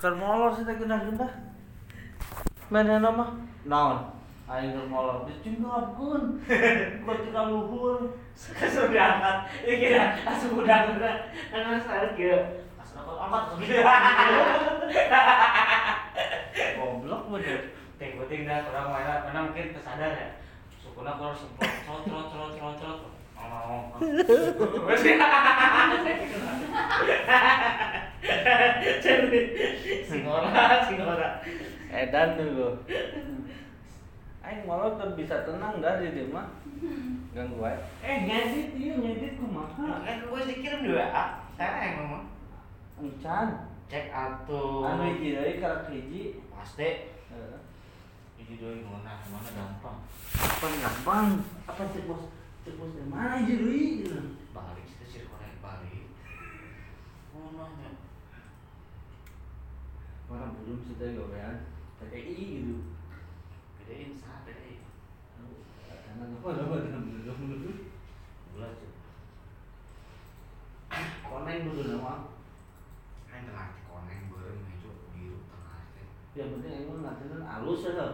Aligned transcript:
Kan 0.00 0.16
molor 0.16 0.56
sih 0.56 0.64
teh 0.64 0.80
genah-genah. 0.80 1.28
Mana 2.72 3.04
nama? 3.04 3.36
Naon? 3.68 4.16
Aing 4.48 4.72
keur 4.72 4.88
molor 4.88 5.28
dicingapkeun. 5.28 6.40
Buat 7.04 7.18
kita 7.28 7.52
luhur. 7.52 8.16
Kasur 8.32 8.88
diangkat. 8.88 9.36
Ya 9.60 9.74
kira 9.76 10.16
asup 10.24 10.56
udang 10.56 10.96
udah. 10.96 11.28
Kan 11.52 11.84
saya 11.84 12.16
kira 12.16 12.64
kasur 12.80 13.20
angkat. 13.20 13.60
Goblok 16.80 17.36
bener. 17.36 17.60
Ting 18.00 18.16
penting 18.16 18.48
dah 18.48 18.64
orang 18.72 18.96
mana 18.96 19.28
mana 19.28 19.52
mungkin 19.52 19.76
tersadar 19.76 20.16
ya. 20.16 20.40
Sukuna 20.80 21.20
kurang 21.20 21.36
semprot 21.36 21.68
trot 21.84 22.08
trot 22.08 22.32
trot 22.32 22.56
trot 22.56 22.80
trot. 22.80 23.04
Oh. 23.36 24.00
Ya. 29.00 29.16
Singora, 30.04 30.84
singora. 30.84 31.40
Edan 31.88 32.36
dulu. 32.36 32.68
Aing 34.40 34.64
molor 34.64 34.96
tuh 34.96 35.16
bisa 35.16 35.44
tenang 35.44 35.80
dah 35.80 36.00
di 36.00 36.28
mah. 36.28 36.48
Ganggu 37.36 37.60
ae. 37.62 37.76
Eh 38.00 38.16
ngedit 38.24 38.68
ieu 38.76 38.96
ngedit 38.98 39.36
kumaha? 39.36 40.02
Kan 40.02 40.26
gue 40.26 40.40
dikirim 40.48 40.80
di 40.84 40.90
WA. 40.96 41.44
Saya 41.54 41.76
yang 41.86 41.94
ngomong. 42.02 42.24
Encan. 43.00 43.68
Cek 43.90 44.08
atuh. 44.10 44.86
Anu 44.86 45.02
hiji 45.12 45.36
deui 45.36 45.60
karak 45.60 45.92
hiji. 45.92 46.40
Pasti. 46.48 47.12
Heeh. 47.30 47.58
Jadi 48.40 48.54
doi 48.56 48.80
mana 48.82 49.22
mana 49.28 49.50
gampang. 49.52 49.98
Apa 50.40 50.66
gampang? 50.66 51.26
Apa 51.68 51.82
cek 51.92 52.08
bos? 52.08 52.32
Cek 52.64 52.74
bos 52.80 52.96
di 52.96 53.04
mana 53.06 53.44
hiji 53.44 53.54
deui? 53.60 53.84
Balik 54.56 54.88
sih 55.04 55.28
korek 55.28 55.60
balik. 55.60 56.10
Oh 57.36 57.54
nanya. 57.54 58.09
Orang 60.30 60.54
belum 60.62 60.78
gawean. 61.18 61.66
Gitu. 62.06 62.86
Sah. 64.14 64.46
Karena 66.06 66.38
apa 66.38 66.48
apa 66.54 66.76
belum 66.86 67.34
Bulan 68.54 68.72
tuh. 68.78 68.94
Koneng 71.26 71.66
dulu 71.66 71.82
nama. 71.82 72.30
Kan 73.26 73.42
tengah 73.42 73.74
koneng 73.90 74.30
bareng 74.30 74.70
itu 74.70 74.90
biru 75.10 75.42
tengah 75.50 75.82
hati. 75.82 76.06
Yang 76.38 76.48
penting 76.54 76.72
emang 76.86 77.02
ngatinan 77.02 77.42
alus 77.42 77.90
ya. 77.90 78.06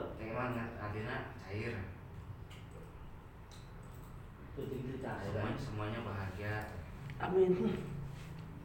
Cair. 5.05 5.37
Semuanya 5.61 6.01
bahagia. 6.01 6.81
Amin. 7.21 7.77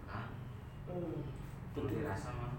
Hah? 0.08 0.31
Hmm. 0.88 1.20
Dirasa 1.75 2.31
mah. 2.31 2.56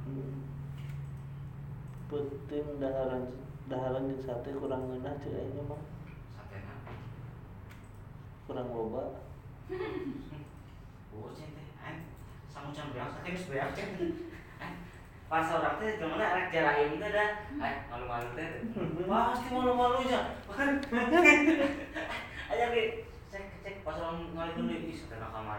Penting 2.13 2.67
daharan 2.77 3.25
daharan 3.73 4.13
jeung 4.13 4.21
sate 4.21 4.53
kurang 4.53 4.85
ngeunah 4.85 5.17
ceu 5.25 5.33
aing 5.33 5.57
mah 5.65 5.81
kurang 8.45 8.69
loba 8.69 9.05
Oh 11.13 11.29
cente. 11.33 11.65
An 11.81 12.09
sama 12.49 12.73
jam 12.73 12.93
berapa? 12.93 13.09
Sate 13.09 13.29
geus 13.33 13.49
beak 13.49 13.73
cente. 13.77 14.33
Pas 15.29 15.49
orang 15.49 15.81
teh 15.81 15.97
ke 15.97 16.05
mana 16.05 16.25
anak 16.25 16.53
jarain 16.53 17.01
teh 17.01 17.11
dah. 17.13 17.31
Ay, 17.57 17.75
malu-malu 17.89 18.29
teh. 18.37 18.49
Pasti 19.09 19.49
malu-malu 19.53 20.05
aja. 20.05 20.37
Aja 22.53 22.65
ke 22.69 23.09
cek 23.33 23.45
cek 23.65 23.75
pas 23.81 23.97
orang 23.97 24.29
ngalih 24.37 24.55
dulu 24.57 24.73
ih 24.73 24.97
setengah 24.97 25.33
kamar. 25.33 25.57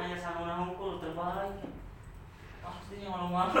Hanya 0.00 0.16
sama 0.24 0.48
nahungkul 0.48 1.00
terbalik. 1.00 1.60
Pastinya 2.64 3.08
malu-malu. 3.12 3.60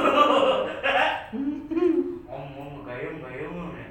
Ngomong 2.24 2.88
gayung 2.88 3.20
gayung 3.20 3.76
ya. 3.76 3.88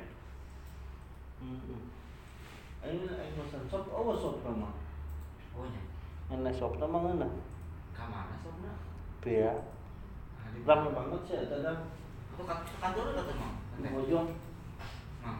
aing 2.84 3.08
aing 3.08 3.36
pesan 3.40 3.64
sop 3.72 3.88
oh 3.96 4.12
sop 4.20 4.44
Oh 4.44 5.66
nya. 5.70 5.82
ana 6.28 6.52
sop 6.52 6.76
bea 9.24 9.56
rame 10.68 10.90
banget 10.92 11.22
sih 11.24 11.48
dah 11.48 11.80
Aku 12.34 12.44
kan 12.50 12.66
kantor 12.66 13.14
udah 13.14 13.24
tuh 13.24 13.36
mah. 13.40 13.54
bojong 13.94 14.30
hah 15.24 15.38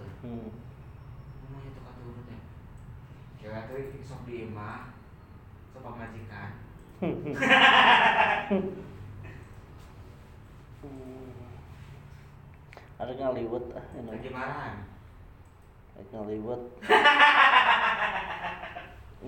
tuh. 0.00 0.10
hmm 0.24 0.48
dulu 2.02 2.20
teh. 2.26 2.40
Cewek 3.38 3.62
tuh 3.70 4.02
sok 4.02 4.26
di 4.26 4.48
imah. 4.50 4.90
Sok 5.70 5.82
pamajikan. 5.86 6.61
ada 13.02 13.10
ngaliwet 13.18 13.64
ah 13.74 13.82
enak 13.98 14.14
Lagi 14.14 14.30
marahan. 14.30 14.86
ada 15.98 16.06
ngaliwet 16.14 16.62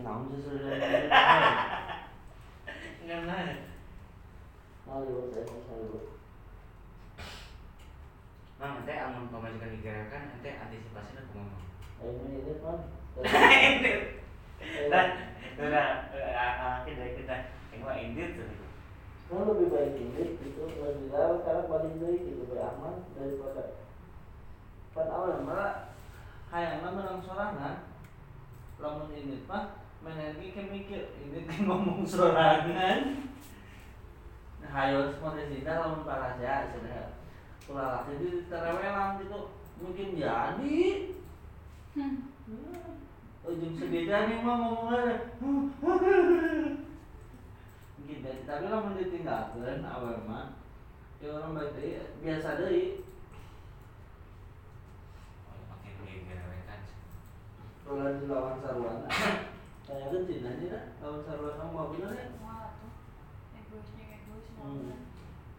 naon 0.04 0.26
sih 0.30 0.38
sudah. 0.42 0.74
Enggak 3.02 3.20
lah. 3.26 3.42
ngaliwet 4.86 5.26
saya 5.34 5.44
ngaliwet 5.50 6.06
Mang, 8.54 8.86
ente 8.86 8.94
amun 8.94 9.34
pamajikan 9.34 9.74
digerakan, 9.74 10.30
ente 10.38 10.50
antisipasinya 10.62 11.26
kumaha? 11.34 11.58
aing 12.06 12.22
mah 12.22 12.30
ini 12.30 12.54
kan 12.62 12.78
Dah, 14.90 15.06
udah, 15.60 15.88
kita 16.88 17.04
kita, 17.20 17.36
gua 17.82 17.94
indit 17.98 18.38
tuh. 18.38 18.50
kan 19.24 19.40
lebih 19.50 19.72
baik 19.72 19.96
ini 19.98 20.36
gitu 20.36 20.68
lebih 20.68 21.08
jauh 21.08 21.40
sekarang 21.40 21.66
paling 21.66 21.96
baik 21.96 22.20
gitu 22.28 22.44
lebih 22.44 22.60
aman 22.60 23.08
daripada 23.16 23.80
pan 24.94 25.08
awal 25.10 25.42
malah 25.42 25.96
hayang 26.54 26.86
menang 26.86 27.18
sorangan. 27.24 27.90
Lamun 28.78 29.10
ini 29.10 29.42
mah 29.48 29.74
menergi 30.04 30.54
ke 30.54 30.62
mikir 30.70 31.02
ini 31.18 31.48
teh 31.48 31.58
ngomong 31.66 32.06
sorangan. 32.06 33.26
Nah 34.62 34.70
hayo 34.70 35.10
semua 35.10 35.34
sini 35.34 35.66
lamun 35.66 36.06
paraja 36.06 36.70
sudah 36.70 37.16
ulah 37.66 38.06
laki 38.06 38.22
di 38.22 38.28
terewelang 38.46 39.18
gitu. 39.18 39.50
Mungkin 39.82 40.14
jadi. 40.14 40.78
Hmm. 41.94 42.34
ujung 43.44 43.76
sebeda 43.76 44.24
nih 44.24 44.40
mah 44.40 44.56
ngomongnya 44.56 45.20
gitu 48.14 48.30
tapi 48.44 48.64
lamun 48.66 48.94
ditinggalkeun 48.94 49.82
awal 49.82 50.22
mah. 50.24 50.54
Ya 51.18 51.30
orang 51.32 51.56
baik 51.56 51.72
deui 51.74 51.98
biasa 52.20 52.60
deui 52.60 53.02
Oh, 55.48 55.56
digerakan. 56.04 56.80
kalau 57.84 58.16
di 58.16 58.24
lawan 58.26 58.56
sarwana. 58.60 59.08
Kayak 59.84 60.08
kan 60.08 60.22
cina 60.24 60.50
nih 60.56 60.68
dah. 60.72 60.84
Lawan 61.00 61.20
sarwana 61.22 61.64
mau 61.68 61.92
bener 61.92 62.12
ya 62.12 62.26
Wah, 62.40 62.72
tuh. 62.80 62.92
Egoisnya 63.52 64.04
egois 64.20 64.46
Hmm. 64.56 64.96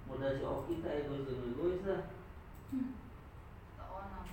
mudah 0.05 0.33
si 0.33 0.41
Oki 0.41 0.81
tak 0.81 1.05
egois 1.05 1.25
jeung 1.25 1.45
egois 1.53 1.81
lah 1.85 2.01
Tak 3.77 3.87
onam. 3.89 4.23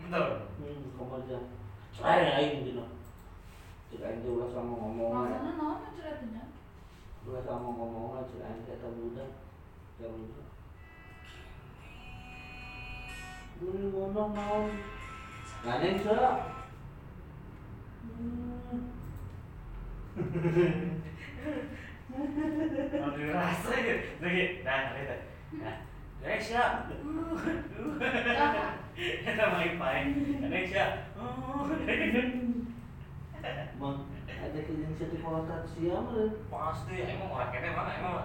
Betul. 0.00 0.28
hmm 0.60 0.84
kamu 0.96 1.14
aja 1.20 1.38
aing 2.40 2.64
gitu 2.64 2.84
cek 3.92 4.00
aing 4.00 4.20
teh 4.24 4.32
ulah 4.32 4.48
sama 4.48 4.72
ngomong 4.72 5.28
ya 5.28 5.36
Rasanya 5.36 5.52
naon 5.60 5.78
yang 5.84 6.51
ulah 7.22 7.42
sama 7.46 7.68
ngomong 7.70 8.26
cek 8.26 8.42
aing 8.42 8.66
kata 8.66 8.88
budak 8.98 9.30
jauh 9.98 10.18
itu 10.18 10.42
Mun 13.62 13.94
ngomong 13.94 14.30
naon 14.34 14.74
Nganeng 15.62 16.02
sa 16.02 16.50
Hmm. 18.02 18.92
Mau 22.12 23.16
dirasa 23.16 23.72
gitu. 23.72 24.04
Lagi, 24.20 24.44
nah, 24.60 24.92
lihat. 24.92 25.20
Nah, 25.56 25.76
Indonesia. 26.20 26.64
Kita 28.98 29.44
main 29.56 29.74
main. 29.80 30.06
Bang, 33.82 33.98
ada 34.42 34.58
satu 34.98 35.16
kolotan 35.22 35.62
siang 35.70 36.10
dan 36.10 36.34
Pasti 36.50 36.94
emang 36.98 37.30
orang 37.30 37.50
kene 37.54 37.70
mana 37.70 37.92
emang 37.94 38.16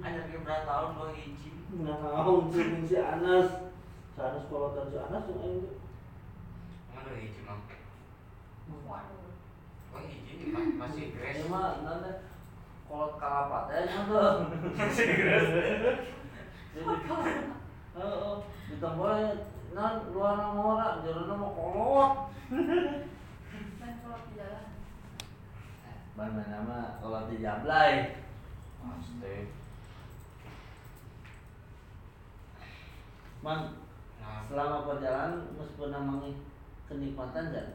anjir 0.00 0.24
ke 0.32 0.38
berapa 0.40 0.64
tahun 0.64 0.96
gua 0.96 1.12
hiji. 1.12 1.50
Nah, 1.84 2.24
untuk 2.24 2.88
si 2.88 2.96
Anas, 2.96 3.68
Anas 4.16 4.44
kolotan 4.48 4.88
si 4.88 4.96
Anas 4.96 5.24
yang. 5.28 5.68
Emang 6.88 7.04
udah 7.04 7.16
hiji 7.20 7.40
mah. 7.44 7.60
Waduh. 8.88 9.36
Oh 9.92 10.00
hiji 10.00 10.48
ma- 10.48 10.88
masih 10.88 11.12
grace. 11.12 11.44
mah 11.52 11.84
nanti 11.84 12.24
kolot 12.88 13.20
kalapat 13.20 13.64
aja 13.76 14.08
tuh. 14.08 14.48
Masih 14.72 15.06
grace. 15.20 15.52
Jadi, 16.72 16.88
ditambah 18.72 19.12
nan 19.72 19.94
luar 20.12 20.36
orang 20.56 21.04
jarana 21.04 21.34
mau 21.36 21.52
kolot. 21.52 22.12
Main 23.80 23.94
kalau 24.04 24.20
di 24.28 24.32
jalan. 24.36 24.64
Ban 26.12 26.36
nama 26.36 27.00
kolot 27.00 27.32
di 27.32 27.40
jablay. 27.40 28.20
Pasti. 28.82 29.62
man. 33.42 33.74
Nah 34.22 34.38
selama 34.46 34.86
perjalanan 34.86 35.50
meskipun 35.58 35.90
namanya 35.90 36.30
kenikmatan 36.86 37.50
dan 37.50 37.68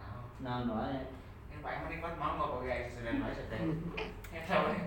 naon 0.00 0.24
nah 0.40 0.64
no 0.64 0.72
aya 0.80 1.12
ini 1.52 1.60
pak 1.60 1.84
emang 1.84 1.90
nikmat 1.92 2.16
mau 2.16 2.40
nggak 2.40 2.52
pakai 2.56 2.72
air 2.72 2.86
sedan 2.88 3.20
aja 3.20 3.44
teh 3.52 3.60
ya 4.32 4.40
tahu 4.48 4.66
ya. 4.72 4.84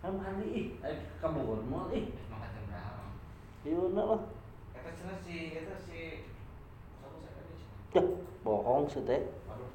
Kan 0.00 0.12
mandi 0.14 0.46
ih 0.54 0.66
eh 0.86 0.96
kamu 1.18 1.66
mall 1.66 1.90
ih. 1.90 2.14
Emang 2.14 2.40
kata 2.40 2.58
berapa? 2.70 3.04
Iya 3.66 3.82
nak 3.92 4.06
lah. 4.06 4.22
Kata 4.78 4.90
cina 4.94 5.14
si 5.18 5.58
kata 5.58 5.74
si 5.82 6.30
satu 7.02 7.18
saya 7.18 7.34
tadi 7.34 7.52
cina 7.58 7.74
ya 7.98 8.02
bohong 8.46 8.86
sih 8.86 9.02
teh 9.02 9.26
waduh 9.50 9.69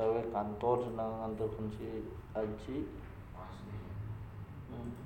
Tahu 0.00 0.32
kantor 0.32 0.76
senang 0.80 1.12
nganturkan 1.20 1.68
si 1.76 2.08
Aji. 2.32 2.88
Hmm. 4.72 4.96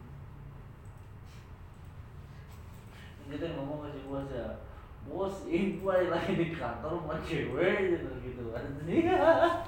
kita 3.26 3.58
ngomong 3.58 3.82
ke 3.82 3.96
si 3.96 4.06
bos 4.06 4.30
ya 4.30 4.62
bos 5.08 5.36
ibu 5.50 5.88
ada 5.90 6.14
lagi 6.14 6.38
di 6.38 6.54
kantor 6.54 7.02
sama 7.02 7.18
cewek 7.26 7.90
gitu 7.90 8.10
gitu 8.22 8.42
kan. 8.54 8.62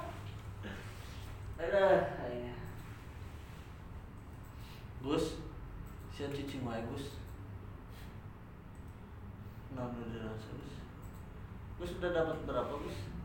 Ada 1.57 1.85
Gus 5.01 5.41
siap 6.13 6.31
cicing 6.35 6.61
wae 6.67 6.85
Gus 6.87 7.17
nah 9.73 9.89
udah 9.89 10.35
Gus 10.35 10.75
Gus 11.81 11.91
udah 11.97 12.11
dapat 12.13 12.37
berapa 12.45 12.73
Gus 12.77 12.97
ngupload 12.97 13.16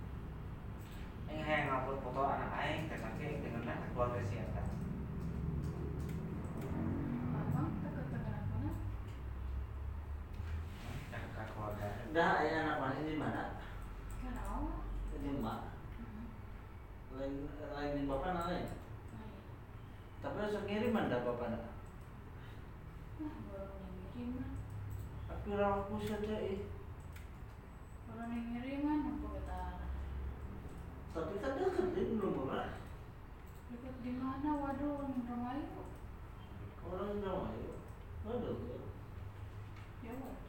foto 2.13 2.29
anak 2.29 2.53
aing 2.61 2.93
saking 2.93 3.41
dengan 3.41 3.65
anak 3.73 3.89
keluarga 3.97 4.21
si 4.29 4.37
Eta 4.37 4.61
dah 12.13 12.45
ayah 12.45 12.77
anak 12.77 12.77
mana? 12.85 13.01
Di 13.01 13.17
mana? 13.17 13.43
Awal. 14.29 14.85
di 15.17 15.29
emak 15.33 15.61
Hmm. 15.97 16.29
lain 17.17 17.49
lain 17.49 17.93
di 17.97 18.05
bapak 18.05 18.53
iya. 18.53 18.69
tapi 20.21 20.37
harus 20.37 20.61
ngirim 20.69 20.93
ada 20.93 21.25
bapak 21.25 21.49
nak 21.49 21.65
Nah, 23.17 23.37
baru 23.49 23.73
yang 23.81 23.97
ngirim 24.13 24.53
tapi 25.25 25.47
orang 25.57 25.81
aku 25.81 25.97
saja 26.05 26.37
eh 26.37 26.61
Baru 28.05 28.29
yang 28.29 28.45
ngirim 28.53 28.81
kan, 28.85 29.01
aku 29.09 29.27
kata 29.41 29.63
tapi 31.13 31.35
kan 31.39 31.53
deket 31.61 31.87
dia 31.93 32.09
belum 32.09 32.33
pernah 32.41 32.69
Deket 33.69 33.95
di 34.01 34.13
mana? 34.17 34.49
Waduh, 34.57 34.97
orang 34.97 35.13
Indramayu. 35.13 35.85
orang 36.83 37.21
Jawa 37.21 37.49
ya 37.53 37.77
waduh 38.25 38.57
Ya 40.01 40.13
waduh. 40.17 40.41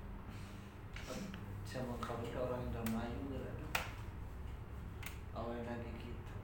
sama 1.68 1.94
kamu 2.00 2.32
orang 2.32 2.64
Indramayu 2.64 3.20
gitu 3.28 3.68
awalnya 5.36 5.68
lagi 5.68 5.90
gitu 6.00 6.36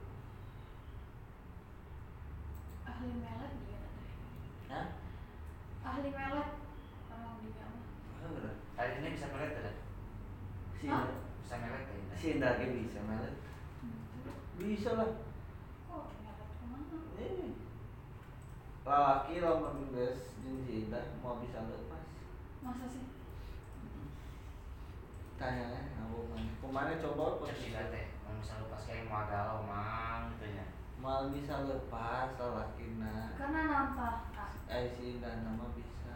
Ahli 2.84 3.16
melet 3.16 3.52
dia 3.64 3.80
ada. 3.80 4.02
Hah? 4.68 4.86
Ahli 5.88 6.10
melet. 6.12 6.50
Orang 7.08 7.38
dia 7.40 7.64
mah. 7.64 7.84
Enggak. 8.20 8.54
kali 8.76 8.92
ini 9.00 9.10
bisa 9.30 9.38
melet 9.38 9.54
tidak 9.54 9.76
Si 10.74 10.86
Hah? 10.90 11.06
bisa 11.38 11.54
melet 11.62 11.86
ya 11.86 12.14
si 12.18 12.26
Indra 12.34 12.58
bisa 12.58 13.00
melet. 13.06 13.34
Hmm. 13.78 14.02
Bisa 14.58 14.90
lah. 14.98 15.10
Kok 15.86 16.04
melet 16.18 16.50
ke 16.50 16.64
mana? 16.66 16.98
Eh. 17.22 17.54
Laki 18.82 19.34
lamun 19.38 19.94
geus 19.94 20.34
jeung 20.42 20.58
si 20.66 20.72
Indah 20.82 21.14
mau 21.22 21.38
bisa 21.38 21.62
lepas. 21.62 22.02
Masa 22.60 22.90
sih? 22.90 23.06
Tanya 25.38 25.64
kan 25.78 25.84
aku 26.02 26.26
mana. 26.34 26.50
Kemarin 26.58 26.98
coba 26.98 27.38
cek 27.46 27.54
si 27.54 27.70
teh 27.70 28.06
mau 28.26 28.34
bisa 28.42 28.58
lepas 28.58 28.82
kayak 28.82 29.06
mau 29.06 29.24
galau 29.30 29.62
mang 29.62 30.34
gitu 30.34 30.58
ya 30.58 30.66
mal 30.98 31.30
bisa 31.32 31.64
lepas 31.64 32.34
lalakina. 32.34 33.32
Karena 33.38 33.60
nampak. 33.70 34.14
Ah, 34.36 34.50
Eh 34.68 34.90
si 34.90 35.16
Indah 35.16 35.38
nama 35.40 35.70
bisa. 35.72 36.14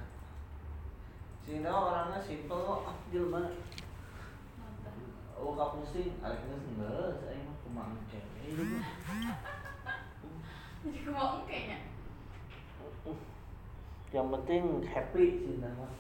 Si 1.41 1.57
Indah 1.57 1.73
orangnya 1.73 2.21
simpel 2.21 2.61
kok, 2.61 2.85
ah, 2.85 2.97
jelema. 3.09 3.49
nonton. 4.61 4.97
Oh, 5.35 5.57
ka 5.57 5.75
pusing, 5.75 6.21
arek 6.21 6.41
geus 6.47 6.65
geus 6.77 7.19
aing 7.27 7.49
mah 7.49 7.57
kumaha 7.65 7.97
cewek. 8.07 8.55
Jadi 10.85 10.99
gue 11.01 11.13
mau 11.13 11.43
kayaknya. 11.49 11.79
Yang 14.15 14.29
penting 14.31 14.84
happy 14.95 15.25
sih 15.43 15.59
nama. 15.59 15.91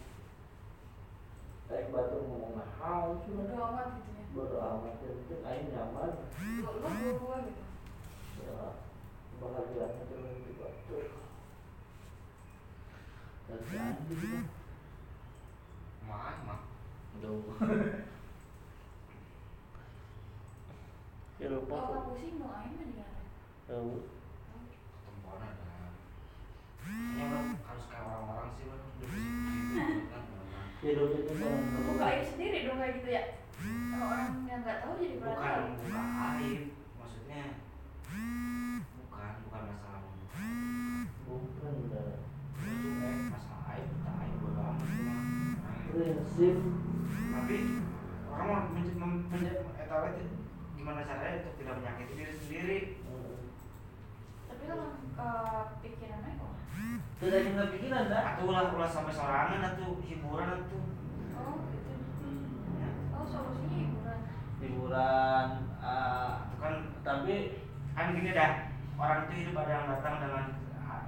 Kayak 1.67 1.91
batu 1.91 2.17
ngomong 2.23 2.55
hal 2.79 3.19
Bodo 3.19 3.43
cuma 3.50 3.67
amat 3.75 3.88
gitu 3.99 4.11
ya. 4.14 4.25
bodo 4.37 4.56
amat 4.62 4.94
yang 5.02 5.17
penting 5.26 5.43
aing 5.43 5.67
nyaman. 5.75 6.11
Gitu. 6.38 7.35
Ya, 8.44 8.67
bahagianya 9.43 10.02
cuma 10.06 10.29
di 10.38 10.52
batu. 10.55 10.99
Dan 13.44 13.58
si 13.67 13.75
Andi 13.76 14.14
juga. 14.14 14.41
mah 16.06 16.37
mah 16.47 16.61
Aduh. 17.19 17.40
Ya 21.35 21.47
lupa 21.50 21.75
Kalau 21.75 21.82
kok. 21.82 21.94
kamu 21.99 22.06
pusing 22.14 22.35
mau 22.38 22.50
aing 22.62 22.75
mah 22.79 22.87
di 22.87 22.94
mana? 22.94 23.20
Tahu. 23.67 23.90
Hidup 30.85 31.17
itu 31.17 31.33
Buka 31.89 32.05
aib 32.13 32.25
sendiri 32.29 32.69
dong 32.69 32.77
kayak 32.77 32.95
gitu 33.01 33.09
ya. 33.09 33.23
Kalau 33.65 34.07
orang 34.13 34.45
yang 34.45 34.61
nggak 34.61 34.79
tahu 34.85 34.93
jadi 35.01 35.17
bukan 35.17 35.61
bukan 35.81 36.09
aib 36.37 36.61
maksudnya 37.01 37.45
bukan 38.93 39.31
bukan 39.49 39.63
masalah 39.65 40.01
bukan 41.25 41.73
udah 41.89 42.05
itu 42.69 42.89
eh 43.01 43.17
masalah 43.33 43.63
aib 43.73 43.89
tak 44.05 44.15
aib 44.21 44.35
bodo 44.45 44.61
amat 44.61 44.89
cuma 44.93 45.17
prinsip 45.89 46.57
tapi 47.33 47.57
orang 48.29 48.45
mau 48.45 48.61
itu 50.13 50.25
gimana 50.77 51.01
caranya 51.09 51.41
untuk 51.41 51.55
tidak 51.57 51.75
menyakiti 51.81 52.13
diri 52.19 52.35
sendiri 52.37 52.79
eh, 53.09 53.37
Tapi 54.53 54.63
kalau 54.69 54.89
eh, 55.01 55.63
pikirannya 55.81 56.31
kok. 56.37 56.53
Kita 57.54 57.70
pikiran 57.70 58.11
dah. 58.11 58.34
atau 58.34 58.50
ulah 58.50 58.75
ulah 58.75 58.90
sampai 58.90 59.14
sorangan 59.14 59.62
atau 59.62 60.02
hiburan 60.02 60.58
atau 60.58 60.82
Oh 61.38 61.62
gitu. 61.70 61.94
Hmm. 62.18 62.82
ya 62.82 62.90
Oh 63.14 63.23
solusinya 63.23 63.78
hiburan. 63.78 64.18
Hiburan, 64.58 65.46
ah, 65.78 66.50
itu 66.50 66.56
kan 66.58 66.75
tapi 67.06 67.34
kan 67.94 68.11
gini 68.11 68.34
dah 68.34 68.75
orang 68.99 69.30
itu 69.30 69.32
hidup 69.46 69.62
ada 69.62 69.70
yang 69.70 69.87
datang 69.87 70.14
dengan 70.18 70.44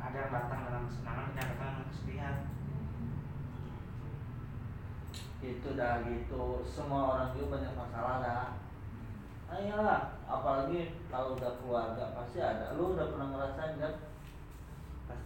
ada 0.06 0.16
yang 0.22 0.30
datang 0.30 0.60
dengan 0.70 0.82
kesenangan 0.86 1.24
ada 1.26 1.34
yang 1.34 1.50
datang 1.50 1.70
dengan 1.74 1.86
kesedihan 1.90 2.36
itu 5.42 5.68
dah 5.74 5.94
gitu 6.06 6.42
semua 6.62 7.02
orang 7.10 7.28
juga 7.34 7.58
banyak 7.58 7.74
masalah 7.74 8.14
dah 8.22 8.46
ayolah 9.50 10.02
apalagi 10.30 10.94
kalau 11.10 11.34
udah 11.34 11.58
keluarga 11.58 12.14
pasti 12.14 12.38
ada 12.38 12.74
lu 12.78 12.94
udah 12.94 13.14
pernah 13.14 13.34
ngerasain 13.34 13.78
kan 13.82 13.94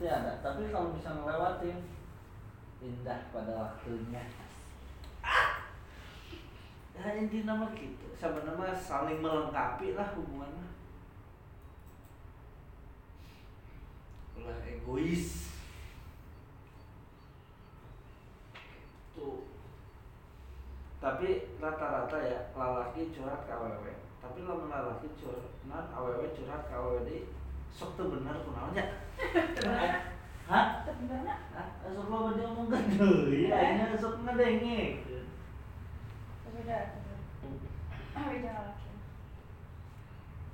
pasti 0.01 0.09
ada. 0.09 0.41
Tapi 0.41 0.73
kalau 0.73 0.97
bisa 0.97 1.13
ngelewatin 1.13 1.77
indah 2.81 3.21
pada 3.37 3.53
waktunya. 3.53 4.25
Ya 6.97 7.17
intinya 7.21 7.53
mah 7.61 7.73
gitu 7.77 8.09
sebenarnya 8.17 8.73
saling 8.81 9.21
melengkapi 9.21 9.93
lah 9.93 10.09
hubungannya. 10.17 10.73
Ulah 14.41 14.61
egois. 14.65 15.53
Tuh. 19.13 19.45
Tapi 20.97 21.29
rata-rata 21.61 22.17
ya 22.25 22.41
lalaki 22.57 23.13
curhat 23.13 23.45
ke 23.45 23.53
awewe 23.53 23.93
tapi 24.21 24.45
lamun 24.45 24.69
lalaki 24.69 25.09
curhat 25.17 25.89
awewe 25.93 26.29
curhat 26.37 26.69
ke 26.69 26.77
di 27.09 27.40
sok 27.75 27.91
tuh 27.97 28.07
bener 28.11 28.37
kunaonnya 28.45 28.85
hah? 30.51 30.67
Sebenarnya 30.83 31.37
hah? 31.55 31.67
Sok 31.87 32.07
lo 32.11 32.19
gede 32.31 32.45
ya 33.51 33.59
ini 33.75 33.97
sok 33.99 34.23
ngedenge 34.27 34.81
beda. 38.31 38.77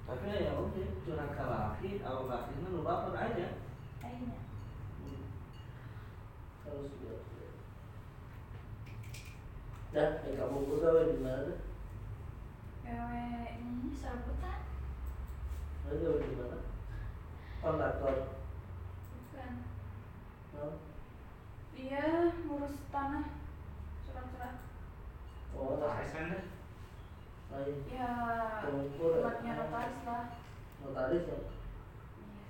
Tapi 0.06 0.26
ya 0.30 0.52
udah 0.54 0.88
curhat 1.02 1.30
ke 1.34 1.44
laki 1.50 1.90
kalau 1.98 2.30
laki 2.30 2.54
itu 2.54 2.68
lu 2.70 2.86
baper 2.86 3.14
aja. 3.18 3.48
Akhirnya. 3.98 4.40
harus 6.66 6.98
biar 6.98 7.22
dan 9.94 10.18
eh, 10.26 10.34
kamu 10.34 10.66
di 10.66 11.18
mana 11.22 11.54
ini 13.54 13.94
serabutan. 13.94 14.66
di 15.86 16.34
mana 16.36 16.58
kontraktor 17.66 18.14
bukan. 19.10 19.52
Huh? 20.54 20.74
iya 21.74 22.30
ngurus 22.46 22.78
tanah. 22.94 23.26
Surat-surat 24.06 24.54
oh 25.58 25.82
ASN 25.82 26.26
deh 26.30 26.44
ah, 27.50 27.62
iya, 27.66 27.74
ya 27.90 28.10
tempatnya 28.94 29.52
notaris 29.58 30.00
lah. 30.06 30.24
Notaris 30.78 31.24
ya? 31.26 31.38
Iya. 32.22 32.46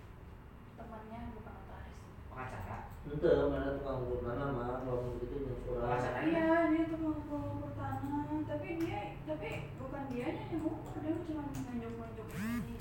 Temannya 0.77 1.21
bukan 1.33 1.53
notaris. 1.65 1.97
Pengacara? 2.29 2.79
Ente 3.09 3.31
mana 3.49 3.69
tukang 3.81 3.99
ukur 4.05 4.19
tanah 4.21 4.49
mah 4.53 4.85
kalau 4.85 5.17
begitu 5.17 5.49
yang 5.49 5.59
surat 5.65 6.01
iya 6.29 6.49
dia 6.77 6.85
tukang 6.93 7.17
ukur 7.25 7.73
tanah. 7.73 8.45
Tapi 8.45 8.69
dia 8.85 9.17
tapi 9.25 9.49
bukan 9.81 10.03
dia 10.13 10.29
yang 10.29 10.61
ukur 10.61 10.97
dia 11.01 11.25
cuma 11.25 11.43
nganjuk-nganjuk 11.49 12.29
ini. 12.37 12.77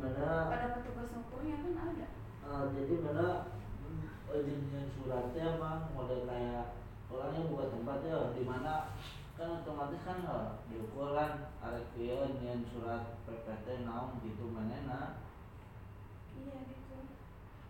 Mana? 0.00 0.48
Ada 0.48 0.66
petugas 0.80 1.12
ngukurnya 1.12 1.56
kan 1.60 1.74
ada. 1.92 2.06
eh, 2.40 2.64
jadi 2.74 2.94
mana 3.04 3.28
eh, 4.32 4.40
jenis 4.42 4.88
suratnya 4.96 5.60
mah 5.60 5.92
model 5.92 6.24
kayak 6.24 6.66
orangnya 7.12 7.48
buka 7.52 7.64
tempatnya 7.68 8.32
di 8.32 8.42
mana? 8.48 8.74
Kan 9.36 9.60
otomatis 9.60 10.00
kan 10.04 10.20
diukur 10.68 11.12
kan 11.12 11.32
arek 11.60 11.84
kieu 11.92 12.16
nyen 12.40 12.64
surat 12.68 13.16
PPT 13.24 13.84
naon 13.84 14.20
gitu 14.20 14.48
manehna 14.48 15.20
Iya 16.36 16.56
gitu. 16.68 16.96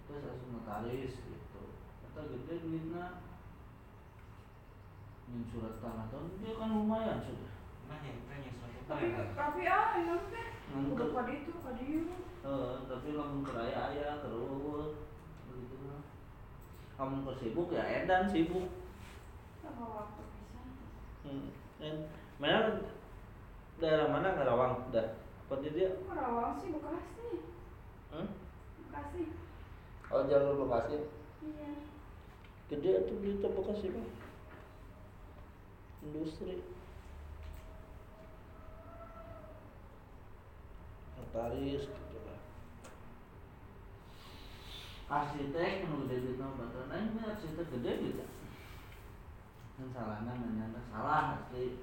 terus 0.07 0.23
langsung 0.27 0.51
notaris 0.59 1.15
gitu. 1.15 1.63
Atau 2.11 2.27
gede 2.27 2.55
duitnya 2.63 3.23
nyen 5.31 5.43
surat 5.51 5.79
tanah 5.79 6.11
tahun 6.11 6.43
dia 6.43 6.59
kan 6.59 6.75
lumayan 6.75 7.23
sudah. 7.23 7.55
Nah 7.87 7.99
yang 8.03 8.19
tanya 8.27 8.51
surat 8.51 8.71
Tapi 8.91 9.07
apa 9.07 9.23
ya 9.23 9.25
tapi 9.35 9.61
ah, 9.67 9.89
yang 9.95 10.07
Ngan 10.11 10.23
udah 10.71 10.97
ke- 10.97 11.13
pada 11.13 11.33
itu, 11.33 11.53
pada 11.61 11.81
itu. 11.81 12.15
Eh, 12.41 12.73
tapi 12.87 13.09
lamun 13.13 13.43
keraya 13.43 13.91
aya 13.91 14.11
terus 14.19 14.97
begitu 15.45 15.77
mah 15.83 16.01
kamu 16.97 17.21
ke 17.23 17.33
sibuk 17.37 17.69
ya 17.69 17.85
edan 17.85 18.25
sibuk 18.25 18.65
Apa 19.61 19.85
waktu 19.85 20.23
bisa? 20.25 20.61
hmm. 21.25 21.49
dan 21.77 21.97
mana 22.37 22.81
daerah 23.77 24.09
mana 24.09 24.33
Karawang 24.33 24.89
dah 24.89 25.21
apa 25.21 25.55
di 25.61 25.69
dia 25.71 26.01
Karawang 26.03 26.57
sih 26.57 26.73
Bekasi. 26.73 27.29
hmm? 28.11 28.29
Bekasi. 28.89 29.23
oh 30.09 30.23
jalur 30.25 30.65
Bekasi 30.65 30.97
Iya. 31.41 31.71
gede 32.69 32.93
tuh 33.05 33.17
di 33.19 33.31
Bekasi 33.37 33.87
mah 33.91 34.09
industri 36.01 36.65
notaris 41.31 41.87
gitu 41.87 42.19
lah. 42.27 42.41
Arsitek 45.07 45.87
nu 45.87 46.11
gede 46.11 46.17
di 46.27 46.33
tempat 46.35 46.75
lain 46.91 47.15
ini 47.15 47.23
arsitek 47.23 47.67
gede 47.71 47.93
gitu 48.03 48.27
yang 49.81 49.97
salahnya 49.97 50.35
mana 50.37 50.83
salah 50.91 51.39
asli. 51.39 51.81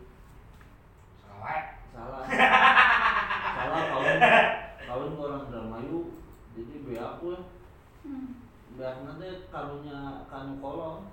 Salah. 1.23 1.81
salah. 1.95 2.23
Salah 3.55 3.81
kawin 3.95 4.19
kawin 4.85 5.15
ke 5.15 5.21
orang 5.23 5.43
Indramayu 5.49 5.99
jadi 6.53 6.75
be 6.83 6.93
aku 6.99 7.25
ya. 7.33 7.41
Hmm. 8.05 8.29
biar 8.77 9.01
nanti 9.01 9.49
karunya 9.49 10.27
kanu 10.29 10.61
kolong. 10.61 11.09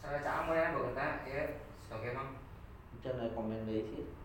Saya 0.00 0.24
cak 0.24 0.48
mau 0.48 0.56
yang 0.56 0.74
bagata 0.74 1.28
ya 1.28 1.60
sebagai 1.86 2.16
mang. 2.16 2.34
bisa 2.96 3.14
rekomendasi. 3.14 4.00
Kan 4.02 4.19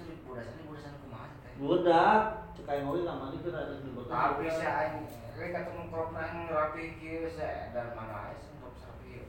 itu 0.00 0.16
di 0.16 0.24
budasan 0.24 0.56
di 0.56 0.64
budasan 0.64 0.96
kumaha 1.04 1.28
teh. 1.44 1.52
budak 1.60 2.20
cekai 2.56 2.80
ngopi 2.88 3.04
kamar 3.04 3.36
itu 3.36 3.48
ada 3.52 3.76
di 3.76 3.90
Bekasi 3.92 4.08
Tapi 4.16 4.44
saya 4.48 4.72
aing 4.88 5.04
we 5.36 5.46
ketemu 5.52 5.82
krop 5.92 6.08
nang 6.16 6.48
rapi 6.48 6.84
kieu 6.96 7.28
saya 7.36 7.68
dan 7.76 7.92
mana 7.92 8.32
aja 8.32 8.40
sih 8.40 8.56
krop 8.60 8.72
rapi. 8.80 9.28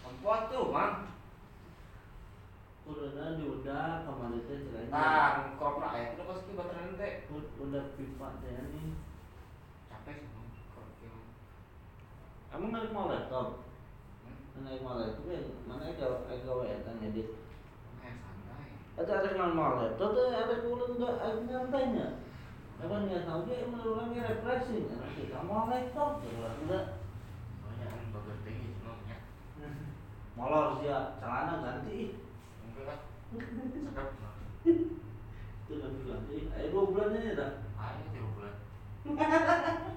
Perempuan 0.00 0.40
tuh, 0.48 0.64
Mang. 0.72 0.94
Udah 2.88 3.36
di 3.36 3.44
udah 3.44 4.04
kamar 4.08 4.32
itu 4.32 4.52
cekai 4.64 4.88
Tang 4.88 5.60
krop 5.60 5.76
na 5.80 5.88
aya 5.92 6.16
kudu 6.16 6.24
pasti 6.24 6.50
baterai 6.56 6.96
teh. 6.96 7.12
udah 7.60 7.84
pipa 8.00 8.28
teh 8.40 8.52
ini 8.52 8.96
Capek 9.92 10.16
sih, 10.24 10.30
Mang. 10.32 10.48
Krop 10.72 10.88
kieu. 11.00 11.16
emang 12.56 12.70
naik 12.72 12.92
mau 12.96 13.12
laptop 13.12 13.60
Hmm. 14.24 14.64
naik 14.68 14.80
mau 14.84 14.96
laptop 15.00 15.28
ya 15.28 15.40
mana 15.68 15.88
ada 15.88 16.06
ada 16.28 16.44
gawe 16.44 16.64
ngedit 16.64 16.68
Kayak 16.68 16.80
santai. 16.84 17.41
Ada 19.02 19.12
ada 19.18 19.30
yang 19.34 19.58
mau 19.58 19.82
laptop 19.82 20.14
ada 20.14 20.62
kulit 20.62 20.90
enggak 20.94 21.14
ada 21.18 21.42
nyantainya. 21.42 22.06
Apa 22.82 22.94
nggak 23.02 23.26
tahu 23.26 23.40
dia 23.46 23.66
menurunnya 23.66 24.22
refreshing 24.30 24.86
nanti 24.94 25.26
kamu 25.30 25.70
laptop 25.70 26.22
enggak. 26.22 27.02
Banyak 27.66 27.90
yang 27.90 28.10
bagus 28.14 28.38
tinggi 28.46 28.68
sebenarnya. 28.78 29.18
molor 30.38 30.78
dia 30.78 31.18
celana 31.18 31.54
ganti. 31.66 32.14
Enggak 32.62 32.84
lah. 32.86 33.00
Sedap. 33.74 34.08
Itu 34.62 35.72
ganti 35.82 36.02
ganti 36.06 36.36
ayo 36.54 36.66
dua 36.70 36.84
bulan 36.90 37.18
ini 37.18 37.34
dah 37.34 37.52
Ayo 37.74 38.02
tiga 38.14 38.28
bulan. 38.38 38.54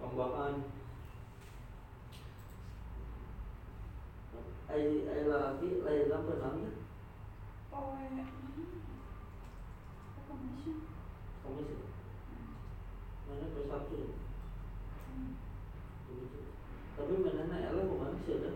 pembakan 0.00 0.54
ai 4.72 4.84
ai 5.04 5.22
lagi 5.28 5.68
lain 5.84 6.08
apa 6.08 6.32
namanya 6.40 6.79
Mana 7.70 8.24
Hmm. 15.10 15.32
begitu 16.06 16.40
tapi 16.98 17.14
mana 17.18 17.42
nak 17.46 17.64
elok 17.70 17.86
bukan 17.88 18.18
sih 18.20 18.34
ada 18.36 18.50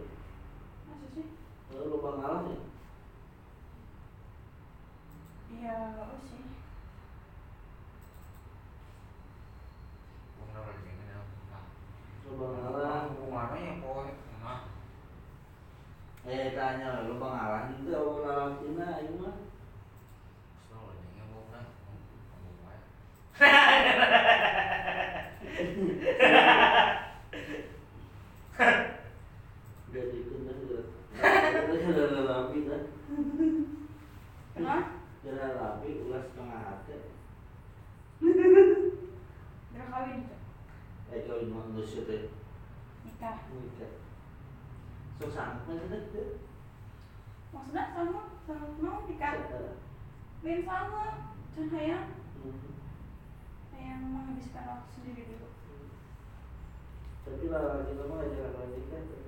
Masa 0.86 1.06
sih? 1.14 1.26
kalau 1.70 1.90
lubang 1.90 2.16
ngalahnya 2.18 2.58
Iya, 5.54 5.78
oh 6.02 6.18
sih. 6.18 6.42
Ini 10.34 11.04
ya. 11.06 11.20
Ngalah 12.34 12.82
ya. 13.62 13.72
Nah. 14.42 14.73
Eh 16.24 16.56
tanya 16.56 17.04
lubang 17.06 17.34
ngalah 17.36 17.64
itu 17.72 17.90
awal 17.92 18.16
ngalah 18.24 18.48
Cina 18.58 18.86
ayo 18.96 19.12
mah 19.20 19.34
jadi 29.92 30.18
kena 30.26 30.52
sudah 30.58 30.82
sudah 31.84 32.22
rapi 32.26 32.58
kan 32.66 32.82
Kenapa? 34.54 34.82
sudah 35.22 35.48
rapi 35.58 35.88
ulas 36.06 36.24
setengah 36.30 36.60
hati 36.62 36.94
Udah 38.24 39.86
kawin 39.90 40.18
itu? 40.22 40.34
eh 41.14 41.18
kau 41.28 41.38
ini 41.38 41.52
mau 41.52 41.66
ngusut 41.70 42.06
ya 42.10 42.18
Nikah. 43.06 43.36
nikah 43.54 43.90
susah 45.18 45.62
mana 45.62 45.98
Maksudnya 47.54 47.84
sama 47.94 48.22
sama 48.50 48.66
mau 48.82 49.06
nikah? 49.06 49.32
Lain 50.42 50.60
sama. 50.66 51.30
Jangan 51.54 51.70
hayang 51.70 52.08
hayang 53.70 54.00
menghabiskan 54.10 54.66
waktu 54.66 54.90
sendiri 54.90 55.22
dulu. 55.30 55.48
tapi 57.24 57.46
lah 57.48 57.62
lagi 57.78 57.94
lama 57.94 58.20
aja 58.20 58.52
kalau 58.52 58.74
tuh 58.74 59.22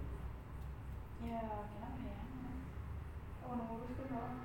Ya, 1.22 1.42
kenapa 1.70 1.98
ya? 2.02 2.20
Oh, 3.46 3.54
udah 3.56 3.64
nguruskan 3.70 4.10
orang. 4.10 4.38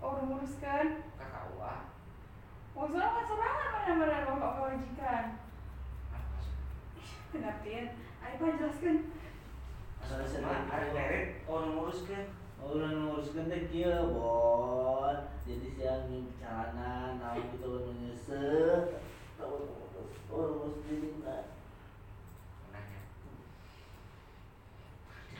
Oh, 0.00 0.08
udah 0.16 0.24
nguruskan. 0.26 0.86
Kakak 1.20 1.44
uang. 1.54 1.84
Maksudnya 2.76 3.08
kan 3.14 3.24
serangan 3.28 3.68
mana-mana 3.72 4.26
bapak 4.26 4.52
kewajikan. 4.58 5.24
Apa 6.10 6.36
sih? 7.62 8.05
Ayo 8.26 8.42
pak 8.42 8.58
jelaskan. 8.58 8.96
Sedikit. 10.02 10.42
ada 10.42 10.88
merit, 10.90 11.46
orang 11.46 11.78
nguruskan. 11.78 12.26
Orang 12.58 12.94
nguruskan 13.06 13.46
teh 13.46 13.70
kieu, 13.70 13.94
Bon. 14.10 15.14
Jadi 15.46 15.68
siang 15.78 16.10
nyuci 16.10 16.34
celana, 16.42 17.22
naon 17.22 17.46
gitu 17.54 17.86
menyesek. 17.86 18.98
Tahu 19.38 19.54
orang 20.34 20.52
ngurus 20.58 20.82
diri. 20.90 21.22
Nanya. 21.22 23.00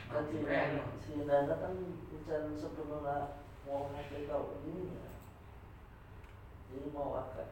Kan 0.07 0.23
si 0.31 0.37
Nana, 0.47 0.83
si 1.03 1.11
Nana 1.27 1.53
kan 1.59 1.73
bukan 2.07 2.43
sebenarnya 2.55 3.17
mau 3.67 3.91
ngasih 3.91 4.31
tahu 4.31 4.63
ini 4.63 4.95
ya. 4.95 5.11
Jadi 6.71 6.87
mau 6.95 7.19
akad. 7.19 7.51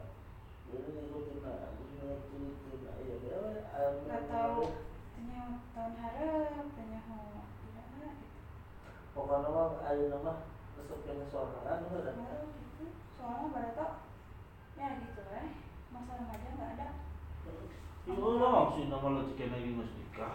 Jadi 0.72 0.96
ngikutin 0.96 1.44
lah, 1.44 1.76
ngikutin 1.76 2.80
lah. 2.88 2.96
Ya, 3.04 3.16
ya, 3.20 3.36
ya. 3.52 3.84
Gak 4.08 4.22
tahu. 4.32 4.95
Tahun 5.46 5.94
harap, 6.02 6.66
tanya 6.74 7.00
mau 7.06 7.46
tidak 7.62 7.86
ada. 7.94 8.10
Pokoknya 9.14 9.48
mah 9.54 9.68
ada 9.86 10.04
nama 10.10 10.32
resepnya 10.74 11.26
sorangan 11.30 11.86
udah. 11.86 12.14
Baru 12.18 12.46
gitu. 12.50 12.84
Soalnya 13.18 13.76
tau, 13.78 13.92
ya 14.74 14.88
gitu 15.00 15.22
eh. 15.30 15.48
Masa 15.94 16.12
remaja 16.18 16.48
nggak 16.50 16.72
ada. 16.78 16.88
Iya 18.06 18.28
lah, 18.42 18.74
si 18.74 18.80
nama 18.90 19.06
lo 19.10 19.20
cikin 19.30 19.54
lagi 19.54 19.70
mas 19.74 19.90
nikah. 19.94 20.34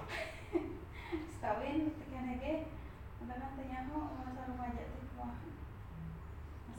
Sekawin, 1.35 1.95
tekan 1.99 2.25
lagi. 2.31 2.71
Entah 3.19 3.37
kan 3.37 3.51
tanya 3.59 3.91
mau 3.91 4.15
masa 4.15 4.47
remaja 4.47 4.83
tuh 4.91 5.01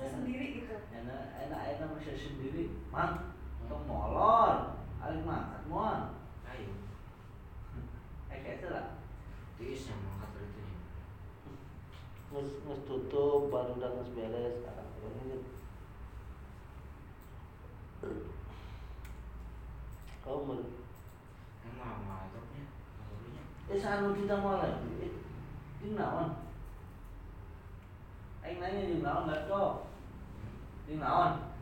bisa 0.02 0.18
sendiri 0.18 0.46
gitu 0.58 0.74
enak 0.90 1.30
enak 1.46 1.60
enak 1.78 1.88
bisa 2.02 2.18
sendiri 2.18 2.74
mang 2.90 3.38
untuk 3.62 3.86
molor 3.86 4.74
aling 4.98 5.22
mangkat 5.22 5.62
mon 5.70 6.18
ayo 8.32 8.40
eh 8.40 8.40
kayak 8.40 8.58
itu 8.64 8.68
lah 8.72 8.86
tiis 9.60 9.92
yang 9.92 10.00
mengangkat 10.00 10.48
itu 10.48 10.60
ya 10.64 10.78
nges 12.32 12.50
nges 12.64 12.80
tutup 12.88 13.52
baru 13.52 13.76
udah 13.76 13.90
nges 13.92 14.10
beres 14.16 14.54
sekarang 14.56 14.88
ini 15.04 15.36
kau 20.22 20.46
mau? 20.46 20.58
Emang 21.62 22.02
mantapnya 22.08 22.64
motornya 22.98 23.42
eh 23.68 23.78
sanu 23.78 24.16
kita 24.16 24.40
mulai 24.40 24.80
eh 25.02 25.12
di 25.82 25.88
naon? 25.92 26.40
Aing 28.42 28.58
nanya 28.58 28.88
di 28.88 29.04
naon 29.04 29.28
nggak 29.28 29.46
kok 29.46 29.92
di 30.88 30.96
naon 30.96 31.52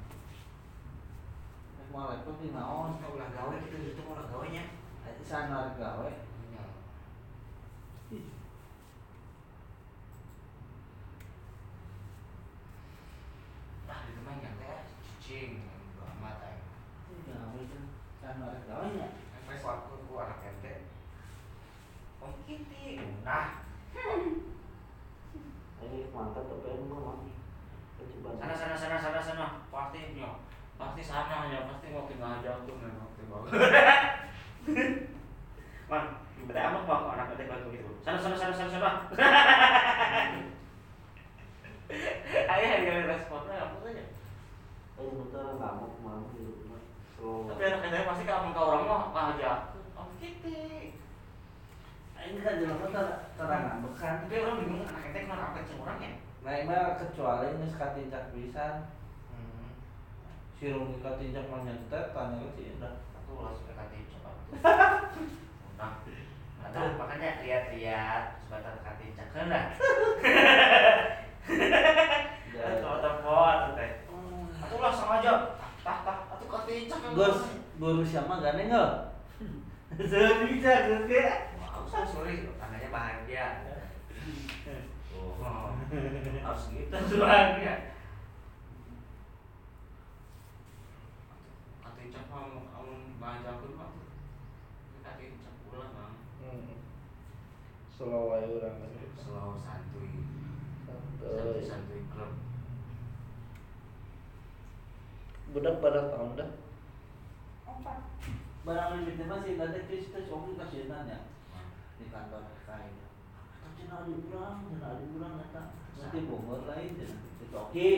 Assalamualaikum 1.74 2.38
di 2.38 2.54
naon? 2.54 3.02
Mau 3.02 3.18
ulah 3.18 3.34
gawe 3.34 3.54
kita 3.66 3.82
itu 3.82 4.00
mau 4.06 4.14
ulah 4.14 4.30
gawenya. 4.30 4.62
Eh, 5.02 5.18
sana 5.26 5.74
gawe 5.74 6.06
iya 8.10 8.30
ah 13.90 13.98
di 14.06 14.14
teh 14.62 14.78
cicing 15.02 15.66
dua 15.98 16.14
mata 16.22 16.46
ya? 16.46 16.62
Gawe 18.70 18.86
kan 18.86 19.10
sampai 19.34 19.58
suatu 19.58 20.06
ku 20.06 20.14
anak 20.14 20.46
ente. 20.46 20.86
Om 22.22 22.32
kiti 22.46 23.02
nah. 23.26 23.66
Ini 25.80 26.12
mantap 26.14 26.46
sana 28.38 28.54
sana 28.54 28.76
sana 28.78 28.96
sana 29.02 29.20
sana. 29.20 29.46
Pasti 29.74 30.14
nyo 30.14 30.38
pasti 30.80 31.04
sana 31.04 31.52
ya 31.52 31.68
pasti 31.68 31.92
tinggal 31.92 32.40
aja 32.40 32.64
tuh 32.64 32.72
memang 32.80 33.12
tinggal 33.12 33.44
man 35.92 36.02
berarti 36.48 36.60
amat 36.72 36.82
mau 36.88 37.12
anak 37.12 37.36
ente 37.36 37.44
kalau 37.44 37.68
sana 38.00 38.16
sana 38.16 38.32
sana 38.32 38.54
sana 38.56 38.70
sana 38.72 38.90
ayo 41.90 42.66
ayo 42.78 42.92
responnya 43.10 43.56
apa 43.58 43.76
saja? 43.82 44.04
Eh 45.00 45.10
bentar 45.10 45.46
ngamuk 45.58 45.94
mau 46.02 46.30
di 46.32 46.40
rumah. 46.46 46.80
Tapi 47.20 47.62
anak 47.68 47.84
ente 47.84 48.08
pasti 48.08 48.24
kalau 48.24 48.54
ke 48.54 48.60
orang 48.60 48.88
mah 49.12 49.24
aja 49.36 49.76
om 49.92 50.08
kiti 50.16 50.96
ini 52.20 52.40
kan 52.44 52.60
jelas 52.60 52.80
kan 52.80 53.06
terang 53.36 53.62
ngambek 53.64 53.94
kan 53.96 54.14
tapi 54.24 54.34
orang 54.40 54.60
bingung 54.64 54.88
anak 54.88 55.08
ente 55.12 55.18
ke 55.24 55.28
mana? 55.28 55.52
Apa 55.52 55.68
cuma 55.68 55.84
orangnya 55.84 56.10
nah 56.40 56.52
ini 56.56 56.64
mah 56.64 56.96
kecuali 56.96 57.52
ini 57.52 57.66
sekatincak 57.68 58.32
bisa 58.32 58.88
si 60.56 60.72
Rumi 60.72 61.04
katincak 61.04 61.48
mah 61.52 61.60
nyentet 61.64 62.16
tanya 62.16 62.40
ke 62.40 62.48
si 62.56 62.62
Indah 62.72 63.04
aku 63.20 63.30
ulah 63.36 63.52
suka 63.52 63.72
kati 63.76 64.08
coba 64.16 64.30
nah 65.76 65.92
Aduh, 66.70 66.94
makanya 67.02 67.42
lihat-lihat 67.42 68.36
sebentar 68.46 68.78
kati 68.84 69.10
cakar 69.18 69.48
lah. 69.50 69.64
Kalau 69.74 71.29
telepon 73.02 73.58
teh. 73.74 73.90
Atuh 74.60 74.78
lah 74.78 74.92
sengaja. 74.92 75.32
Tah 75.80 75.98
tah 76.04 76.18
atuh 76.36 76.48
kati 76.48 76.86
cakar. 76.86 77.10
Gus 77.16 77.38
guru 77.80 78.02
siapa 78.04 78.44
gak 78.44 78.60
nengok 78.60 79.10
bisa 79.98 80.72
gede 80.86 81.22
Aku 81.58 81.80
so 81.88 81.98
sorry, 82.12 82.46
tandanya 82.58 82.88
bahagia. 82.94 83.46
Oh, 85.14 85.74
harus 85.80 86.64
gitu 86.72 87.14
bahagia. 87.18 87.74
Kati 91.82 92.02
cak 92.10 92.24
mah 92.30 92.42
amun 92.78 93.18
bahagia 93.18 93.50
aku 93.58 93.66
mah. 93.74 93.90
Kati 95.02 95.24
cak 95.42 95.54
ulah 95.70 95.88
bang. 95.94 96.14
slow 97.90 98.32
aja 98.32 98.48
orang 98.48 98.76
Slow 99.18 99.58
santuy. 99.58 100.09
Santuy 101.20 101.60
Santuy-santuy 101.60 102.00
klub. 102.08 102.32
budak 105.50 105.82
pada 105.82 106.00
tahun 106.14 106.38
dah? 106.38 106.50
Empat. 107.68 107.98
Barang 108.64 109.02
lebih 109.02 109.18
tema 109.20 109.42
sih 109.44 109.58
nanti 109.58 109.80
kita 109.88 110.24
coba 110.30 110.64
kasih 110.64 110.88
nanya 110.88 111.18
di 112.00 112.04
kantor 112.08 112.44
kain. 112.64 112.94
Atau 113.60 113.70
cina 113.76 113.94
ada 114.00 114.14
pulang 114.14 114.56
cina 114.68 114.86
ada 114.94 115.04
pulang 115.04 115.34
kata 115.44 115.62
nanti 116.00 116.18
bogor 116.24 116.64
lain 116.64 116.96
toki 117.50 117.90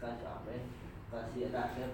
kasih 0.00 0.26
apa 0.26 0.48
ya? 0.50 0.62
kasih 1.12 1.52
rakyat. 1.54 1.92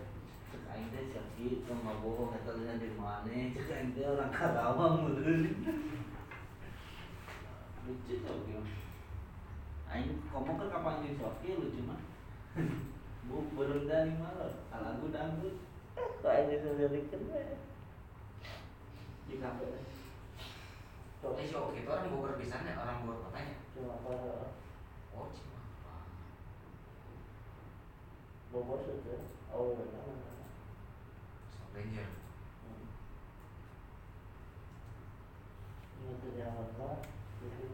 Cek 0.53 0.69
aing 0.69 0.89
teh 0.93 1.09
sakit 1.17 1.65
sama 1.65 1.97
bohong 2.05 2.37
eta 2.37 2.53
lihat 2.61 2.77
di 2.77 2.93
mana. 2.93 3.33
Cek 3.57 3.73
aing 3.73 3.97
teh 3.97 4.05
orang 4.05 4.31
Karawang 4.31 5.09
bener. 5.09 5.49
Lucu 7.83 8.15
tuh 8.21 8.37
gitu 8.47 8.92
aing 9.93 10.25
ngomong 10.33 10.57
ke 10.57 10.67
kapan 10.73 11.05
jadi 11.05 11.21
soki 11.21 11.49
lucu 11.61 11.81
mah. 11.85 12.01
Bu 13.29 13.45
belum 13.53 13.85
dari 13.85 14.17
mana? 14.17 14.49
Lagu 14.73 15.07
dangdut. 15.13 15.61
Kok 15.95 16.33
aing 16.33 16.57
sendiri 16.61 17.09
kan 17.13 17.23
di 19.29 19.37
kafe. 19.41 19.65
Eh 21.23 21.47
sih 21.47 21.55
oke 21.55 21.79
itu 21.79 21.87
orang 21.87 22.11
Bogor 22.11 22.35
pisannya, 22.35 22.75
orang 22.75 23.07
Bogor 23.07 23.31
kotanya. 23.31 23.55
cuma 23.73 23.95
pada 24.03 24.53
Oh, 25.15 25.29
Cimapak. 25.31 26.05
Bogor 28.51 28.81
saja. 28.83 29.17
Oh 29.55 29.77
benar 29.79 30.03
Stop 31.53 31.77
Ranger. 31.77 32.09
ini 36.03 36.19
tuh 36.19 36.35
jangan 36.35 36.67
lupa 36.67 36.91
jadi 37.39 37.65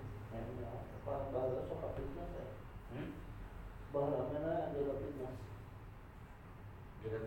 suka 1.08 1.88
fitness 1.96 2.30
ya? 2.36 2.46
Hmm? 2.92 3.08
mana 3.92 4.52
Jaga 6.98 7.18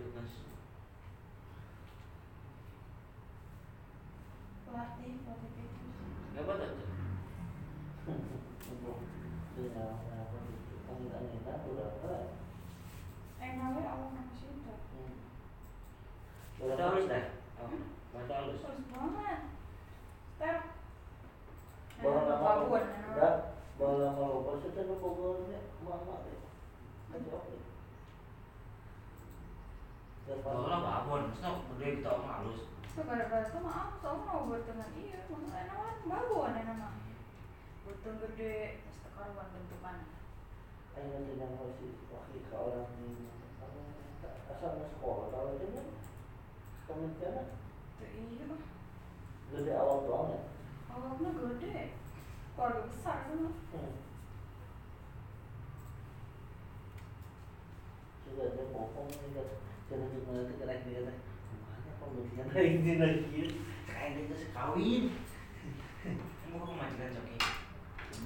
pelatih 4.71 5.11
pelatih 5.25 5.67
betul 6.31 6.57
tuh. 6.63 6.89
untuk 8.71 8.97
dengan 9.57 9.99
apa? 9.99 10.17
Apa 10.91 12.11
enaknya 13.41 13.81
awal 13.89 14.09
nama 14.13 14.33
situ 14.37 14.73
Udah 16.61 16.77
halus 16.77 17.09
dah. 17.09 17.25
Oh, 17.57 17.73
mata 18.13 18.33
halus. 18.37 18.61
terus 18.61 18.85
banget 18.93 19.39
step 20.37 20.57
bahwa 22.01 22.21
nama 22.25 22.41
Babon, 22.41 22.83
udah 23.11 23.33
bahwa 23.77 23.95
nama 24.01 24.23
lupa 24.29 24.51
saja 24.61 24.81
ke 24.87 24.95
Bogornya 24.97 25.59
mama 25.85 26.25
deh 26.25 26.39
aja 27.11 27.31
oke 27.33 27.55
Kalau 30.31 30.63
lah 30.69 30.79
babon, 30.79 31.27
maksudnya 31.27 31.59
udah 31.59 31.89
kita 31.91 32.09
omong 32.13 32.55
gara-gara 32.91 33.47
itu 33.47 33.60
maaf 33.63 34.04
buat 34.51 34.67
iya 34.99 35.23
bagus 36.04 36.51
enak 36.60 36.75
mah 36.75 36.93
gede 38.19 38.84
bentukan. 39.56 39.97
Wakil 42.12 42.41
ke 42.51 42.56
orang 42.56 42.91
di 42.99 43.32
asal 44.51 44.71
sekolah 44.91 45.25
kalau 45.32 45.56
itu 45.56 45.67
kan 45.71 45.88
kementerian 46.91 47.47
itu 48.04 48.43
iya. 48.43 48.45
mah 48.51 48.62
gede 49.56 49.71
awal 49.71 49.97
doang 50.04 50.27
ya? 50.36 50.41
Awalnya 50.91 51.30
gede. 51.32 51.95
Keluarga 52.60 52.82
besar 52.91 53.17
kan 53.32 53.39
Hmm. 53.71 53.95
Sudah 58.27 58.47
ada 58.51 58.63
ngomong 58.67 59.08
nih 59.08 59.32
kan 59.32 59.47
Jangan 59.88 60.08
cuma 60.12 60.32
nanti 60.36 60.54
kena 60.60 60.75
dia 62.01 62.43
Mana 62.43 62.49
pembelian 62.49 62.65
ini 62.81 62.93
lagi 62.97 63.41
Kayak 63.85 64.09
kita 64.17 64.35
sekawin 64.35 65.03
Mau 66.51 66.67
ke 66.67 66.73
majikan 66.75 67.15
joki. 67.15 67.37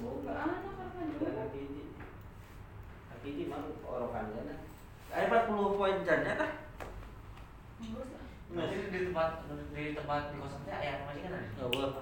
Mau 0.02 0.24
Gak 0.24 0.34
anak 0.34 0.60
karena 0.66 1.02
juga 1.12 1.28
Kaki 1.30 1.58
ini 1.62 1.82
Kaki 3.12 3.28
ini 3.28 3.42
mah 3.46 3.60
orang 3.86 4.56
Ayo 5.16 5.32
40 5.32 5.78
poin 5.78 5.96
jadinya 6.04 6.34
bagus 7.76 8.08
lah. 8.12 8.24
Masih 8.52 8.88
di 8.90 8.98
tempat 9.08 9.46
di 9.72 9.94
tempat 9.94 10.32
di 10.32 10.36
kosannya 10.40 10.74
ayah 10.76 11.06
majikan 11.08 11.38
ada. 11.38 11.48
Gak 11.56 11.68
boleh. 11.72 11.92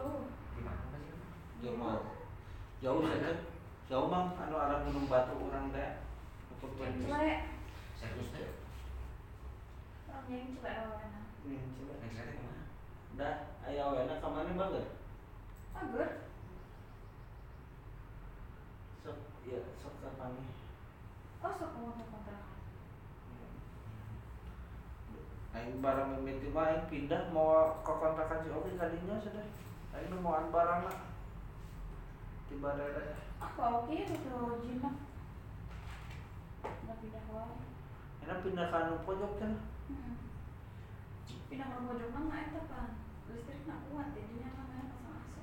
Di 0.57 0.61
mana 0.65 0.83
majikan? 0.91 1.19
Jauh 1.63 1.77
mah. 1.79 2.01
Jauh 2.83 3.01
saja 3.05 3.33
Jauh 3.85 4.09
bang 4.09 4.27
Anu 4.41 4.57
arah 4.57 4.81
gunung 4.83 5.07
batu 5.07 5.37
orang 5.37 5.69
teh 5.73 6.05
orang 10.25 10.41
yang 10.41 10.57
cule 10.57 10.71
awalnya 10.73 11.24
Nih 11.45 11.61
coba 11.77 11.95
Majikan 12.01 12.27
ke 12.33 12.41
mana? 12.41 12.65
Dah 13.21 13.37
Ayo 13.69 13.85
enak 14.05 14.19
ke 14.21 14.29
mana 14.29 14.53
bagus 14.57 14.89
Agar 15.75 16.11
sok 19.05 19.19
ya 19.45 19.61
sok 19.77 19.95
kami 20.01 20.43
oh 21.45 21.53
sok 21.53 21.73
mau 21.77 21.93
kontrakan 21.93 22.55
Aing 25.55 25.79
barang 25.79 26.09
mimiti 26.19 26.51
mah 26.51 26.67
aing 26.67 26.91
pindah 26.91 27.31
mau 27.31 27.79
ke 27.87 27.93
kontrakan 27.95 28.43
si 28.43 28.51
Oki 28.51 28.75
tadinya 28.75 29.23
sudah. 29.23 29.47
Aing 29.95 30.11
nemuan 30.11 30.51
barang 30.51 30.81
lah. 30.83 30.99
Di 32.51 32.59
barera. 32.59 33.23
apa 33.39 33.63
oke 33.83 33.93
itu 33.95 34.15
tuh 34.25 34.59
jinak 34.67 34.97
udah 36.65 36.97
pindah 36.97 37.25
wae 37.29 37.55
Enak 38.25 38.39
pindah 38.43 38.67
ke 38.73 38.77
anu 38.83 38.97
pojok 39.07 39.33
kan. 39.39 39.53
Hmm. 39.93 40.24
Pindah 41.55 41.71
ke 41.71 41.87
pojok 41.87 42.11
mana 42.11 42.51
itu 42.51 42.61
kan 42.67 42.99
listrik 43.31 43.63
nak 43.71 43.87
kuat 43.87 44.11
jadinya 44.11 44.59
namanya 44.59 44.91
pasang 44.91 45.23
AC 45.23 45.39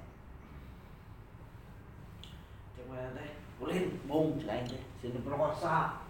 Coba 2.76 2.96
ya 3.00 3.10
teh. 3.16 3.32
Ulin, 3.64 3.86
bung, 4.12 4.36
cek 4.36 4.52
aing 4.52 4.68
teh. 4.68 4.84
Sini 5.00 5.24
perkosa. 5.24 6.04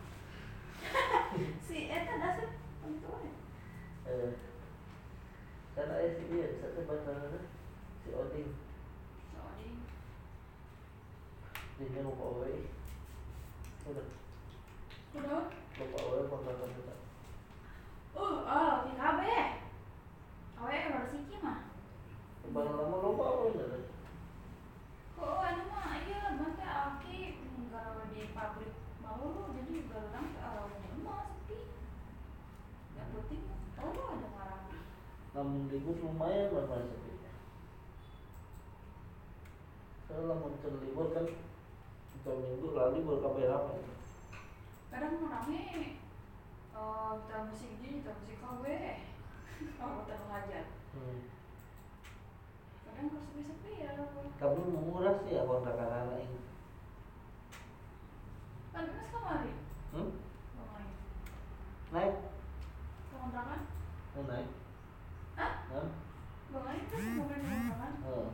si 1.70 1.86
eta 1.86 2.18
dasar 2.18 2.50
tentu 2.82 3.14
ya 3.14 3.34
Eh. 4.10 4.34
Karena 5.78 5.94
ayah 6.02 6.18
si 6.18 6.24
dia 6.34 6.50
satu 6.58 6.82
bandara 6.90 7.46
si 8.02 8.10
Oding. 8.18 8.58
soalnya 9.30 9.86
Dia 11.78 12.02
lupa 12.02 12.26
away. 12.26 12.74
Udah, 13.86 14.10
udah 15.14 15.46
lupa 15.78 15.98
away 16.10 16.26
kontrakan 16.26 16.74
kita. 16.74 16.96
uh 18.18 18.38
oh 18.50 18.74
di 18.90 18.98
KB 18.98 19.22
awe 20.62 20.78
baru 20.94 21.08
siki 21.10 21.42
mah? 21.42 21.74
Barang 22.54 22.78
lama 22.78 22.98
oh 25.22 25.38
anu 25.42 25.64
mah 25.74 26.06
iya 26.06 26.38
mata 26.38 26.68
aki 27.02 27.42
kalau 27.74 28.06
di 28.14 28.30
pabrik 28.38 28.74
mau 29.02 29.50
jadi 29.58 29.78
ke 29.90 30.00
mah 31.02 31.26
sepi. 31.34 31.58
Yang 32.94 33.10
penting 33.10 33.42
oh 33.82 34.06
ada 34.14 34.28
ngarang. 34.38 34.66
Namun 35.34 35.66
libur 35.74 35.98
lumayan 35.98 36.54
lah 36.54 36.70
mas 36.70 36.86
sepi. 36.86 37.14
Kalau 40.06 40.38
muncul 40.46 40.74
libur 40.78 41.10
kan 41.10 41.26
jam 42.22 42.38
minggu 42.38 42.78
lalu 42.78 43.02
libur 43.02 43.18
kabeh 43.18 43.50
apa 43.50 43.82
kadang 44.94 45.26
rame 45.26 45.98
oh 46.78 47.18
kita 47.26 47.50
musik 47.50 47.82
di 47.82 47.98
kita 47.98 48.14
musik 48.14 48.38
KW 48.38 48.64
kita 49.70 50.16
mengajar 50.26 50.66
Hmm. 50.92 51.20
kadang 52.84 53.08
harus 53.14 53.24
sepi 53.30 53.42
sepi 53.46 53.72
ya 53.86 53.92
Tapi 54.42 54.60
murah 54.66 55.16
sih 55.22 55.38
ya 55.38 55.46
kontrakan 55.46 55.90
anak 55.94 56.20
ini. 56.26 56.40
kan 58.74 58.84
mas 58.90 59.08
kemari 59.14 59.52
Hmm? 59.94 60.12
kemari 60.58 60.92
Naik? 61.94 62.16
ke 63.06 63.16
kontrakan 63.16 63.62
Oh, 64.12 64.24
naik? 64.28 64.50
Hah? 65.40 65.54
Hah? 65.72 65.88
terus 66.52 67.06
mobil 67.16 67.38
di 67.40 67.48
kontrakan 67.48 67.94
Oh, 68.04 68.28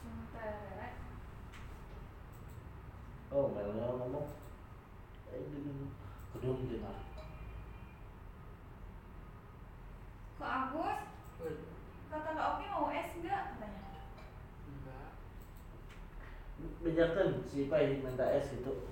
sementara 0.00 0.88
oh, 3.28 3.44
melnya 3.52 3.92
ngomong. 3.92 4.28
Eh, 5.28 5.42
di 5.52 5.58
gedung 6.32 6.64
kita. 6.64 7.07
Ke 10.38 10.46
Agus 10.46 11.02
kata 12.08 12.30
Kak 12.30 12.46
Oki 12.54 12.64
mau 12.70 12.86
es 12.94 13.10
enggak 13.18 13.58
katanya 13.58 14.00
enggak 14.70 15.10
Bejakan 16.82 17.42
si 17.42 17.66
Pai 17.66 17.98
minta 17.98 18.22
es 18.30 18.50
gitu. 18.54 18.86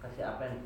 Kasih 0.00 0.24
apa 0.24 0.52
nih? 0.52 0.64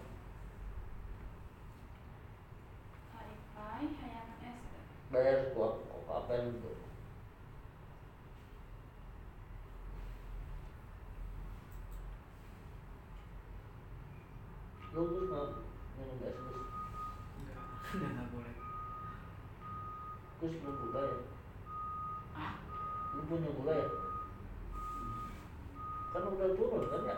Hai 3.15 3.31
Pai 3.55 3.87
hayangan 3.87 4.39
es 4.43 4.59
enggak? 4.59 4.85
Bayar 5.15 5.39
kuat 5.55 5.75
kok 5.87 6.11
apa 6.11 6.33
gitu. 6.51 6.71
Lu 14.95 15.03
gus 15.11 15.27
nggak 15.31 15.49
minum 15.99 16.19
es 16.27 16.39
gus? 16.39 16.59
enggak 17.95 18.34
enggak 20.45 20.61
enggak 20.61 20.61
boleh 20.61 20.61
Gus 20.61 20.61
belum 20.61 20.77
gula 20.77 21.01
ya? 21.01 21.17
ah 22.37 22.53
Lu 23.17 23.21
punya 23.25 23.49
gula 23.57 23.73
ya? 23.73 23.89
Kan 26.13 26.23
udah 26.29 26.49
turun 26.53 26.85
kan 26.93 27.03
ya? 27.09 27.17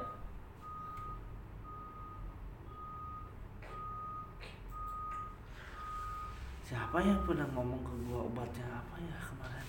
Siapa 6.67 6.99
yang 7.03 7.23
pernah 7.27 7.47
ngomong 7.51 7.83
ke 7.83 7.95
gua 8.07 8.31
obatnya 8.31 8.67
apa 8.71 8.95
ya 9.03 9.19
kemarin? 9.19 9.67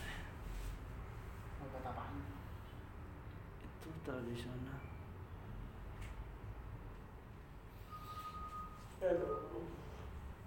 obat 1.65 1.81
apaan 1.81 2.25
Itu 3.65 3.89
tradisional. 4.05 4.81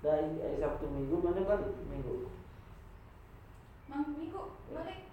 Dari 0.01 0.31
hari 0.43 0.59
Sabtu 0.63 0.87
Minggu 0.91 1.23
mana 1.23 1.43
balik 1.43 1.75
Minggu? 1.91 2.40
Mang 3.91 4.07
minggu 4.15 4.55
balik. 4.71 5.11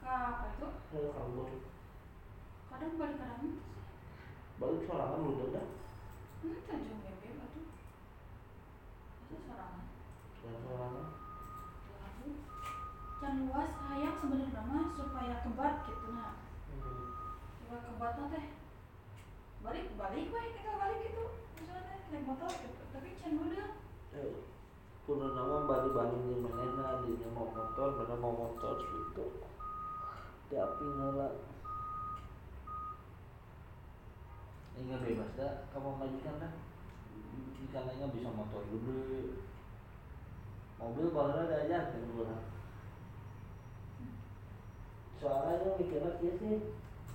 Ke 0.00 0.08
apa 0.08 0.56
itu? 0.56 0.68
Ke 0.88 0.98
kabur. 1.12 1.48
kadang 2.72 2.96
balik 2.96 3.20
itu 3.20 3.36
sih 3.44 3.52
Balik 4.56 4.80
sorangan 4.88 5.20
lu 5.20 5.52
dah. 5.52 5.66
hmm 6.40 6.60
tanjung 6.64 7.00
bebe 7.04 7.28
batu 7.36 7.60
itu 9.28 9.36
sorangan. 9.44 9.84
Sorangan. 10.40 11.06
can 13.20 13.34
luas 13.48 13.72
hayang 13.88 14.16
sebenarnya 14.20 14.62
mah 14.64 14.88
supaya 14.96 15.34
kebat 15.44 15.74
gitu 15.84 16.06
nah. 16.16 16.40
Hmm. 16.72 17.04
supaya 17.60 17.80
kebat 17.84 18.14
teh. 18.32 18.46
Balik 19.60 19.86
balik 20.00 20.32
weh 20.32 20.46
kita 20.56 20.72
balik 20.80 20.98
gitu. 21.12 21.24
Misalnya 21.60 22.08
naik 22.08 22.24
motor 22.24 22.48
gitu. 22.56 22.82
Tapi 22.88 23.08
can 23.20 23.36
udah 23.36 23.68
Eh, 25.04 25.12
Kudu 25.12 25.36
nama 25.36 25.68
balik-balik 25.68 26.16
di 26.24 27.28
mau 27.36 27.44
motor, 27.52 27.92
mana 27.92 28.16
mau 28.16 28.32
motor 28.32 28.80
gitu. 28.80 29.36
Di 30.48 30.56
api 30.56 30.84
nala. 30.96 31.28
Ini 34.80 34.96
bebas 34.96 35.28
dah, 35.36 35.68
kamu 35.76 36.00
majikan 36.00 36.40
dah. 36.40 36.52
Ikannya 37.68 38.06
bisa 38.16 38.32
motor 38.32 38.64
gede. 38.72 39.44
Mobil 40.80 41.12
baru 41.12 41.36
ada 41.36 41.68
aja 41.68 41.92
kan 41.92 42.00
gua. 42.16 42.40
Soalnya 45.20 45.76
mikirnya 45.76 46.16
kia 46.16 46.32
sih, 46.40 46.56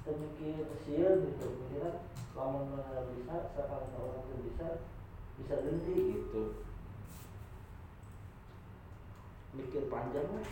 mikir 0.06 0.62
kecil 0.62 1.25
gitu, 1.25 1.45
mikirnya 1.58 2.06
kalau 2.38 2.69
bisa, 3.17 3.49
sekarang 3.58 3.97
orang 3.97 4.30
bisa, 4.45 4.67
bisa 5.41 5.56
ganti 5.58 5.93
gitu 6.13 6.68
mikir 9.57 9.89
panjang 9.89 10.29
lah. 10.29 10.47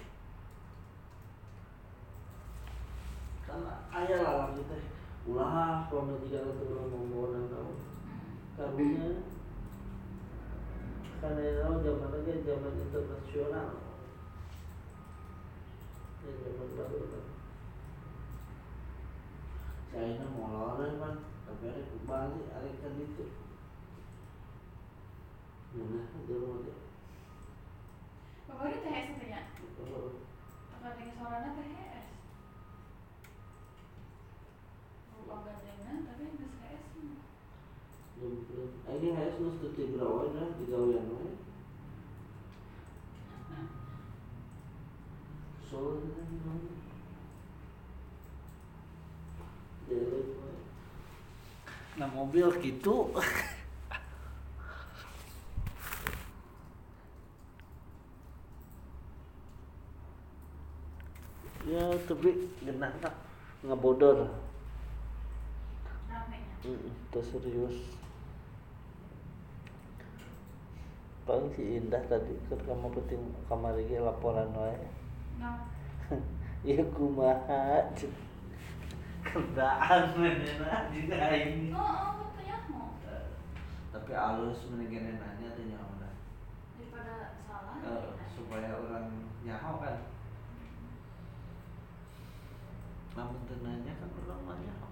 Karena 3.47 3.73
ayah 3.93 4.19
lah 4.21 4.35
lagi 4.49 4.61
teh 4.67 4.83
ulah 5.27 5.85
kalau 5.91 6.07
majikan 6.07 6.51
itu 6.55 6.63
belum 6.71 6.87
membawa 6.87 7.35
dan 7.35 7.45
tahu 7.51 7.71
karunya 8.55 9.27
karena 11.19 11.59
tahu 11.63 11.75
zaman 11.83 12.09
lagi 12.15 12.47
zaman 12.47 12.79
internasional. 12.79 13.69
Ya 16.23 16.31
zaman 16.43 16.69
baru 16.75 16.97
kan. 17.11 17.25
Ini 19.97 20.25
mau 20.35 20.77
lari 20.77 20.95
kan 20.99 21.15
tapi 21.47 21.63
ada 21.71 21.81
kembali 21.87 22.41
ada 22.51 22.67
kan 22.83 22.93
itu. 22.99 23.25
Dia 25.75 26.37
mau 26.39 26.59
ini 28.57 28.73
THS 28.81 29.09
dengan 29.21 29.45
suaranya 31.13 31.51
THS 31.53 32.07
gandengan 35.45 35.97
tapi 36.09 36.23
nggak 36.25 36.51
THS 36.57 36.85
mah. 36.97 37.21
belum 38.17 38.33
belum 38.49 38.69
Ah, 38.89 38.93
ini 38.97 39.07
dah 40.33 40.49
di 40.57 40.65
soalnya 45.67 46.09
kan 46.41 46.61
Jadi, 49.87 50.19
nah 51.95 52.07
mobil 52.11 52.47
gitu 52.59 53.13
ya 61.67 61.83
tapi 62.07 62.47
genah 62.63 62.93
lah. 63.03 63.15
Ngebodor 63.67 64.31
Ramenya. 66.07 66.55
Mm, 66.63 66.87
itu 66.87 67.19
serius. 67.19 67.77
Paling 71.27 71.51
si 71.51 71.75
Indah 71.75 71.99
tadi 72.07 72.31
ke 72.47 72.55
kamu 72.63 72.87
penting 72.95 73.19
kamar 73.51 73.75
lagi 73.75 73.99
laporan 73.99 74.47
wae. 74.55 74.79
Nah, 75.43 75.67
iya 76.63 76.79
kumaha 76.95 77.83
cek 77.91 78.27
kendaan 79.27 80.03
menena 80.15 80.87
juga 80.87 81.19
ini 81.35 81.75
oh, 81.75 81.83
oh, 81.83 82.09
betulnya 82.15 82.57
mau. 82.71 82.95
Tapi 83.91 84.11
halus 84.15 84.71
mendingan 84.71 85.19
nanya 85.19 85.47
tuh 85.51 85.67
nyawa 85.67 86.07
daripada 86.79 87.35
salah. 87.43 87.75
Eh, 87.83 88.15
supaya 88.31 88.71
orang 88.71 89.11
nyaho 89.43 89.83
kan 89.83 89.95
namun 93.17 93.41
tenanya 93.49 93.97
kan 93.97 94.09
orang 94.21 94.41
mah 94.45 94.57
nyaho 94.61 94.89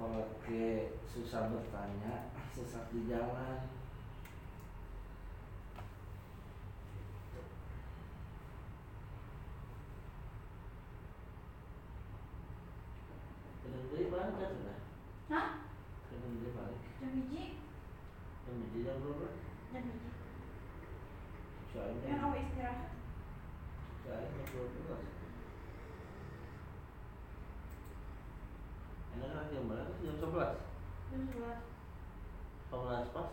kalau 0.00 0.24
ke 0.42 0.88
susah 1.06 1.52
bertanya 1.52 2.32
sesat 2.56 2.88
di 2.90 3.06
jalan 3.06 3.68
Kedeng 13.62 13.86
deui 13.90 14.10
balik 14.10 14.34
kan 14.38 14.50
sudah. 14.58 14.78
Hah? 15.32 15.48
Kedeng 16.10 16.34
deui 16.40 16.50
balik. 16.56 16.80
Jam 16.98 17.10
biji? 17.16 17.44
Jam 18.44 18.54
hiji 18.58 18.78
jam 18.86 18.96
berapa? 19.02 19.26
Jam 19.72 19.82
biji. 19.86 20.08
Soalnya 21.72 22.06
Yang 22.10 22.20
awe 22.26 22.38
istirahat. 22.42 22.78
soalnya 22.82 22.82
jam 22.82 22.82
dua 22.82 22.82
belas. 22.82 22.90
Enak 29.12 29.30
kan 29.30 29.44
jam 29.54 29.70
berapa? 29.70 29.94
Jam 30.02 30.16
sebelas. 30.18 30.58
Jam 31.12 31.22
sebelas. 31.30 31.60
Sebelas 32.66 33.06
pas. 33.14 33.30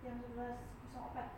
Jam 0.00 0.16
sebelas 0.24 0.56
kosong 0.80 1.04
empat. 1.12 1.28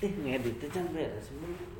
Eh 0.00 0.08
ngeditnya 0.16 0.66
jangan 0.72 0.96
beres 0.96 1.28
semua. 1.28 1.79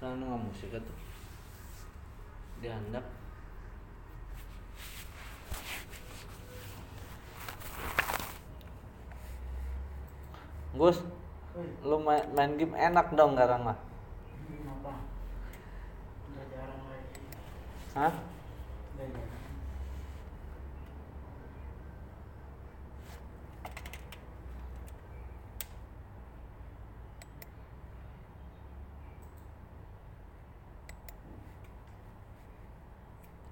Sana 0.00 0.16
nggak 0.16 0.42
musik 0.48 0.72
tuh 0.72 0.98
dihandap 2.64 3.04
Gus, 10.80 10.98
lu 11.84 11.96
main, 12.06 12.50
game 12.58 12.74
enak 12.78 13.12
dong 13.18 13.36
sekarang 13.36 13.60
mah. 13.68 13.78
Kenapa? 14.48 14.92
Udah 16.30 16.44
jarang 16.48 16.82
lagi. 16.88 17.20
Hah? 17.98 18.14
Udah 18.96 19.06
jarang. 19.12 19.44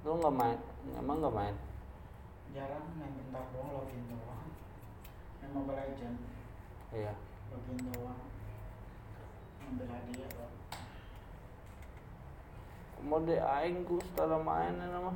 Lu 0.09 0.17
nggak 0.17 0.35
main, 0.41 0.59
emang 0.97 1.17
nggak 1.21 1.35
main? 1.37 1.57
Jarang 2.55 2.85
main 2.97 3.13
bentar 3.13 3.45
doang 3.53 3.71
login 3.77 4.03
doang. 4.09 4.49
Main 5.43 5.51
Mobile 5.53 5.77
Legend 5.77 6.17
Iya. 6.97 7.13
login 7.53 7.79
doang. 7.93 8.21
Ambil 9.69 9.87
hadiah 9.93 10.29
doang. 10.33 10.57
Mau 13.05 13.21
di 13.21 13.37
aing 13.69 13.85
Gus 13.85 14.09
tara 14.17 14.41
main 14.41 14.81
nama. 14.81 15.13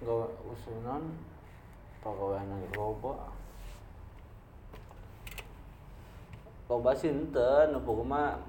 Gawe 0.00 0.24
usunan 0.48 1.04
pagawean 2.00 2.48
lagi 2.48 2.68
loba. 2.72 3.28
Loba 6.72 6.96
sih 6.96 7.12
ente, 7.12 7.68
nu 7.68 7.84
mah 7.84 8.40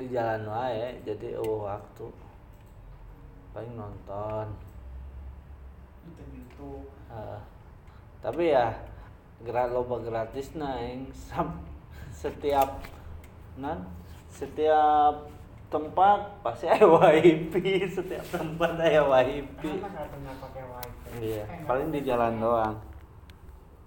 di 0.00 0.08
jalan 0.08 0.48
wae, 0.48 1.04
jadi 1.04 1.36
eueuh 1.36 1.68
waktu. 1.68 2.08
Paling 3.52 3.76
nonton. 3.76 4.48
Heeh. 7.12 7.40
tapi 8.24 8.56
ya 8.56 8.72
gerak 9.44 9.72
loba 9.72 10.00
gratis 10.00 10.56
naing 10.56 11.12
sam 11.28 11.60
setiap 12.08 12.80
nan 13.60 13.84
setiap 14.32 15.28
tempat 15.74 16.20
pasti 16.40 16.64
ada 16.64 16.86
wifi 16.94 17.84
setiap 17.88 18.24
tempat 18.28 18.76
ada 18.76 19.02
wifi 19.04 19.72
Kenapa 19.74 19.88
nggak 19.90 20.08
pernah 20.08 20.34
pakai 20.38 20.62
wifi? 20.64 21.08
iya 21.20 21.42
Eh, 21.44 21.60
paling 21.64 21.88
di 21.90 22.00
jalan 22.00 22.38
doang 22.38 22.76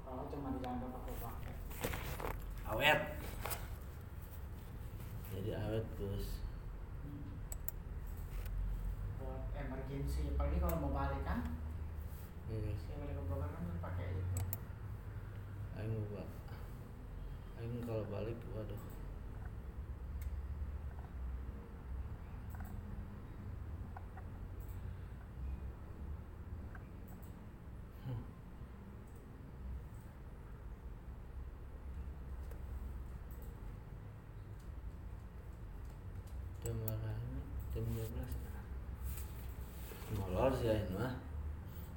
Oh, 0.04 0.28
cuma 0.28 0.52
di 0.52 0.60
jalan 0.60 0.78
doang 0.78 0.94
pakai 0.94 1.14
wifi. 1.16 1.52
awet 2.68 3.00
jadi 5.32 5.52
awet 5.62 5.86
Hmm. 5.88 7.26
Buat 9.18 9.42
emergency. 9.56 10.22
Apalagi 10.30 10.58
kalau 10.58 10.78
mau 10.82 10.92
balik 10.92 11.22
kan, 11.24 11.40
iya 12.48 12.72
saya 12.76 12.96
balik 13.00 13.16
ke 13.16 13.22
Bogor 13.24 13.48
kan 13.48 13.64
pakai 13.80 14.06
itu. 14.12 14.38
aing 15.78 15.94
mau 15.94 16.26
aing 17.56 17.82
kalau 17.82 18.04
balik 18.08 18.38
waduh 18.52 18.82
Hmm. 28.06 28.22
jam 36.64 36.76
berapa 36.84 37.10
ini? 37.14 37.40
jam 37.74 37.86
12 37.88 38.32
molor 40.18 40.52
sih 40.54 40.70
aing 40.70 40.90
mah 40.96 41.14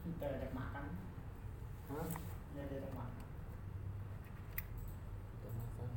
Kita 0.01 0.27
ajak 0.27 0.51
makan. 0.51 0.85
Hah? 1.93 2.09
Ya 2.57 2.63
dia 2.67 2.81
ajak 2.81 2.91
makan. 2.91 3.27
Udah 5.37 5.53
makan. 5.55 5.91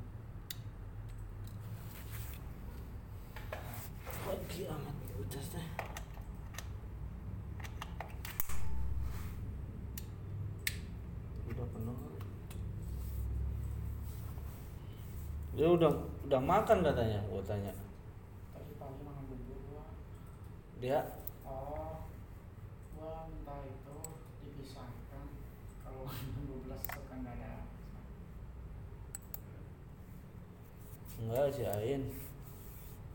Pagi 4.03 4.62
amat 4.67 4.95
udah 5.15 5.43
teh. 5.45 5.67
Udah 11.49 11.67
penuh. 11.69 11.97
Dia 15.63 15.71
udah 15.71 15.95
udah 16.28 16.41
makan 16.43 16.84
katanya, 16.84 17.23
gua 17.32 17.39
tanya. 17.39 17.71
Tadi 18.52 18.76
pagi 18.76 18.99
makan 18.99 19.23
bubur 19.32 19.63
gua. 19.71 19.88
Dia 20.84 20.99
Oh, 21.47 22.04
gua 22.99 23.32
minta 23.32 23.63
itu 23.63 23.95
dipisahkan. 24.43 25.26
Kalau 25.88 26.04
jam 26.19 26.67
12 26.67 26.67
suka 26.67 27.15
nggak 27.15 27.36
ada. 27.39 27.63
enggak 31.23 31.47
si 31.56 31.63
Ain. 31.63 32.12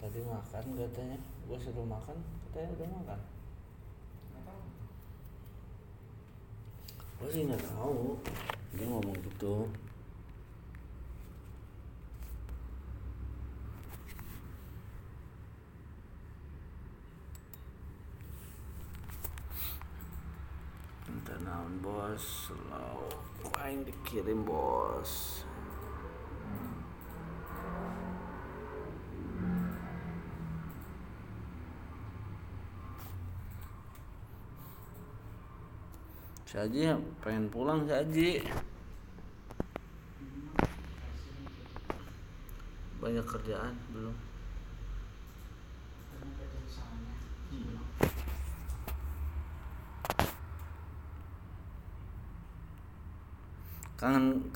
Tadi 0.01 0.21
makan 0.25 0.65
katanya. 0.73 1.21
Gua 1.45 1.61
suruh 1.61 1.85
makan, 1.85 2.17
katanya 2.49 2.73
udah 2.81 2.89
makan. 2.97 3.21
Gue 7.21 7.29
sih 7.29 7.45
nggak 7.45 7.61
tahu. 7.61 8.17
Dia 8.73 8.89
ngomong 8.89 9.21
gitu. 9.21 9.69
Minta 21.09 21.35
naon 21.43 21.83
bos, 21.85 22.08
slow. 22.19 23.07
Aing 23.63 23.87
dikirim 23.87 24.43
bos. 24.43 25.47
Ya 36.59 36.99
pengen 37.23 37.47
pulang 37.55 37.87
si 37.87 37.95
Haji. 37.95 38.43
Banyak 42.99 43.23
kerjaan 43.23 43.79
belum. 43.95 44.17
Karena 46.11 46.27
kerja 46.35 46.59
di 46.67 46.71
sana. 46.75 47.15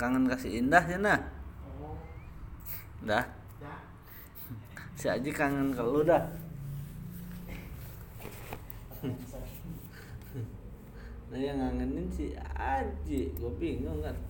Kangen 0.02 0.26
kasih 0.26 0.58
indah 0.58 0.82
ya 0.82 0.98
nah. 0.98 1.14
Oh, 1.78 1.94
Dah. 3.06 3.22
ya. 3.62 3.70
Si 4.98 5.06
Haji 5.06 5.30
kangen 5.30 5.70
ke 5.70 5.78
lu 5.78 6.02
dah. 6.02 6.26
Nah 11.30 11.38
yang 11.38 11.62
ngangenin 11.62 12.10
si 12.10 12.34
Haji, 12.34 13.30
gue 13.30 13.52
bingung 13.62 14.02
kan. 14.02 14.10
Kan 14.10 14.26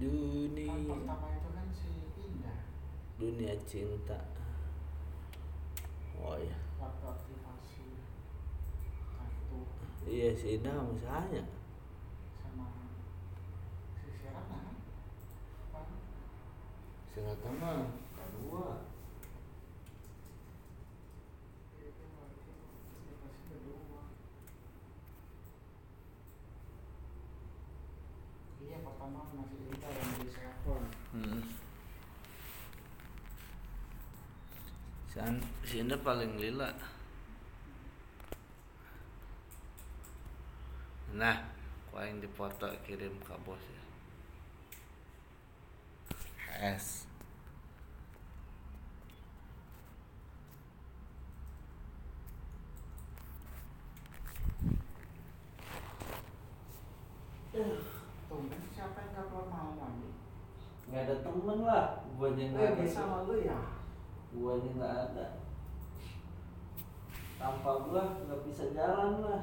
Dunia, 0.00 0.72
pertama 0.88 1.26
itu 1.36 1.48
kan 1.52 1.68
si 1.68 1.92
Indah 2.16 2.58
dunia 3.20 3.54
cinta. 3.68 4.18
Oh 6.16 6.40
iya, 6.40 6.56
waktu 6.80 7.04
kartu 7.04 7.51
iya 10.06 10.34
si 10.34 10.58
Indah 10.58 10.74
sama 10.74 10.92
si 10.98 11.06
Hanya. 11.06 11.42
sama 12.42 12.66
si 14.02 14.08
Serap 14.18 14.44
kan? 14.50 14.66
Apa? 15.70 15.80
Singkat 17.14 17.38
mah 17.58 17.90
kedua. 18.16 18.66
Kedua. 23.50 24.00
Iya 28.62 28.76
pertama 28.82 29.20
masih 29.30 29.60
Indah 29.70 29.92
yang 29.94 30.10
di 30.18 30.28
Serapon. 30.30 30.82
Hmm. 31.12 31.42
Si, 35.12 35.18
si 35.68 35.74
Indah 35.84 36.00
paling 36.00 36.40
lila. 36.40 36.72
Nah, 41.20 41.36
ku 41.88 41.92
aing 42.00 42.18
dipoto 42.24 42.68
kirim 42.84 43.14
ke 43.26 43.34
bos 43.44 43.64
ya. 43.76 43.82
S. 46.78 46.86
Tumben 58.28 58.62
siapa 58.72 58.96
yang 59.04 59.12
gak 59.12 59.26
keluar 59.28 59.76
lagi? 59.76 60.08
Nggak 60.88 61.02
ada 61.08 61.14
temen 61.24 61.58
lah, 61.64 61.86
guanya 62.16 62.44
Eh, 62.44 62.48
nggak 62.52 62.68
ada. 62.72 62.80
bisa 62.80 62.96
sama 63.04 63.16
lu 63.28 63.34
ya? 63.44 63.58
Guanya 64.32 64.70
nggak 64.76 64.96
ada. 65.08 65.26
Tanpa 67.36 67.70
gua 67.84 68.02
nggak 68.24 68.40
bisa 68.48 68.64
jalan 68.72 69.12
lah. 69.24 69.42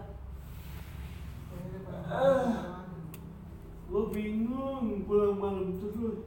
Ah. 2.10 2.82
bingung 4.10 5.06
pulang 5.06 5.38
malam 5.38 5.78
terus. 5.78 6.26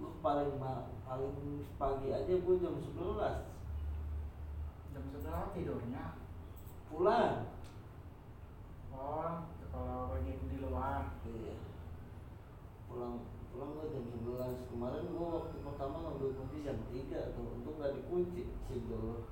Gua 0.00 0.08
paling 0.24 0.56
mal 0.56 0.88
paling 1.04 1.60
pagi 1.76 2.08
aja 2.16 2.32
gua 2.40 2.56
jam 2.56 2.80
11 2.80 3.44
Jam 4.96 5.04
sebelah 5.12 5.52
tidurnya. 5.52 6.16
pulang. 6.88 7.44
Oh, 8.96 9.44
kalau 9.68 10.16
pergi 10.16 10.40
di 10.48 10.56
luar. 10.64 11.12
Iya. 11.28 11.60
Pulang 12.88 13.20
pulang 13.52 13.70
gua 13.76 13.92
jam 13.92 14.04
11 14.08 14.72
kemarin 14.72 15.04
gua 15.12 15.28
waktu 15.44 15.56
pertama 15.60 15.96
ngambil 16.08 16.30
kunci 16.40 16.64
jam 16.64 16.80
3 16.88 17.36
tuh 17.36 17.44
untung 17.60 17.76
nggak 17.76 17.92
dikunci 18.00 18.48
sih 18.48 18.80
dulu 18.88 19.28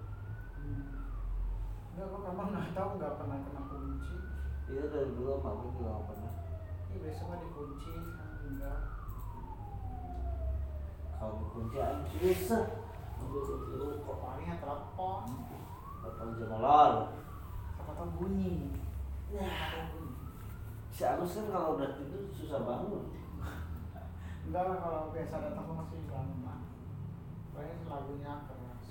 Hmm. 0.65 1.13
Enggak, 1.93 2.09
kok 2.09 2.21
kamu 2.25 2.43
nggak 2.53 2.73
tahu 2.73 2.89
nggak 2.97 3.17
pernah 3.21 3.39
kena 3.45 3.63
kunci. 3.69 4.34
Iya 4.71 4.85
dari 4.89 5.11
dulu 5.13 5.41
aku 5.41 5.67
juga 5.77 5.91
nggak 5.93 6.05
pernah 6.09 6.33
Ih, 6.95 6.99
biasa 7.03 7.23
mah 7.27 7.39
dikunci, 7.43 7.95
enggak. 8.47 8.81
kalau 11.19 11.35
dikunci 11.43 11.77
aja 11.83 12.07
susah 12.07 12.65
kok 13.25 14.17
Palingnya 14.21 14.57
telepon, 14.63 15.23
telepon 16.05 16.29
jemolor 16.39 16.93
siapa 17.85 18.01
tahu 18.01 18.09
bunyi. 18.17 18.73
Si 20.95 21.03
Agus 21.05 21.37
kan 21.37 21.53
kalau 21.53 21.77
udah 21.77 22.01
tidur 22.01 22.33
susah 22.33 22.65
bangun 22.65 23.13
Enggak 24.45 24.65
lah 24.65 24.77
kalau 24.81 25.13
biasa 25.13 25.41
datang 25.41 25.69
masih 25.73 26.05
bangun 26.09 26.39
mah. 26.45 26.65
Paling 27.53 27.85
lagunya 27.89 28.33
keras. 28.49 28.85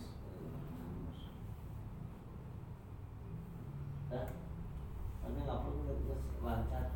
Dah. 4.13 4.42
Nanti 5.23 5.39
nggak 5.47 5.59
perlu 5.63 5.79
nggak 5.87 6.19
lancar. 6.43 6.87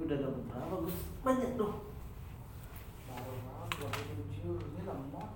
Udah 0.00 0.16
dapat 0.16 0.42
berapa 0.48 0.76
Gus? 0.88 0.98
Banyak 1.20 1.50
tuh. 1.60 1.72
Baru 3.04 3.34
baru 3.44 3.68
dua 3.74 3.88
puluh 3.92 4.14
tujuh. 4.24 4.56
Ini 4.72 4.80
lemot 4.88 5.30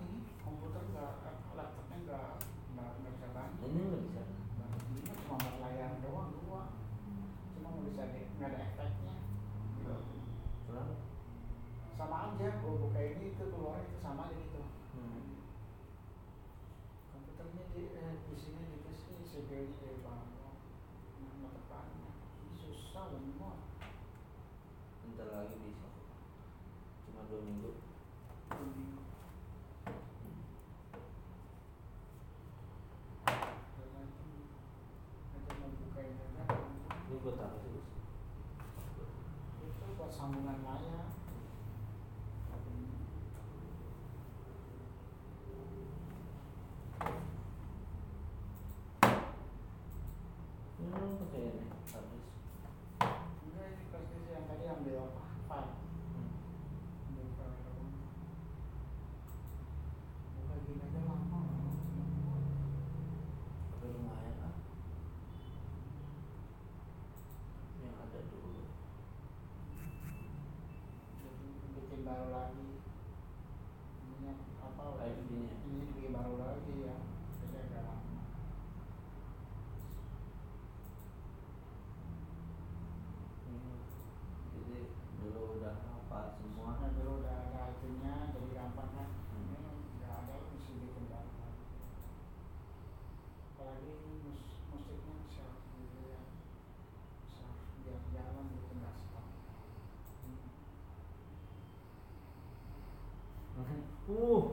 uh 104.09 104.45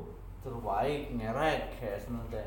terbaik 0.42 1.14
ngerek 1.14 1.78
kayak 1.78 2.00
sebenarnya 2.02 2.46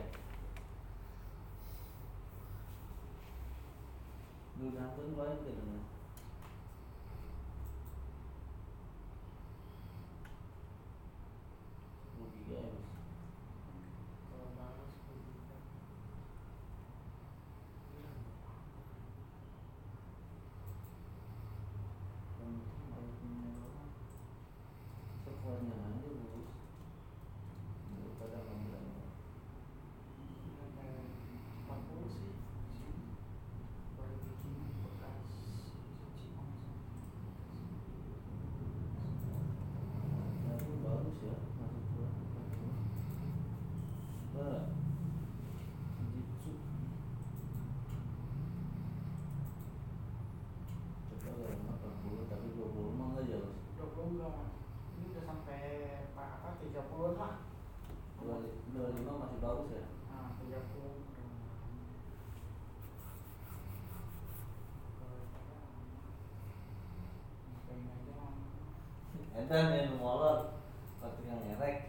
enten 69.34 69.66
yang 69.74 69.98
mau 69.98 70.46
yang 71.26 71.38
ngerek. 71.50 71.83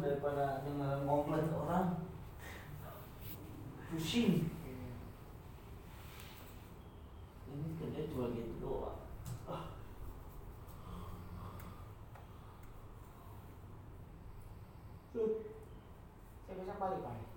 daripada 0.00 0.62
dengar 0.66 1.04
komplain 1.04 1.50
orang 1.52 2.06
pusing. 3.90 4.50
Ini 7.48 7.68
kerja 7.80 8.00
cuma 8.12 8.30
gitu 8.36 8.54
doang. 8.60 9.00
Ah. 9.48 9.64
Saya 16.46 16.54
bisa 16.62 16.74
balik 16.78 17.00
balik 17.02 17.28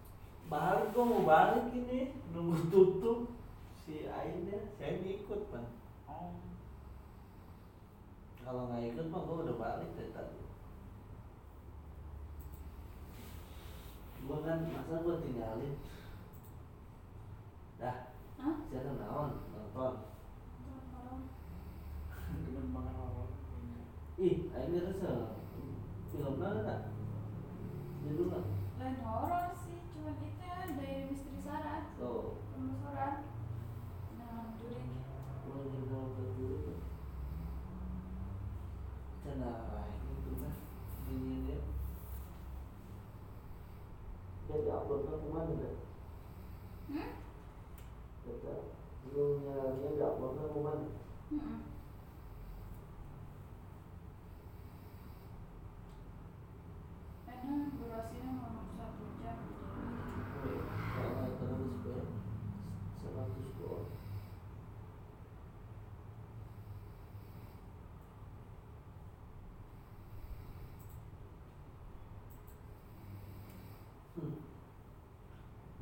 balik 0.51 0.87
gue 0.91 1.05
mau 1.07 1.23
balik. 1.23 1.60
kan 14.51 14.59
masa 14.67 14.95
gue 14.99 15.15
tinggalin? 15.23 15.73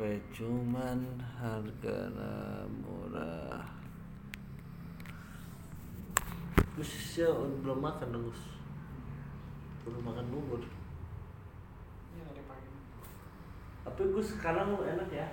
HP 0.00 0.32
cuman 0.32 1.04
harga 1.20 2.08
murah. 2.80 3.60
Gus 6.72 7.20
ya 7.20 7.28
belum 7.28 7.84
makan 7.84 8.08
dong 8.08 8.24
Gus. 8.32 8.56
Belum 9.84 10.00
makan 10.00 10.24
bubur. 10.32 10.64
Iya, 12.16 12.32
Tapi 13.84 14.02
Gus 14.08 14.40
sekarang 14.40 14.72
enak 14.80 15.12
ya. 15.12 15.28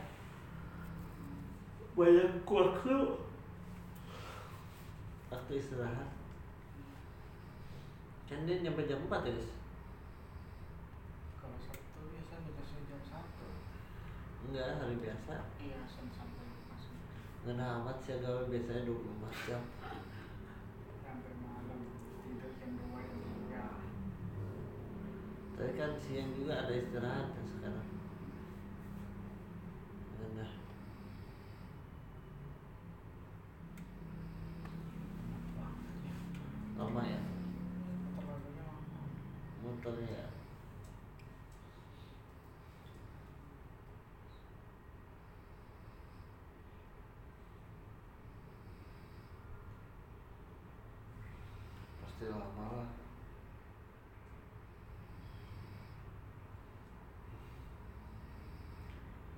Banyak 1.96 2.44
kuah 2.44 2.76
lu. 2.84 3.24
Waktu 5.32 5.64
istirahat. 5.64 6.12
Kan 8.28 8.44
dia 8.44 8.60
nyampe 8.60 8.84
jam 8.84 9.00
4 9.08 9.24
ya 9.24 9.32
Gus? 9.32 9.56
Kalau 11.40 11.56
Sabtu 11.56 12.12
biasanya 12.12 12.84
jam 12.92 13.00
1 13.00 13.57
enggak 14.46 14.78
hari 14.78 14.96
biasa. 15.02 15.34
Iya 15.58 15.82
sen 15.90 16.06
sampai 16.14 16.46
masuk 16.70 16.94
Ngena 17.48 17.66
amat 17.82 17.98
sih 18.06 18.20
gawe 18.22 18.46
biasanya 18.52 18.86
24 18.86 19.48
jam. 19.50 19.64
Sampai 21.02 21.34
malam 21.42 21.82
tidur 22.22 22.52
jam 22.62 22.72
dua 22.78 23.02
jam 23.08 23.22
tiga 23.34 23.66
Tapi 25.58 25.72
kan 25.74 25.92
siang 25.98 26.30
juga 26.38 26.54
ada 26.68 26.74
istirahat 26.78 27.34
ya 27.34 27.44
sekarang 27.50 27.88
Ngena 30.22 30.46
banget 35.58 35.98
ya 36.06 36.16
Lama 36.78 37.02
ya 37.10 37.22
terlalunya 38.18 38.64
lama 38.70 39.02
motornya 39.66 40.10
ya 40.14 40.28
Pasti 52.18 52.34
lama 52.34 52.66
lah 52.74 52.90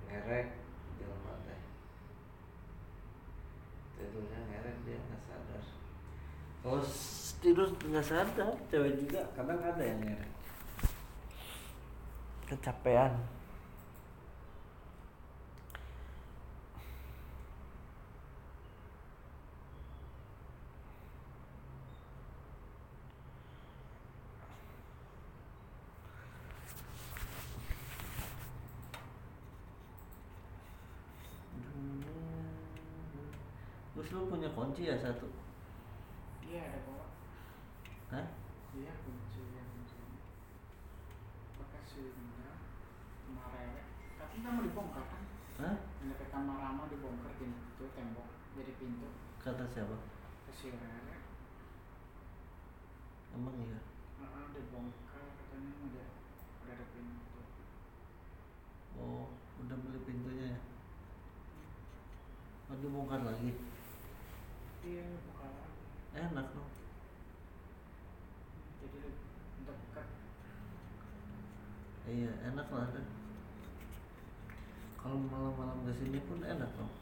Ngerek 0.08 0.48
jelma 0.96 1.32
teh. 1.44 1.60
Tidurnya 4.00 4.40
ngerek 4.48 4.76
dia 4.88 4.96
nggak 4.96 5.22
sadar. 5.28 5.64
S- 6.88 7.36
tidur 7.44 7.68
nggak 7.68 8.06
sadar 8.08 8.56
cewek 8.72 8.96
juga 8.96 9.28
kadang 9.36 9.60
ada 9.60 9.84
yang 9.84 10.00
ngerek. 10.00 10.32
Kecapean 12.48 13.12
Terus 34.00 34.16
lu 34.16 34.32
punya 34.32 34.48
kunci 34.80 34.88
ya 34.88 34.96
satu? 34.96 35.28
iya 36.40 36.72
ada 36.72 36.80
bawa 36.88 37.12
Hah? 38.16 38.32
iya 38.72 38.96
kunci 39.04 39.52
ya 39.52 39.60
kunci 39.76 39.92
pakai 41.60 41.84
sehingga 41.84 42.64
kemarin 43.28 43.84
tapi 44.16 44.40
nggak 44.40 44.52
mau 44.56 44.64
dibongkar 44.64 45.04
kan 45.04 45.22
Hah? 45.60 45.76
yang 46.00 46.16
dekat 46.16 46.32
kamar 46.32 46.56
Rama 46.64 46.88
dibongkar 46.88 47.28
pintu 47.36 47.92
tembok 47.92 48.24
jadi 48.56 48.72
pintu 48.80 49.12
Kata 49.44 49.68
siapa? 49.68 50.00
ke 50.48 50.52
si 50.56 50.72
Rere 50.72 51.28
Emang 53.36 53.60
iya? 53.60 53.84
Heeh, 54.16 54.44
dibongkar 54.56 55.28
katanya 55.36 55.76
udah 55.76 56.08
udah 56.64 56.72
ada 56.72 56.84
pintu 56.96 57.40
Oh, 58.96 59.28
udah 59.60 59.76
beli 59.76 60.00
pintunya 60.08 60.56
ya? 60.56 60.60
Oh, 62.72 62.80
dibongkar 62.80 63.28
lagi? 63.28 63.60
iya 64.80 65.04
buka 65.28 65.44
lagi 65.44 65.76
Enak 66.16 66.46
dong 66.56 66.70
jadi 68.80 68.98
dekat 69.68 70.06
Iya, 72.08 72.32
enak 72.48 72.68
lah 72.72 72.88
kan 72.88 73.06
Kalau 74.96 75.16
malam-malam 75.90 75.98
ke 75.98 76.06
sini 76.06 76.18
pun 76.22 76.38
enak 76.46 76.70
dong 76.78 76.92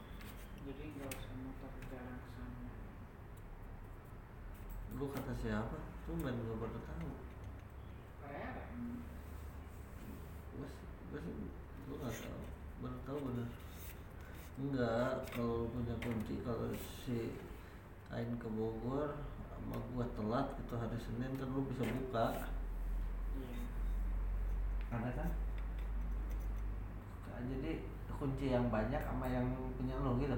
jadi 0.64 0.84
nggak 0.96 1.12
usah 1.12 1.34
muter 1.44 1.72
jalan 1.88 2.16
ke 2.20 2.28
sana. 2.36 2.72
Lu 5.00 5.06
kata 5.08 5.32
siapa? 5.40 5.78
Tumben 6.04 6.36
gue 6.44 6.56
baru 6.60 6.80
tahu. 6.84 7.10
Hmm. 8.28 9.00
Gue 10.60 10.68
sih, 10.68 10.88
gue 11.08 11.20
sih, 11.24 11.36
gue 11.88 11.96
gak 12.04 12.12
tahu. 12.20 12.44
Baru 12.84 12.98
tahu 13.08 13.18
bener. 13.32 13.48
Enggak, 14.58 15.12
kalau 15.32 15.70
punya 15.72 15.94
kunci 16.04 16.34
Kalau 16.44 16.68
si 16.76 17.32
Ain 18.12 18.36
ke 18.36 18.48
Bogor 18.52 19.24
sama 19.48 19.78
gua 19.92 20.04
telat 20.16 20.52
gitu 20.60 20.74
hari 20.76 20.98
Senin 21.00 21.32
kan 21.36 21.48
lu 21.48 21.64
bisa 21.64 21.84
buka. 21.88 22.26
Iya. 23.36 23.56
Ada 24.92 25.10
kan 25.16 25.30
jadi 27.48 27.97
kunci 28.18 28.50
yang 28.50 28.66
banyak 28.66 28.98
sama 29.06 29.30
yang 29.30 29.46
punya 29.78 29.94
lo 30.02 30.18
gitu? 30.18 30.34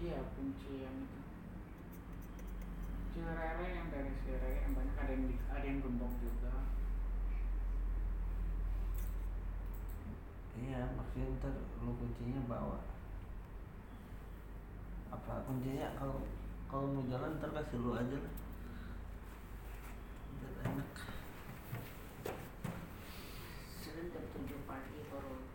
Iya 0.00 0.18
kunci 0.32 0.80
yang 0.80 0.96
itu. 1.04 1.20
Si 3.12 3.20
Rere 3.20 3.66
yang 3.76 3.92
dari 3.92 4.12
si 4.24 4.32
Rere 4.32 4.64
yang 4.64 4.72
banyak 4.72 4.96
ada 4.96 5.12
yang 5.12 5.24
di, 5.28 5.36
ada 5.52 5.64
yang 5.68 5.78
gembok 5.84 6.12
juga. 6.16 6.64
Iya 10.58 10.80
maksudnya 10.96 11.36
ntar 11.38 11.54
lu 11.84 11.92
kuncinya 11.92 12.40
bawa. 12.48 12.80
Apa 15.12 15.44
kuncinya? 15.44 15.92
Kalau 16.00 16.24
kalau 16.72 16.88
mau 16.88 17.04
jalan 17.04 17.36
ntar 17.36 17.52
kasih 17.52 17.78
lu 17.84 17.92
aja 17.92 18.16
lah. 18.16 18.34
Biar 20.40 20.52
enak. 20.72 20.90
7 23.98 24.46
pagi 24.70 25.02
baru 25.10 25.47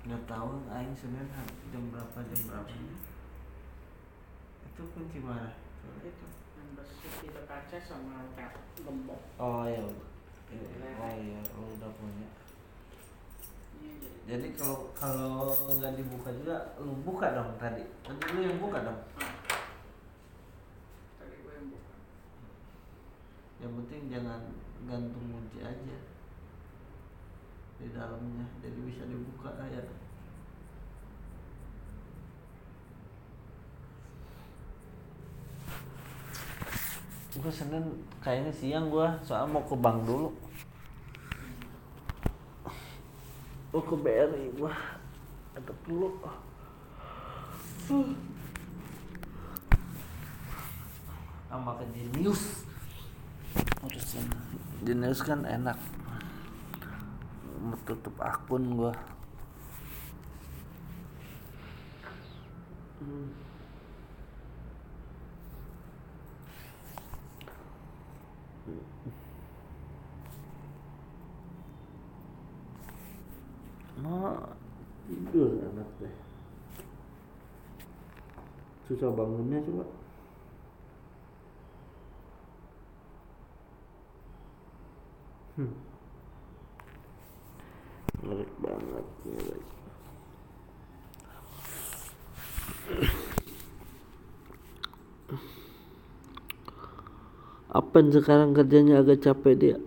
nggak 0.00 0.22
tahu 0.24 0.64
aing 0.72 0.96
senin 0.96 1.28
ha- 1.28 1.56
jam 1.68 1.84
berapa 1.92 2.18
jam 2.24 2.40
berapa 2.48 2.72
itu 4.80 4.82
kunci 4.96 5.18
mana 5.20 5.52
itu. 6.00 6.26
Yang 6.56 6.68
besi 6.72 7.08
tidak 7.20 7.44
kaca 7.44 7.76
sama 7.84 8.24
gembok. 8.80 9.20
Oh 9.36 9.68
iya. 9.68 9.84
Iya, 10.48 10.88
oh 10.96 11.12
iya. 11.20 11.40
Lu 11.52 11.76
udah 11.76 11.90
punya. 12.00 12.28
Iya 13.76 13.92
jadi. 14.00 14.18
Jadi 14.24 14.46
kalau 14.56 14.88
kalau 14.96 15.52
nggak 15.76 16.00
dibuka 16.00 16.32
juga 16.32 16.56
lu 16.80 16.96
buka 17.04 17.36
dong 17.36 17.52
tadi. 17.60 17.84
Tadi 18.00 18.24
lu 18.32 18.40
yang 18.40 18.56
buka 18.56 18.78
dong. 18.88 19.00
Tadi 21.20 21.34
gue 21.44 21.52
yang 21.52 21.68
buka. 21.68 21.94
Yang 23.60 23.72
penting 23.84 24.02
jangan 24.08 24.40
gantung 24.88 25.26
kunci 25.28 25.60
aja 25.60 25.96
di 27.80 27.88
dalamnya 27.96 28.44
jadi 28.60 28.78
bisa 28.84 29.08
dibuka 29.08 29.48
ya 29.72 29.80
gua 37.40 37.48
senin 37.48 38.04
kayaknya 38.20 38.52
siang 38.52 38.92
gua 38.92 39.16
soal 39.24 39.48
mau 39.48 39.64
ke 39.64 39.72
bank 39.72 40.04
dulu. 40.04 40.28
Mau 43.70 43.80
ke 43.80 43.96
BRI 43.96 44.50
gua. 44.60 44.74
Ada 45.56 45.72
perlu 45.86 46.20
sama 51.48 51.80
ke 51.80 51.84
Genius. 51.96 52.66
Urusan 53.82 54.26
Genius 54.84 55.20
kan 55.24 55.40
enak 55.46 55.78
tutup 57.86 58.16
akun 58.20 58.64
gua 58.76 58.92
Hmm. 63.00 63.32
Nah, 74.04 74.36
tidur 75.08 75.60
enak 75.60 75.88
deh. 76.00 76.14
Susah 78.84 79.08
bangunnya 79.16 79.64
coba. 79.64 79.84
Hmm. 85.56 85.89
Menarik 88.20 88.52
banget 88.60 89.06
menarik. 89.24 89.66
Apa 97.70 97.96
sekarang 98.10 98.50
kerjanya 98.52 99.00
agak 99.00 99.22
capek 99.24 99.54
dia? 99.56 99.78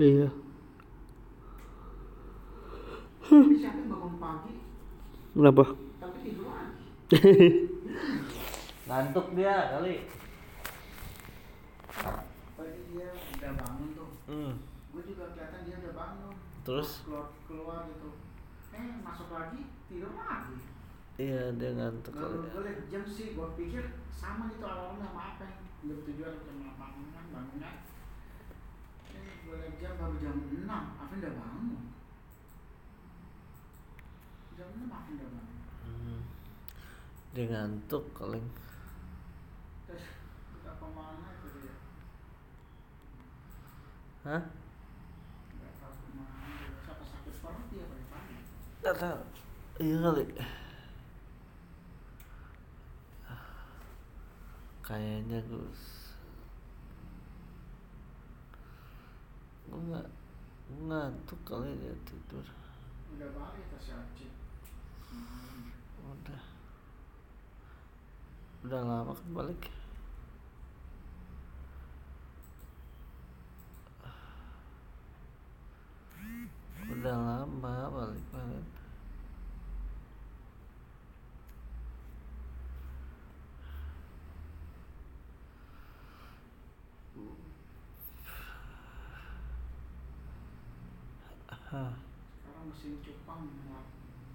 Iya. 0.00 0.28
Kenapa? 5.34 5.64
ngantuk 8.90 9.32
dia 9.38 9.70
kali 9.70 10.02
Pagi 12.58 12.80
dia 12.90 13.08
udah 13.14 13.52
bangun 13.54 13.88
tuh. 13.94 14.10
Hmm. 14.30 14.54
Gue 14.90 15.02
juga 15.06 15.34
kelihatan 15.34 15.66
dia 15.66 15.76
udah 15.82 15.94
bangun. 15.98 16.36
terus 16.60 17.02
keluar 17.02 17.26
keluar 17.50 17.80
gitu. 17.90 18.10
Eh 18.70 19.02
masuk 19.02 19.28
lagi 19.34 19.60
tidur 19.90 20.14
lagi. 20.14 20.56
iya 21.18 21.52
dia 21.58 21.70
ngantuk 21.74 22.14
kali 22.14 22.36
Baru 22.38 22.48
gue 22.48 22.62
liat 22.64 22.80
jam 22.88 23.04
sih, 23.04 23.34
gue 23.34 23.48
pikir 23.58 23.84
sama 24.08 24.48
gitu 24.48 24.64
awalnya 24.64 25.08
sama 25.10 25.36
apa 25.36 25.42
yang 25.44 25.60
jam 25.82 25.98
tujuan 26.06 26.32
jam 26.46 26.56
delapan 26.62 26.90
kan 27.10 27.24
bangunnya. 27.34 27.70
Eh 29.10 29.32
gue 29.42 29.54
liat 29.58 29.74
jam 29.82 29.92
baru 29.98 30.16
jam 30.22 30.36
enam, 30.38 30.84
Afin 31.00 31.18
udah 31.18 31.34
bangun. 31.34 31.82
Jam 34.56 34.68
enam 34.78 34.90
Afin 34.94 35.14
udah 35.18 35.30
bangun. 35.34 35.58
Hmm. 35.80 36.22
dia 37.34 37.46
ngantuk 37.50 38.04
kali 38.12 38.38
Terus 39.86 40.06
kita 40.54 40.70
ke 40.76 40.86
mana 40.92 41.26
itu 41.34 41.48
dia? 41.62 41.74
Hah? 44.24 44.42
Tahu. 48.80 49.20
Iya 49.80 49.96
kali. 50.02 50.24
Kayaknya 54.84 55.38
Gus. 55.46 55.82
Gue 59.70 59.78
nggak 59.78 60.08
ngantuk 60.90 61.40
kali 61.46 61.70
dia 61.78 61.94
tidur. 62.02 62.44
Udah. 63.14 63.30
Balik 63.30 63.68
udah 66.10 66.42
udah 68.60 68.80
lama 68.84 69.12
kan 69.16 69.28
balik 69.32 69.72
udah 76.90 77.16
lama 77.18 77.74
balik 77.88 78.24
banget 78.30 78.66
Hah, 91.70 91.94
Sekarang 92.42 92.66
mesin 92.66 92.98
cupang 92.98 93.46
muat 93.62 93.86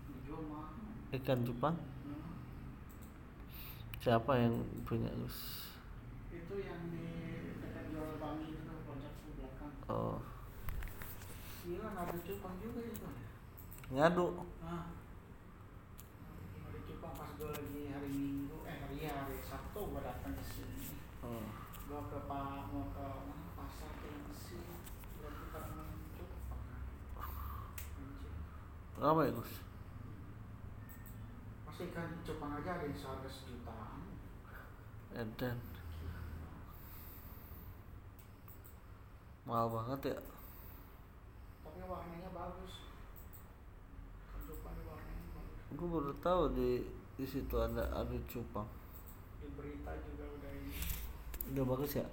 dijual 0.07 0.41
mahal. 0.47 0.71
ikan 1.11 1.39
cupang 1.43 1.75
Hmm. 1.75 2.31
siapa 3.99 4.31
yang 4.39 4.55
punya 4.87 5.11
Gus 5.11 5.67
Itu 6.31 6.55
yang 6.57 6.79
di 6.89 7.03
dekat 7.59 7.91
jual 7.91 8.15
bami 8.15 8.53
itu 8.53 8.73
pojok 8.87 9.13
belakang. 9.35 9.73
oh 9.87 10.19
Gila 11.65 11.87
nggak 11.97 12.05
ada 12.05 12.17
cupang 12.21 12.55
juga 12.61 12.81
itu. 12.85 13.09
ngadu 13.89 14.25
Ah. 14.61 14.89
Nggak 16.53 16.69
ada 16.69 16.79
cupang 16.85 17.13
pas 17.17 17.31
gue 17.37 17.49
lagi 17.49 17.81
hari 17.89 18.09
Minggu, 18.13 18.57
eh 18.69 18.75
hari 18.85 18.97
hari 19.09 19.37
Sabtu 19.41 19.81
gue 19.89 20.01
datang 20.05 20.33
ke 20.37 20.43
sini. 20.45 20.93
oh. 21.25 21.49
Gue 21.89 22.01
ke 22.09 22.17
pak 22.29 22.69
mau 22.69 22.85
ke 22.93 23.05
mana 23.25 23.49
pasar 23.57 23.91
ke 23.97 24.09
Mesir. 24.29 24.61
Berarti 25.17 25.45
karena 25.49 25.83
cupang. 26.17 26.61
Berapa 28.95 29.21
ya 29.25 29.31
Gus 29.33 29.53
Masih 31.65 31.85
ikan 31.89 32.09
cupang 32.21 32.51
aja 32.61 32.69
ada 32.77 32.85
yang 32.85 32.93
seharga 32.97 33.29
sejutaan. 33.29 34.01
Edan 35.17 35.57
mahal 39.45 39.69
banget 39.69 40.13
ya 40.13 40.17
Tapi 41.75 41.91
warnanya 41.91 42.31
bagus. 42.31 42.73
Cupang 44.47 44.79
warnanya 44.87 45.27
bagus. 45.35 45.59
gue 45.75 45.87
baru 45.91 46.13
tahu 46.23 46.43
di 46.55 46.69
di 47.19 47.25
situ 47.27 47.51
ada 47.59 47.83
ada 47.91 48.15
cupang 48.31 48.63
Di 49.43 49.47
berita 49.59 49.91
juga 50.07 50.23
udah 50.39 50.51
ini. 50.55 50.71
udah 51.51 51.65
bagus 51.67 51.99
ya 51.99 52.07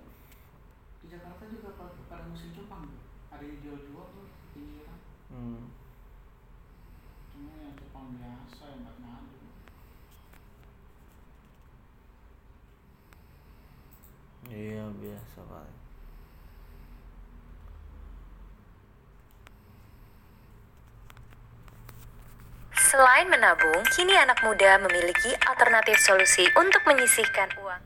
Di 0.99 1.07
Jakarta 1.07 1.47
juga 1.47 1.79
pada, 1.79 1.95
pada 2.11 2.27
musim 2.27 2.51
cupang 2.51 2.91
tuh. 2.91 3.03
Ada 3.31 3.43
yang 3.47 3.59
jual-jual 3.63 4.07
tuh 4.11 4.27
pinggiran. 4.51 4.99
hmm. 5.31 5.63
Cuma 7.31 7.53
yang 7.63 7.75
cupang 7.79 8.19
biasa 8.19 8.63
yang 8.67 8.81
buat 8.83 8.99
ngadu. 8.99 9.39
iya 14.51 14.85
biasa 14.91 15.39
paling 15.47 15.82
Selain 22.93 23.25
menabung, 23.25 23.81
kini 23.89 24.13
anak 24.21 24.45
muda 24.45 24.77
memiliki 24.77 25.33
alternatif 25.49 25.97
solusi 25.97 26.45
untuk 26.61 26.85
menyisihkan 26.85 27.49
uang. 27.57 27.81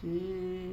Di 0.00 0.65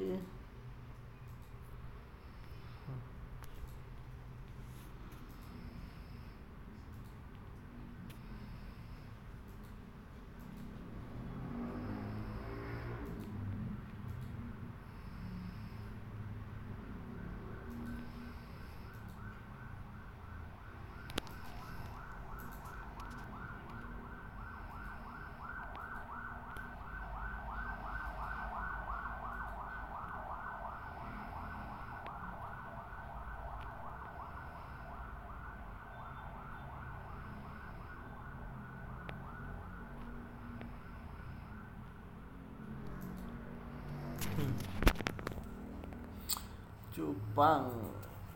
cupang. 46.93 47.69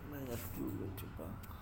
Banyak 0.10 0.42
juga 0.58 0.86
cupang 0.98 1.57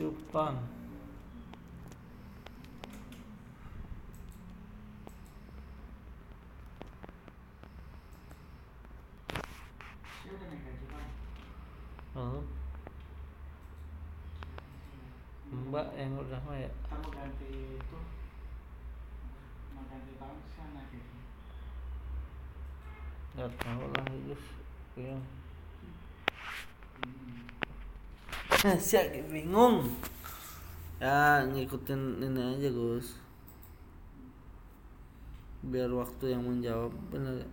cupang 0.00 0.56
mbak 15.70 15.92
yang 15.94 16.16
udah 16.16 16.40
mah 16.48 16.56
ya? 16.58 16.66
Kita 16.66 16.96
mau 16.98 17.12
ganti 17.14 17.46
itu. 17.78 17.98
Mau 19.76 19.84
ganti 19.86 20.12
tahun 20.18 20.40
tahu 23.54 23.84
lah 23.94 24.04
yang 24.98 25.22
Eh, 27.00 27.49
siap 28.60 29.08
bingung. 29.32 29.88
Ya 31.00 31.40
ngikutin 31.48 32.20
ini 32.20 32.40
aja 32.44 32.68
Gus. 32.68 33.16
Biar 35.64 35.88
waktu 35.88 36.36
yang 36.36 36.44
menjawab 36.44 36.92
bener. 37.08 37.48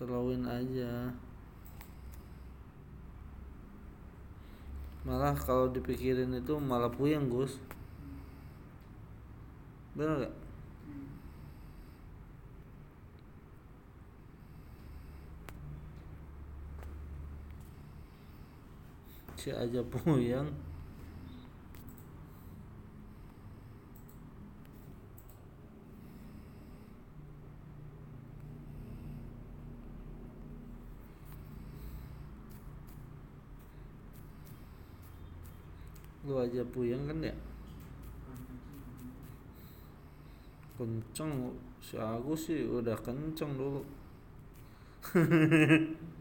Slowin 0.00 0.48
aja. 0.48 1.12
Malah 5.04 5.36
kalau 5.36 5.68
dipikirin 5.68 6.32
itu 6.40 6.56
malah 6.56 6.88
puyeng 6.88 7.28
Gus. 7.28 7.60
Bener 9.92 10.24
gak? 10.24 10.45
Si 19.46 19.54
aja 19.54 19.78
puyeng. 19.78 20.50
Lu 36.26 36.42
aja 36.42 36.66
puyeng 36.66 37.06
kan 37.06 37.22
ya? 37.22 37.30
Kenceng 40.74 41.54
si 41.78 41.94
Agus 41.94 42.50
sih 42.50 42.66
udah 42.66 42.98
kenceng 42.98 43.54
dulu. 43.54 43.86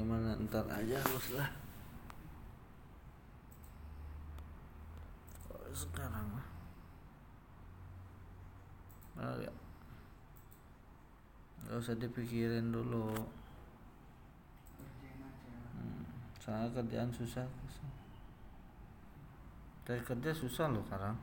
ya 0.00 0.39
bagaimana 0.50 0.66
ntar 0.66 0.66
aja 0.82 0.98
bos 1.06 1.28
lah 1.38 1.50
Kalau 5.46 5.70
sekarang 5.70 6.26
mah 6.34 6.46
Ah, 9.20 9.36
ya. 9.36 9.52
Gak 11.68 11.76
usah 11.76 11.94
dipikirin 11.94 12.72
dulu 12.74 13.14
hmm. 15.78 16.02
soalnya 16.42 16.72
kerjaan 16.74 17.12
susah 17.14 17.46
Cari 19.86 20.02
kerja 20.02 20.34
susah 20.34 20.66
loh 20.72 20.82
sekarang 20.88 21.14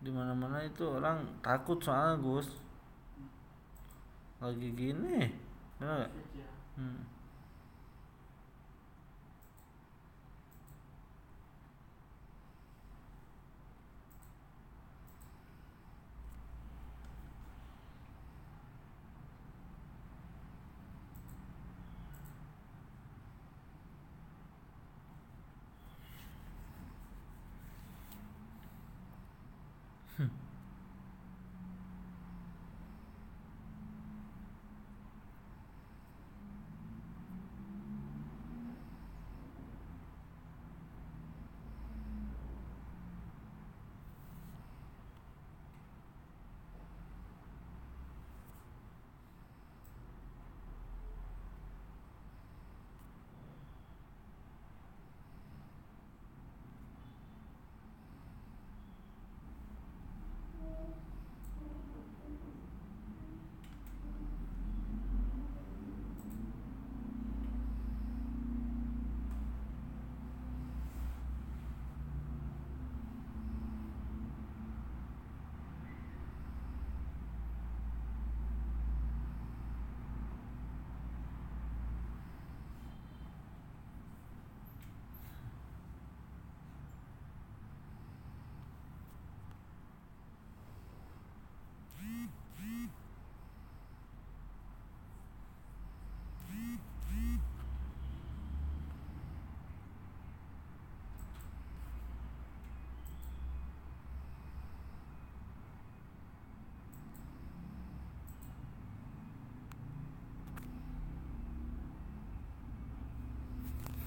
di 0.00 0.08
mana 0.08 0.32
mana 0.32 0.64
itu 0.64 0.84
orang 0.88 1.20
takut 1.44 1.76
soalnya 1.84 2.16
Gus. 2.20 2.48
Lagi 4.40 4.72
gini 4.72 5.28
bener 5.76 6.08
gak? 6.08 6.12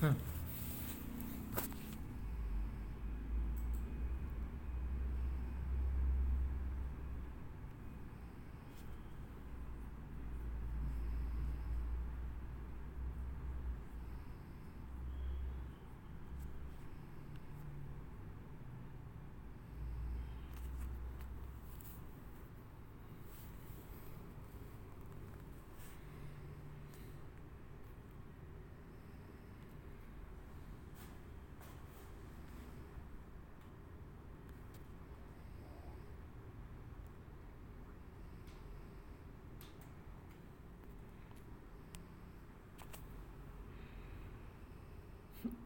Hmm. 0.03 0.32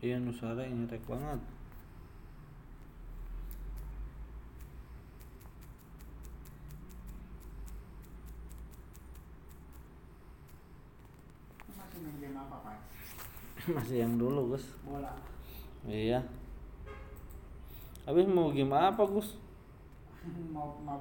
iya 0.01 0.17
Nusara 0.17 0.65
nyerek 0.65 1.01
banget. 1.05 1.41
Masih 11.67 11.99
ngerjain 12.01 12.37
apa 12.37 12.55
pak? 12.65 12.77
Masih 13.77 13.97
yang 14.01 14.13
dulu 14.17 14.53
Gus. 14.53 14.65
Bola. 14.85 15.13
Iya. 15.85 16.21
Habis 18.05 18.25
mau 18.29 18.49
game 18.49 18.73
apa 18.73 19.03
Gus? 19.05 19.37
Mau 20.55 20.77
mau 20.81 20.99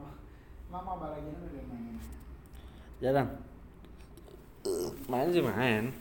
lama 0.67 0.93
balagian 0.99 1.39
udah 1.47 1.65
main 1.71 1.97
jarang. 2.99 3.29
Main 5.11 5.31
sih 5.31 5.45
main. 5.45 5.95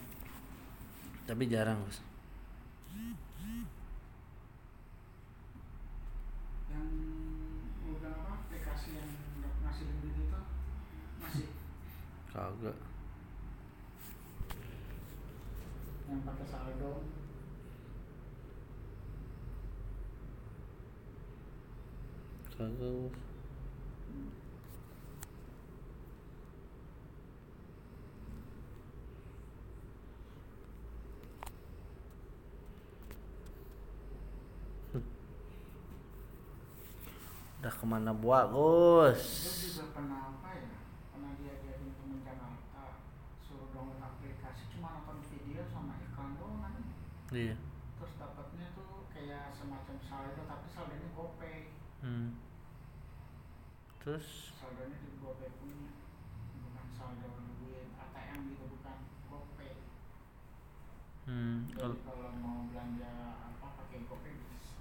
Tapi 1.30 1.46
jarang 1.46 1.78
Gus. 1.86 2.14
Ke 37.76 37.86
mana 37.86 38.12
buat 38.12 38.50
Gus? 38.50 39.22
Gue 39.22 39.56
juga 39.70 39.86
pernah 39.94 40.20
apa 40.32 40.50
ya 40.56 40.68
pernah 41.12 41.32
diajarin 41.36 41.92
temen 41.94 42.20
Jakarta 42.24 42.84
suruh 43.44 43.68
download 43.72 44.00
aplikasi 44.00 44.64
cuma 44.74 45.00
nonton 45.00 45.20
video 45.28 45.62
sama 45.70 46.00
iklan 46.02 46.36
doang 46.36 46.64
Iya. 47.36 47.56
terus 48.00 48.14
dapatnya 48.16 48.72
tuh 48.78 49.12
kayak 49.12 49.52
semacam 49.52 49.96
saldo 50.00 50.42
tapi 50.46 50.66
saldonya 50.72 51.10
gopay 51.12 51.58
Hmm. 52.00 52.38
Terus 54.00 54.54
saldonya 54.56 54.98
di 55.02 55.18
gopay 55.18 55.50
punya 55.58 55.90
bukan 56.62 56.86
saldo 56.94 57.28
duit 57.60 57.90
ATM 57.98 58.40
gitu 58.54 58.66
bukan 58.78 58.98
gopay 59.28 59.74
hmm, 61.26 61.56
jadi 61.66 61.82
kalau 61.82 61.98
kalau 62.06 62.30
mau 62.40 62.70
belanja 62.70 63.12
apa 63.52 63.68
pakai 63.84 64.00
gopay 64.06 64.34
bisa 64.38 64.78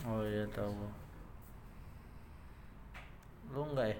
Oh 0.00 0.24
iya 0.24 0.48
tahu. 0.48 0.72
Lu 3.60 3.68
enggak 3.76 3.92
ya? 3.92 3.98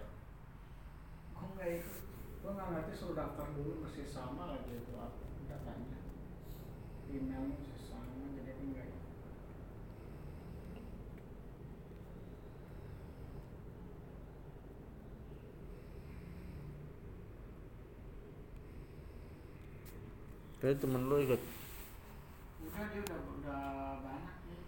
gue 1.37 1.49
nggak 1.53 1.69
ikut 1.77 1.97
gue 2.41 2.51
nggak 2.57 2.69
ngerti 2.73 2.93
suruh 2.97 3.13
daftar 3.13 3.47
dulu 3.53 3.85
masih 3.85 4.09
sama 4.09 4.57
lagi 4.57 4.73
itu 4.73 4.93
apa 4.97 5.21
datanya 5.53 6.01
emailnya 7.13 7.61
masih 7.61 7.85
sama 7.85 8.09
jadi 8.41 8.57
gue 8.57 8.67
nggak 8.73 8.87
ikut 8.89 9.05
Jadi 20.61 20.75
temen 20.77 21.09
lu 21.09 21.17
ikut. 21.25 21.41
udah 22.61 22.85
dia 22.93 23.01
udah 23.01 23.21
udah 23.41 23.63
banyak 24.05 24.37
nih 24.47 24.63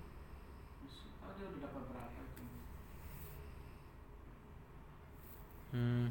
oh 1.20 1.30
dia 1.36 1.44
udah 1.48 1.60
dapat 1.60 1.82
berapa 1.92 2.20
itu 2.24 2.44
Hmm. 5.82 6.06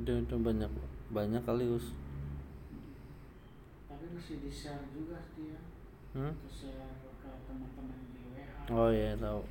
Udah, 0.00 0.16
udah 0.24 0.38
banyak 0.40 0.70
banyak 1.10 1.42
kali 1.42 1.64
Gus. 1.66 1.92
tapi 3.90 4.06
mesti 4.16 4.34
di 4.40 4.48
share 4.48 4.86
juga 4.94 5.18
dia 5.36 5.58
Hmm? 6.16 6.32
ke 6.32 6.48
share 6.48 6.94
ke 7.20 7.28
teman-teman 7.44 7.98
di 8.14 8.22
WA 8.32 8.64
Oh 8.70 8.88
iya 8.90 9.12
tahu. 9.18 9.42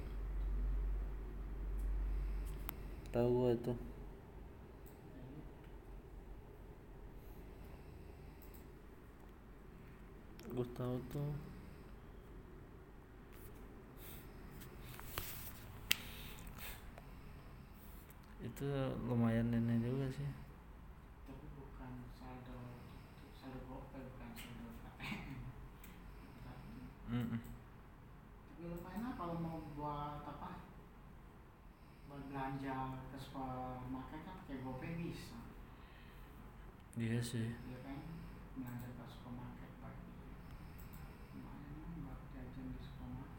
Tahu 3.12 3.28
gua 3.30 3.50
itu. 3.54 3.74
Gua 10.56 10.66
tahu 10.78 10.96
tuh. 11.12 11.32
Itu 18.40 18.66
lumayan 19.04 19.52
ini 19.52 19.76
juga 19.84 20.08
sih. 20.10 20.30
tapi 21.28 21.46
bukan 21.54 21.92
saldo 22.18 22.60
saldo 23.38 23.60
gopay 23.68 24.02
bukan 24.02 24.30
saldo 24.34 24.66
ATM 24.90 25.38
Mm 27.12 27.38
tapi 28.50 28.62
lumayan 28.66 29.02
lah 29.06 29.14
kalau 29.16 29.36
mau 29.38 29.60
buat 29.78 30.26
apa 30.26 30.52
buat 32.10 32.22
belanja 32.28 32.78
ke 33.12 33.18
supermarket 33.22 34.20
kan 34.26 34.36
pakai 34.42 34.64
gopay 34.66 34.92
bisa 34.98 35.38
Iya 36.98 37.20
sih. 37.22 37.48
ya 37.70 37.78
kan 37.86 37.98
belanja 38.58 38.88
ke 38.90 39.04
supermarket 39.06 39.72
pagi 39.78 40.12
lumayan 41.32 41.76
lah 41.78 41.92
buat 42.04 42.20
jajan 42.34 42.68
di 42.74 42.82
supermarket 42.82 43.38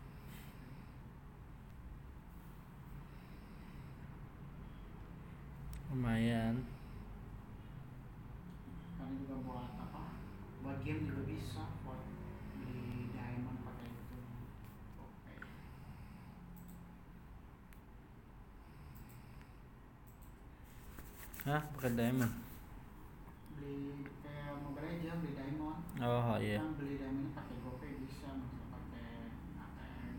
Lumayan. 6.00 6.64
karena 8.96 9.12
juga 9.20 9.36
buat 9.44 9.68
apa 9.76 10.16
buat 10.64 10.80
game 10.80 11.04
juga 11.04 11.28
bisa 11.28 11.76
buat 11.84 12.00
beli 12.56 13.12
diamond 13.12 13.60
pakai 13.60 13.92
itu 13.92 14.16
gopay 14.96 15.36
Hah, 21.44 21.62
pakai 21.72 21.90
diamond. 21.96 22.32
beli 23.56 23.76
kayak 24.24 24.56
mobile 24.64 24.84
legend 24.88 25.18
beli 25.20 25.32
diamond 25.36 25.78
Oh 26.00 26.36
iya. 26.40 26.56
kan 26.60 26.72
beli 26.80 26.94
diamond 27.00 27.30
pakai 27.36 27.56
gopay 27.64 27.92
bisa 28.00 28.28
nggak 28.32 28.48
usah 28.56 28.66
pakai 28.72 29.08
ATM 29.60 30.16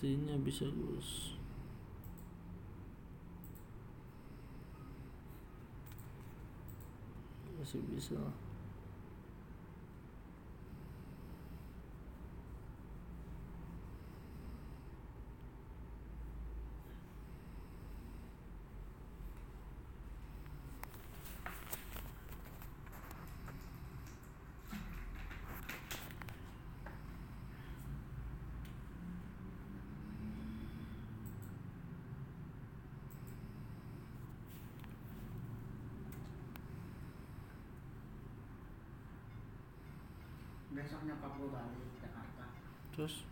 Pastinya 0.00 0.32
bisa 0.40 0.64
Gus. 0.64 1.36
Masih 7.60 7.84
bisa 7.84 8.16
lah. 8.16 8.49
Jakarta. 42.02 42.44
Terus 42.94 43.24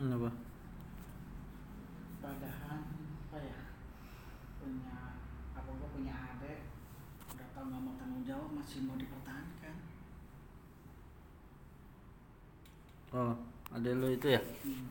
Kenapa? 0.00 0.32
Padahal 2.24 2.88
apa 2.88 3.36
ya 3.36 3.60
punya 4.56 5.20
apa 5.52 5.70
gua 5.76 5.88
punya 5.92 6.16
adik 6.16 6.72
udah 7.36 7.48
tau 7.52 7.68
nggak 7.68 7.84
mau 7.84 8.00
tanggung 8.00 8.24
jawab 8.24 8.48
masih 8.56 8.88
mau 8.88 8.96
dipertahankan. 8.96 9.76
Oh, 13.12 13.36
ada 13.76 13.90
lo 13.92 14.08
itu 14.08 14.24
ya? 14.32 14.40
Hmm. 14.64 14.88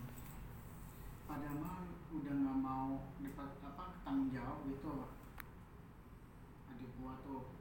Padahal 1.26 1.58
mah 1.58 1.90
udah 2.14 2.34
nggak 2.46 2.58
mau 2.62 3.10
dipert, 3.18 3.58
apa 3.66 3.98
tanggung 4.06 4.30
jawab 4.30 4.62
gitu? 4.70 5.10
Adik 6.70 6.94
gua 7.02 7.18
tuh 7.26 7.58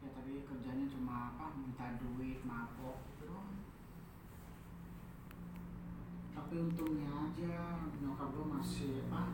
ya 0.00 0.08
tapi 0.16 0.48
kerjanya 0.48 0.88
cuma 0.88 1.36
apa 1.36 1.60
minta 1.60 2.00
duit 2.00 2.40
mabok 2.40 2.95
tapi 6.56 6.72
untungnya 6.72 7.12
aja 7.12 7.84
nyokap 8.00 8.32
gua 8.32 8.56
masih 8.56 9.04
apa 9.12 9.28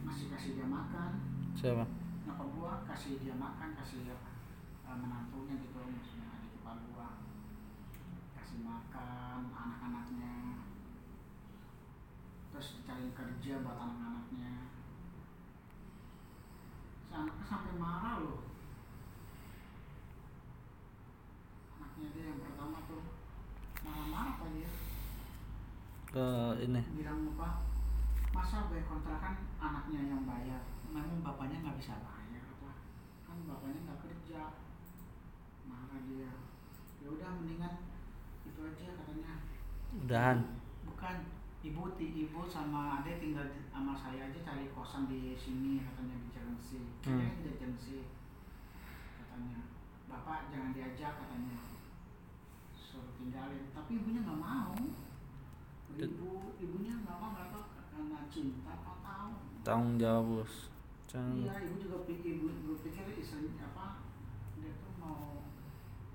masih 0.00 0.32
kasih 0.32 0.56
dia 0.56 0.64
makan. 0.64 1.20
Siapa? 1.52 1.84
Nyokap 2.24 2.48
gua 2.56 2.72
kasih 2.88 3.20
dia 3.20 3.36
makan 3.36 3.76
kasih 3.76 4.16
apa 4.16 4.32
eh, 4.88 4.96
menantunya 4.96 5.60
gitu 5.60 5.76
maksudnya 5.76 6.40
adik 6.40 6.56
ipar 6.56 6.80
gua. 6.88 7.20
Kasih 8.32 8.64
makan 8.64 9.52
anak-anaknya. 9.52 10.64
Terus 12.48 12.80
cari 12.88 13.12
kerja 13.12 13.60
buat 13.60 13.76
anak-anaknya. 13.76 14.72
Anaknya 17.12 17.44
sampai 17.44 17.76
marah 17.76 18.24
loh 18.24 18.40
anaknya 21.76 22.08
dia 22.16 22.24
yang 22.32 22.40
pertama 22.40 22.80
tuh 22.88 23.04
marah-marah 23.84 24.32
apa 24.32 24.48
dia 24.56 24.70
ke 26.16 26.45
ini. 26.58 26.82
Bilang 26.96 27.28
apa 27.36 27.64
masa 28.32 28.68
bayar 28.68 28.84
kontrakan 28.84 29.34
anaknya 29.56 30.12
yang 30.12 30.22
bayar 30.28 30.60
memang 30.92 31.24
bapaknya 31.24 31.64
nggak 31.64 31.80
bisa 31.80 31.96
bayar 32.04 32.44
apa 32.44 32.70
kan 33.24 33.36
bapaknya 33.48 33.80
nggak 33.88 34.00
kerja. 34.04 34.40
Marah 35.66 36.00
dia. 36.06 36.32
Ya 37.00 37.08
udah 37.12 37.30
mendingan 37.40 37.74
itu 38.44 38.60
aja 38.62 38.88
katanya. 38.96 39.34
Udahan. 40.04 40.38
Bukan 40.86 41.16
ibu 41.66 41.82
ti 41.98 42.06
ibu 42.26 42.46
sama 42.46 43.00
ade 43.02 43.18
tinggal 43.18 43.46
sama 43.74 43.92
saya 43.98 44.30
aja 44.30 44.38
cari 44.38 44.70
kosan 44.70 45.10
di 45.10 45.34
sini 45.34 45.82
katanya 45.82 46.16
di 46.22 46.28
Jersey 46.30 46.82
Hmm. 47.02 47.18
kayaknya 47.18 47.42
di 47.42 47.52
Jersey 47.58 48.00
katanya. 49.18 49.66
Bapak 50.06 50.52
jangan 50.54 50.70
diajak 50.70 51.18
katanya. 51.18 51.58
Suruh 52.70 53.12
tinggalin. 53.18 53.66
Tapi 53.74 53.98
ibunya 53.98 54.22
nggak 54.22 54.38
mau 54.38 54.72
ibu 55.94 56.30
ibunya 56.58 56.94
nggak 56.98 57.16
tahu 57.16 57.32
karena 57.94 58.20
cinta 58.28 58.72
apa 58.74 58.92
tahu 59.00 59.30
tanggung 59.62 59.96
jawab 59.96 60.24
bos. 60.26 60.54
Jangan 61.06 61.38
iya 61.38 61.54
ibu 61.62 61.74
juga 61.78 61.96
pikir 62.04 62.42
ibu, 62.42 62.46
ibu 62.50 62.74
pikir 62.82 63.06
istri 63.16 63.54
apa 63.56 64.02
dia 64.58 64.74
tuh 64.76 64.92
mau 64.98 65.46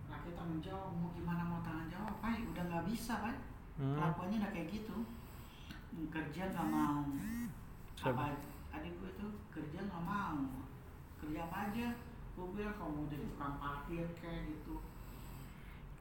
laki 0.05 0.35
tanggung 0.35 0.59
jawab 0.59 0.91
mau 0.93 1.09
gimana 1.11 1.41
mau 1.41 1.59
tanggung 1.61 1.87
jawab. 1.87 2.19
Pak 2.19 2.37
udah 2.43 2.63
nggak 2.67 2.85
bisa 2.87 3.15
pak 3.19 3.35
Hmm. 3.79 3.97
kelakuannya 3.97 4.37
udah 4.43 4.51
kayak 4.51 4.67
gitu. 4.69 4.97
Kerja 6.11 6.43
nggak 6.53 6.67
mau. 6.69 7.01
Apa 7.97 8.35
adik 8.71 8.93
gue 8.99 9.11
tuh 9.17 9.31
kerja 9.49 9.79
nggak 9.81 10.03
mau. 10.05 10.37
Kerja 11.17 11.39
apa 11.49 11.57
aja? 11.71 11.87
Gue 12.37 12.45
bilang 12.53 12.75
kalau 12.77 12.93
mau 12.93 13.05
jadi 13.09 13.25
tukang 13.25 13.57
parkir 13.57 14.05
kayak 14.15 14.53
gitu. 14.53 14.75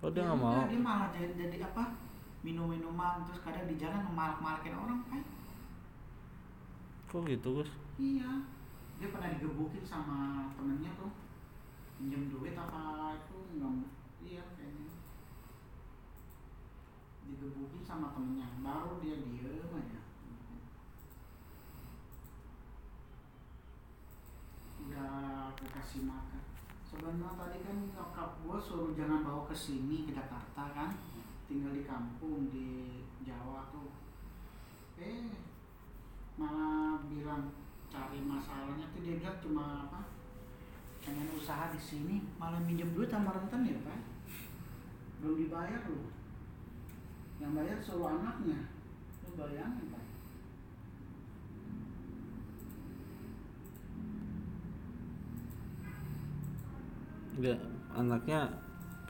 Oh 0.03 0.11
dia 0.13 0.21
Ya 0.21 0.29
nggak 0.29 0.41
mau? 0.43 0.61
dia 0.69 0.81
malah 0.83 1.09
jadi, 1.11 1.33
jadi 1.39 1.57
apa 1.65 1.85
minum 2.41 2.73
minuman 2.73 3.25
terus 3.29 3.45
kadang 3.45 3.69
di 3.69 3.77
jalan 3.77 4.01
malak 4.17 4.41
malakin 4.41 4.77
orang 4.77 5.01
pak 5.09 5.23
kok 7.11 7.27
gitu 7.27 7.61
bos 7.61 7.71
iya. 7.99 8.47
Dia 9.01 9.09
pernah 9.09 9.33
digebukin 9.33 9.81
sama 9.81 10.53
temennya 10.53 10.93
tuh. 10.93 11.09
Pinjam 11.97 12.29
duit 12.29 12.53
apa 12.53 13.17
itu 13.17 13.37
nggak 13.57 13.89
iya 14.21 14.45
kayaknya. 14.53 14.93
Digebukin 17.25 17.81
sama 17.81 18.13
temennya. 18.13 18.45
Baru 18.61 19.01
dia 19.01 19.17
diem 19.25 19.73
aja. 19.73 20.01
Udah 24.85 25.49
aku 25.49 25.65
kasih 25.73 26.05
makan. 26.05 26.45
Sebenarnya 26.85 27.33
tadi 27.41 27.59
kan 27.65 27.77
nyokap 27.97 28.45
gua 28.45 28.61
suruh 28.61 28.93
jangan 28.93 29.25
bawa 29.25 29.49
ke 29.49 29.57
sini 29.57 30.05
ke 30.05 30.13
Jakarta 30.13 30.77
kan 30.77 30.93
tinggal 31.51 31.75
di 31.75 31.83
kampung 31.83 32.47
di 32.55 33.03
Jawa 33.27 33.67
tuh 33.75 33.91
eh 35.03 35.35
malah 36.39 37.03
bilang 37.11 37.51
cari 37.91 38.23
masalahnya 38.23 38.87
tuh 38.95 39.03
dia 39.03 39.19
bilang 39.19 39.43
cuma 39.43 39.91
apa 39.91 40.07
pengen 41.03 41.27
usaha 41.35 41.75
di 41.75 41.81
sini 41.81 42.23
malah 42.39 42.63
minjem 42.63 42.95
duit 42.95 43.11
sama 43.11 43.35
rentan 43.35 43.67
ya 43.67 43.75
pak. 43.83 43.99
Belum 45.19 45.37
dibayar 45.43 45.83
loh. 45.89 46.13
Yang 47.41 47.53
bayar 47.57 47.79
suruh 47.81 48.09
anaknya. 48.21 48.61
Lu 49.25 49.33
bayangin 49.35 49.87
pak. 49.91 50.05
Dia 57.41 57.57
anaknya 57.97 58.41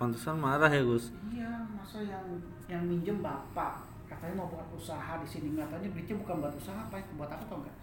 pantesan 0.01 0.40
marah 0.40 0.72
ya 0.72 0.80
gus? 0.80 1.12
Iya 1.28 1.68
masa 1.76 2.01
yang 2.01 2.24
yang 2.64 2.82
minjem 2.88 3.20
bapak. 3.20 3.84
Katanya 4.09 4.40
mau 4.40 4.48
buat 4.48 4.64
usaha 4.72 5.20
di 5.20 5.28
sini. 5.28 5.53
Katanya 5.53 5.92
duitnya 5.92 6.16
bukan 6.24 6.40
buat 6.40 6.55
usaha 6.57 6.80
pak. 6.88 7.05
Buat 7.20 7.36
apa 7.36 7.44
tau 7.44 7.61
nggak? 7.61 7.76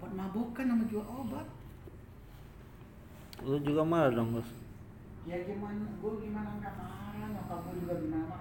Buat 0.00 0.12
mabukan 0.16 0.64
sama 0.64 0.84
jual 0.88 1.04
obat. 1.04 1.46
Lu 3.44 3.60
juga 3.60 3.84
marah 3.84 4.08
dong 4.08 4.32
bos 4.32 4.48
ya 5.28 5.36
gimana? 5.44 5.84
Gue 6.00 6.12
gimana 6.24 6.56
nggak 6.56 6.74
marah? 6.80 7.28
Nyokap 7.28 7.58
gue 7.68 7.74
juga 7.84 7.94
gimana? 8.00 8.38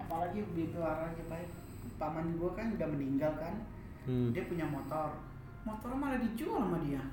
Apalagi 0.00 0.40
begitu 0.52 0.80
aja 0.80 1.22
baik 1.28 1.50
paman 2.00 2.40
gue 2.40 2.50
kan 2.56 2.66
udah 2.72 2.88
meninggal 2.88 3.32
kan? 3.36 3.54
Hmm. 4.02 4.34
dia 4.34 4.48
punya 4.48 4.66
motor. 4.66 5.14
Motor 5.62 5.94
malah 5.94 6.18
dijual 6.18 6.66
sama 6.66 6.82
dia. 6.82 7.04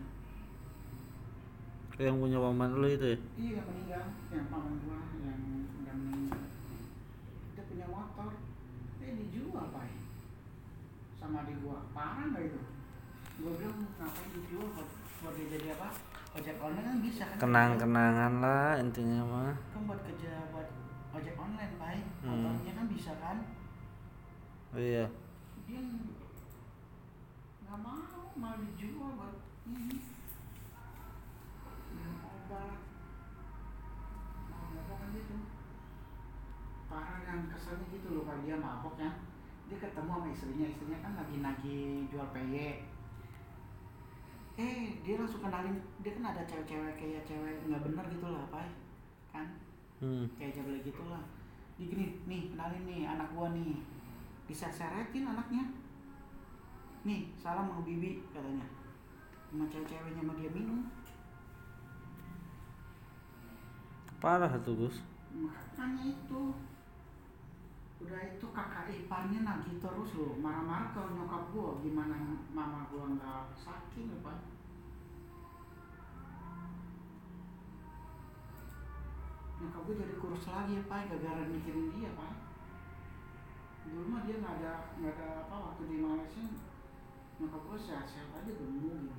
Yang 2.00 2.18
punya 2.18 2.38
paman 2.40 2.72
lu 2.80 2.88
itu 2.88 3.06
ya? 3.14 3.20
Iya 3.36 3.62
meninggal. 3.68 4.04
Yang 4.32 4.46
paman 4.48 4.74
gue 4.80 5.00
yang 5.28 5.42
udah 5.84 5.96
meninggal 6.00 6.42
dia 7.54 7.64
punya 7.68 7.88
motor 7.92 8.32
dijual 9.40 9.72
pak 9.72 9.88
sama 11.16 11.48
adik 11.48 11.64
gue 11.64 11.78
parah 11.96 12.28
nggak 12.28 12.44
itu? 12.52 12.60
Gue 13.40 13.52
bilang 13.56 13.88
ngapain 13.96 14.30
dijual 14.36 14.68
buat 14.76 14.90
buat 15.24 15.34
dia 15.40 15.48
jadi 15.56 15.68
apa? 15.80 15.96
Ojek 16.36 16.60
online 16.60 16.84
kan 16.84 16.98
bisa 17.00 17.24
kan? 17.24 17.38
Kenang 17.40 17.72
kenangan 17.80 18.34
lah 18.44 18.76
intinya 18.84 19.24
mah. 19.24 19.56
Kan 19.72 19.88
buat 19.88 20.04
kerja 20.04 20.52
buat 20.52 20.68
ojek 21.16 21.36
online 21.40 21.76
baik. 21.80 22.04
Hmm. 22.20 22.52
motornya 22.52 22.74
kan 22.76 22.88
bisa 22.92 23.12
kan? 23.16 23.38
Oh 24.76 24.80
iya. 24.84 25.08
Dia 25.64 25.80
nggak 27.64 27.80
mau 27.80 28.36
malah 28.36 28.60
dijual 28.60 29.16
buat 29.16 29.40
ini. 29.72 30.04
Obat. 32.28 32.76
Mau 34.52 34.96
kan 35.00 35.08
gitu 35.16 35.36
parah 36.90 37.22
yang 37.22 37.46
keselnya 37.54 37.86
gitu 37.94 38.08
loh 38.18 38.26
kalau 38.26 38.42
dia 38.42 38.58
mabok 38.58 38.98
ya 38.98 39.29
dia 39.70 39.78
ketemu 39.78 40.12
sama 40.12 40.28
istrinya 40.34 40.66
istrinya 40.66 40.98
kan 41.06 41.14
lagi 41.14 41.36
nagih 41.40 42.10
jual 42.10 42.28
PY 42.34 42.58
eh 44.60 45.00
dia 45.06 45.16
langsung 45.16 45.40
kenalin 45.40 45.78
dia 46.04 46.12
kan 46.18 46.36
ada 46.36 46.44
cewek-cewek 46.44 47.00
kayak 47.00 47.24
cewek 47.24 47.64
nggak 47.64 47.80
bener 47.86 48.06
gitu 48.12 48.28
lah 48.28 48.44
apa 48.52 48.68
kan? 49.32 49.48
Hmm. 50.02 50.26
kayak 50.36 50.58
jabel 50.58 50.80
gitu 50.84 51.04
lah 51.08 51.24
dia 51.80 51.88
gini 51.88 52.20
nih 52.28 52.52
kenalin 52.52 52.84
nih 52.84 53.08
anak 53.08 53.32
gua 53.32 53.56
nih. 53.56 53.80
Diseret-seretin 54.52 55.24
anaknya. 55.24 55.64
Nih 57.08 57.32
salam 57.40 57.72
sama 57.72 57.88
bibi 57.88 58.20
katanya. 58.36 58.68
Sama 59.48 59.64
cewek-ceweknya 59.72 60.20
sama 60.20 60.36
dia 60.36 60.52
minum. 60.52 60.84
Parah 64.20 64.52
tuh 64.60 64.76
gus. 64.76 65.00
Makanya 65.32 66.12
itu 66.12 66.42
udah 68.00 68.22
itu 68.32 68.48
kakak 68.56 68.88
iparnya 68.88 69.44
nagih 69.44 69.76
terus 69.84 70.16
loh 70.16 70.40
marah-marah 70.40 70.96
kalau 70.96 71.12
nyokap 71.20 71.52
gua 71.52 71.84
gimana 71.84 72.16
mama 72.56 72.88
gua 72.88 73.12
nggak 73.12 73.52
sakit 73.60 74.08
apa 74.24 74.40
nyokap 79.60 79.82
gua 79.84 79.96
jadi 80.00 80.16
kurus 80.16 80.48
lagi 80.48 80.80
ya 80.80 80.84
pak 80.88 81.12
gara-gara 81.12 81.44
mikirin 81.52 81.92
dia 81.92 82.16
pak. 82.16 82.34
Dulu 83.90 84.08
mah 84.08 84.24
dia 84.24 84.40
nggak 84.40 84.56
ada 84.64 84.96
nggak 84.96 85.14
ada 85.20 85.28
apa 85.44 85.56
waktu 85.60 85.84
di 85.92 85.98
Malaysia 86.00 86.48
nyokap 87.44 87.62
gua 87.68 87.76
sehat-sehat 87.76 88.32
aja 88.32 88.52
gemuk 88.56 88.96
gitu. 89.04 89.16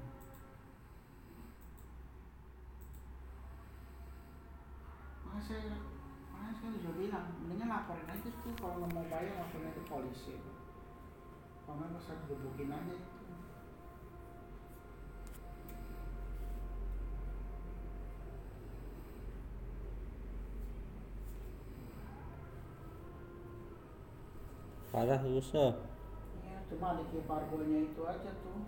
Makanya 5.29 5.45
saya 5.45 5.77
makanya 6.41 6.57
saya 6.57 6.73
juga 6.81 6.91
bilang 6.97 7.27
mendingan 7.45 7.69
laporin 7.69 8.09
aja 8.09 8.31
tuh 8.33 8.53
kalau 8.57 8.81
nggak 8.81 8.97
mau 8.97 9.05
bayar 9.13 9.45
laporin 9.45 9.69
aja 9.69 9.83
polisi. 9.93 10.41
Kalau 11.69 11.85
nggak 11.85 12.01
saya 12.01 12.17
gebukin 12.25 12.73
aja. 12.73 12.97
Itu 12.97 13.29
parah 24.89 25.21
susah 25.21 25.77
ya. 25.77 25.85
Iya, 26.41 26.59
cuma 26.73 26.97
ada 26.97 27.05
kipargonya 27.05 27.79
itu 27.85 28.01
aja 28.09 28.31
tuh. 28.33 28.65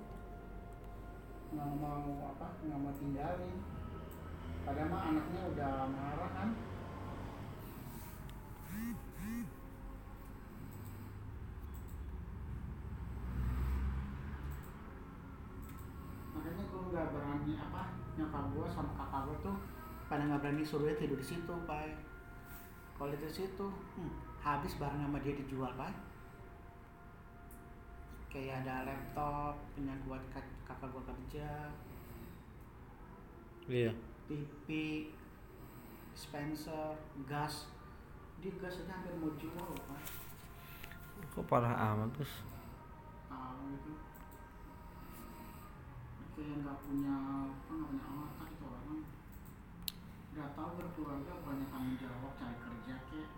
Nggak 1.57 1.73
mau 1.81 2.37
apa 2.37 2.53
nggak 2.69 2.81
mau 2.85 2.93
tinggalin. 3.01 3.57
Padahal 4.69 4.93
mah 4.93 5.03
anaknya 5.09 5.41
udah 5.57 5.73
marah 5.89 6.33
kan? 6.37 6.72
Makanya 16.33 16.65
gue 16.65 16.83
nggak 16.91 17.09
berani 17.13 17.53
apa 17.61 17.83
nyokap 18.17 18.45
gue 18.53 18.67
sama 18.69 18.93
kakak 18.97 19.21
gue 19.29 19.37
tuh 19.45 19.57
pada 20.13 20.29
nggak 20.29 20.45
berani 20.45 20.61
suruh 20.61 20.93
dia 20.93 21.01
tidur 21.01 21.17
di 21.17 21.25
situ 21.25 21.55
pak. 21.65 21.89
Kalau 23.01 23.17
di 23.17 23.31
situ 23.33 23.67
hmm, 23.97 24.13
habis 24.45 24.77
barang 24.77 25.01
sama 25.01 25.17
dia 25.25 25.33
dijual 25.33 25.73
pak. 25.73 25.89
Kayak 28.29 28.65
ada 28.65 28.85
laptop 28.93 29.57
punya 29.73 29.97
buat 30.05 30.21
kak- 30.29 30.57
kakak 30.69 30.93
gue 30.93 31.05
kerja. 31.09 31.49
Iya. 33.73 33.93
TV 34.29 34.69
Spencer 36.13 36.93
gas 37.25 37.72
dia 38.43 38.51
gas 38.59 38.83
aja 38.83 38.99
hampir 38.99 39.15
mau 39.23 39.31
jual 39.39 39.55
loh 39.55 39.79
pak. 39.87 40.03
Kok 41.31 41.47
parah 41.47 41.79
amat 41.95 42.11
Gus 42.19 42.43
tahu 43.31 43.65
itu 43.71 43.93
kayak 46.35 46.57
nggak 46.67 46.79
punya 46.83 47.15
apa 47.47 47.71
nggak 47.71 47.91
punya 47.95 48.07
otak 48.27 48.49
itu 48.51 48.65
orang. 48.67 49.01
Nggak 50.35 50.51
tahu 50.59 50.71
berkeluarga 50.75 51.33
banyak 51.47 51.69
tanggung 51.71 51.99
jawab 52.03 52.33
cari 52.35 52.57
kerja 52.59 52.95
kek. 53.07 53.29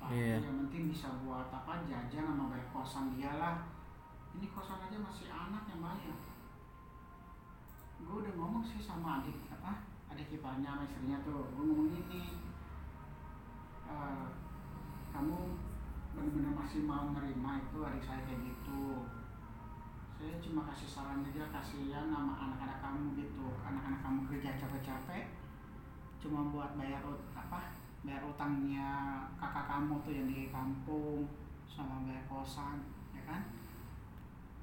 Apa 0.00 0.08
Iya. 0.08 0.40
yang 0.40 0.56
penting 0.66 0.88
bisa 0.88 1.12
buat 1.20 1.52
apa 1.52 1.84
jajan 1.84 2.24
sama 2.24 2.48
bayar 2.48 2.66
kosan 2.72 3.12
dia 3.12 3.36
lah. 3.36 3.68
Ini 4.32 4.48
kosan 4.56 4.88
aja 4.88 4.96
masih 4.96 5.28
anak 5.28 5.68
yang 5.68 5.84
bayar. 5.84 6.16
Gue 8.02 8.24
udah 8.24 8.34
ngomong 8.40 8.64
sih 8.64 8.80
sama 8.80 9.20
adik 9.20 9.36
apa 9.52 9.84
adik 10.08 10.32
iparnya 10.32 10.72
sama 10.72 10.88
istrinya 10.88 11.20
tuh. 11.20 11.52
Gue 11.52 11.62
ngomong 11.68 11.92
gini 11.92 12.41
"Eh, 13.92 14.26
kamu 15.12 15.38
benar-benar 16.16 16.52
masih 16.64 16.84
mau 16.88 17.12
nerima 17.12 17.60
itu 17.60 17.78
adik 17.84 18.04
saya 18.04 18.24
kayak 18.24 18.40
gitu. 18.40 19.04
Saya 20.16 20.34
cuma 20.40 20.64
kasih 20.70 20.88
saran 20.88 21.26
aja 21.26 21.50
kasihan 21.52 22.08
sama 22.08 22.32
anak-anak 22.38 22.78
kamu 22.80 23.20
gitu. 23.20 23.46
Anak-anak 23.60 24.00
kamu 24.00 24.20
kerja 24.32 24.56
capek-capek 24.56 25.36
cuma 26.22 26.54
buat 26.54 26.78
bayar 26.78 27.02
apa 27.34 27.74
bayar 28.06 28.22
utangnya 28.22 29.26
kakak 29.34 29.66
kamu 29.66 29.98
tuh 30.06 30.14
yang 30.14 30.30
di 30.30 30.54
kampung 30.54 31.26
sama 31.66 32.06
bayar 32.06 32.22
kosan 32.30 32.86
ya 33.10 33.22
kan? 33.26 33.50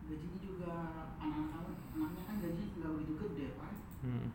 Gajinya 0.08 0.40
juga 0.40 0.74
anak-anak 1.20 1.52
kamu 1.54 1.70
anaknya 2.00 2.24
kan 2.24 2.36
gajinya 2.42 2.68
nggak 2.80 2.94
begitu 2.96 3.14
gede 3.20 3.48
pak. 3.60 3.74
Hmm. 4.08 4.28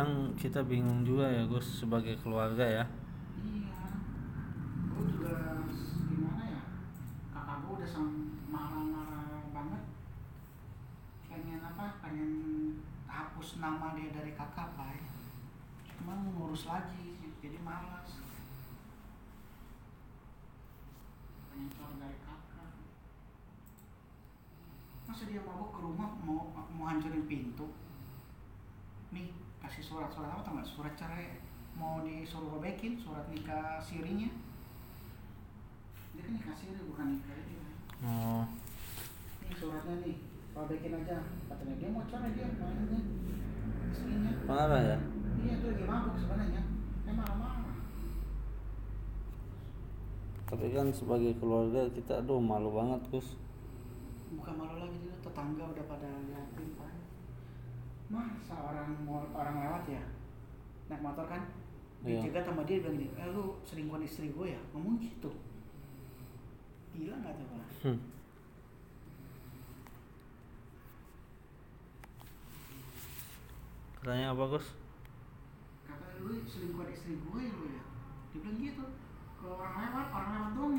Kadang 0.00 0.32
kita 0.32 0.64
bingung 0.64 1.04
juga 1.04 1.28
ya 1.28 1.44
Gus 1.44 1.84
sebagai 1.84 2.16
keluarga 2.24 2.64
ya 2.64 2.88
Iya, 3.36 4.00
gue 4.96 5.04
juga 5.12 5.60
gimana 6.08 6.40
ya, 6.48 6.62
kakak 7.36 7.56
gue 7.60 7.72
udah 7.76 7.90
marah-marah 8.48 9.44
banget, 9.52 9.84
pengen 11.28 11.60
apa, 11.60 12.00
pengen 12.00 12.32
hapus 13.04 13.60
nama 13.60 13.92
dia 13.92 14.08
dari 14.08 14.32
kakak 14.32 14.72
pak, 14.72 15.04
cuma 16.00 16.16
ngurus 16.16 16.64
lagi, 16.64 17.20
jadi 17.44 17.60
malas. 17.60 18.24
Pengen 21.52 21.68
keluar 21.76 21.92
dari 22.00 22.16
kakak. 22.24 22.72
Masa 25.04 25.28
dia 25.28 25.44
mau 25.44 25.68
ke 25.68 25.80
rumah 25.84 26.16
mau 26.24 26.48
mau 26.56 26.88
hancurin 26.88 27.28
pintu? 27.28 27.68
Nih 29.12 29.39
kasih 29.70 29.86
surat-surat 29.86 30.34
apa 30.34 30.42
tau 30.42 30.58
nggak? 30.58 30.66
Surat 30.66 30.94
cerai 30.98 31.38
mau 31.78 32.02
disuruh 32.02 32.58
robekin 32.58 32.98
surat 32.98 33.22
nikah 33.30 33.78
sirinya? 33.78 34.26
Dia 36.10 36.26
kan 36.26 36.32
nikah 36.34 36.54
siri 36.58 36.82
bukan 36.90 37.06
nikah 37.14 37.38
ini 37.38 37.54
oh. 38.02 38.44
Ini 39.46 39.54
suratnya 39.54 39.94
nih 40.02 40.18
robekin 40.58 40.98
aja. 40.98 41.22
Katanya 41.46 41.74
dia 41.78 41.88
mau 41.94 42.02
cerai 42.10 42.34
dia 42.34 42.50
mainnya 42.58 43.00
istrinya. 43.94 44.32
Parah 44.50 44.82
ya? 44.82 44.98
Iya 45.38 45.52
itu 45.54 45.66
lagi 45.70 45.84
mabuk 45.86 46.18
sebenarnya. 46.18 46.62
Dia 47.06 47.12
marah-marah. 47.14 47.78
Tapi 50.50 50.66
kan 50.74 50.90
sebagai 50.90 51.38
keluarga 51.38 51.86
kita 51.94 52.26
aduh 52.26 52.42
malu 52.42 52.74
banget 52.74 53.06
Gus. 53.14 53.38
Bukan 54.34 54.54
malu 54.58 54.82
lagi 54.82 54.98
dia 54.98 55.14
tetangga 55.22 55.62
udah 55.62 55.84
pada 55.86 56.10
liatin 56.26 56.74
masa 58.10 58.54
orang 58.58 58.98
orang 59.32 59.56
lewat 59.62 59.84
ya? 59.86 60.02
Naik 60.90 61.02
motor 61.06 61.26
kan? 61.30 61.42
Iya. 62.00 62.16
dicegat 62.16 62.48
sama 62.48 62.64
dia 62.64 62.80
bilang 62.80 62.96
gini 62.96 63.12
eh 63.12 63.28
lu 63.28 63.60
selingkuhan 63.62 64.00
istri 64.02 64.32
gue 64.32 64.46
ya? 64.56 64.60
Ngomong 64.72 64.96
gitu. 64.98 65.30
Gila 66.96 67.14
nggak 67.20 67.34
tuh 67.36 67.46
pak 67.46 67.68
Hmm. 67.80 67.98
katanya 74.00 74.32
apa 74.32 74.44
Gus? 74.56 74.66
Kata 75.84 76.06
lu 76.24 76.40
selingkuhan 76.48 76.88
istri 76.88 77.20
gue 77.20 77.42
lu 77.52 77.64
ya? 77.68 77.84
Dia 78.32 78.38
bilang 78.40 78.58
gitu. 78.58 78.84
Ke 79.36 79.44
orang 79.44 79.74
lewat 79.76 80.06
orang 80.08 80.30
lewat 80.36 80.50
dong 80.56 80.74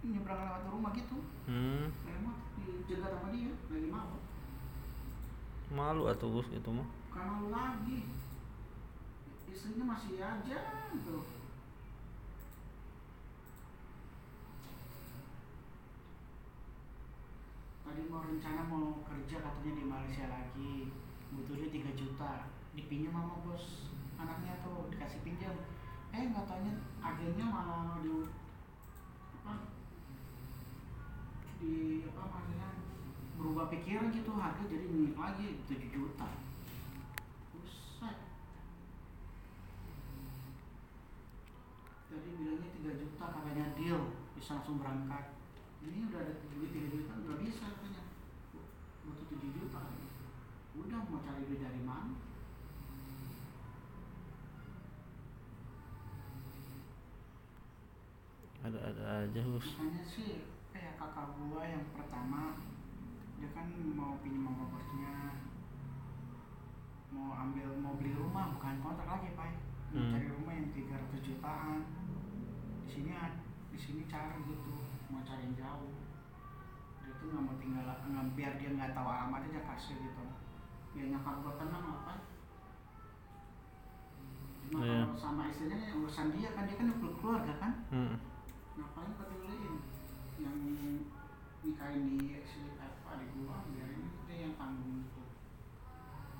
nyebrang 0.00 0.40
lewat 0.42 0.62
rumah 0.66 0.92
gitu. 0.98 1.18
Hmm. 1.46 1.94
lewat 2.04 2.36
dicegat 2.58 3.10
sama 3.14 3.30
dia 3.30 3.54
lagi 3.70 3.88
mau 3.90 4.18
malu 5.70 6.10
atau 6.10 6.26
Gus 6.34 6.50
gitu 6.50 6.70
mah? 6.74 6.86
Karena 7.14 7.42
lu 7.42 7.48
lagi 7.54 8.06
istrinya 9.50 9.94
masih 9.94 10.22
aja 10.22 10.58
tuh 11.02 11.26
tadi 17.90 18.06
mau 18.06 18.22
rencana 18.22 18.62
mau 18.70 19.02
kerja 19.02 19.42
katanya 19.42 19.72
di 19.74 19.84
Malaysia 19.84 20.30
lagi 20.30 20.94
butuhnya 21.34 21.68
3 21.74 21.90
juta. 21.98 22.46
Dipinjam 22.70 23.10
sama 23.18 23.42
bos 23.42 23.90
anaknya 24.14 24.62
tuh 24.62 24.86
dikasih 24.94 25.26
pinjam. 25.26 25.58
Eh 26.14 26.30
nggak 26.30 26.46
taunya 26.46 26.74
agennya 27.02 27.46
malah 27.50 27.98
di 27.98 28.30
apa 29.42 29.54
di 31.58 32.06
apa 32.06 32.22
maksudnya 32.30 32.70
berubah 33.40 33.72
pikiran 33.72 34.12
gitu 34.12 34.36
harga 34.36 34.60
jadi 34.68 34.84
naik 34.92 35.16
lagi 35.16 35.64
7 35.64 35.80
juta 35.88 36.28
Buset. 37.56 38.16
Tadi 42.12 42.30
bilangnya 42.36 42.68
3 42.68 43.00
juta 43.00 43.24
katanya 43.32 43.66
deal 43.80 44.12
bisa 44.36 44.60
langsung 44.60 44.76
berangkat. 44.76 45.40
Ini 45.80 46.12
udah 46.12 46.20
ada 46.20 46.34
duit 46.52 46.70
3 46.76 46.92
juta 46.92 47.12
nggak 47.16 47.40
bisa 47.40 47.64
katanya. 47.64 48.04
Butuh 49.08 49.24
7 49.24 49.56
juta. 49.56 49.80
Udah 50.76 51.00
mau 51.08 51.24
cari 51.24 51.48
duit 51.48 51.64
dari 51.64 51.80
mana? 51.80 52.28
ada-ada 58.60 59.24
aja 59.24 59.40
Gus 59.40 59.72
Makanya 59.72 60.04
sih 60.04 60.44
kayak 60.68 61.00
kakak 61.00 61.32
gua 61.40 61.64
yang 61.64 61.80
pertama 61.96 62.60
dia 63.40 63.48
kan 63.50 63.66
mau 63.96 64.20
pinjam 64.20 64.44
sama 64.46 64.68
bosnya. 64.68 65.14
Mau 67.10 67.32
ambil 67.32 67.68
mau 67.80 67.96
beli 67.96 68.12
rumah 68.12 68.52
bukan 68.54 68.78
kontrak 68.78 69.08
lagi 69.08 69.32
pak. 69.32 69.50
Mau 69.90 69.98
Hmm. 69.98 70.12
cari 70.14 70.28
rumah 70.28 70.52
yang 70.54 70.68
300 70.70 71.18
jutaan. 71.18 71.80
Di 72.84 72.88
sini 72.88 73.10
di 73.72 73.78
sini 73.78 74.02
cari 74.06 74.38
gitu 74.44 74.76
mau 75.08 75.24
cari 75.24 75.48
yang 75.48 75.56
jauh. 75.56 75.94
Dia 77.00 77.12
tuh 77.16 77.26
nggak 77.26 77.42
mau 77.42 77.56
tinggal 77.58 77.82
nggak 77.88 78.26
biar 78.36 78.52
dia 78.60 78.70
nggak 78.70 78.92
tahu 78.92 79.08
alamat 79.08 79.48
aja 79.48 79.60
kasih 79.66 79.96
gitu. 79.98 80.24
Biar 80.94 81.06
nyokap 81.08 81.34
gua 81.42 81.54
tenang 81.56 81.84
lah 81.88 82.00
pak. 82.06 82.18
Cuma 84.62 84.78
Iya. 84.86 85.02
kalau 85.02 85.16
sama 85.18 85.42
istrinya 85.50 85.74
ya 85.80 85.94
urusan 85.98 86.30
dia 86.30 86.54
kan 86.54 86.62
dia 86.68 86.76
kan 86.78 86.86
udah 86.94 87.12
keluarga 87.18 87.54
kan? 87.58 87.72
Hmm. 87.90 88.14
ngapain 88.70 89.12
peduliin 89.12 89.76
yang 90.40 90.56
nikahin 91.60 92.16
di 92.16 92.32
si 92.40 92.64
adik 93.20 93.36
gua 93.44 93.60
biarin 93.68 94.08
dia 94.24 94.48
yang 94.48 94.56
tanggung 94.56 95.04
itu 95.04 95.24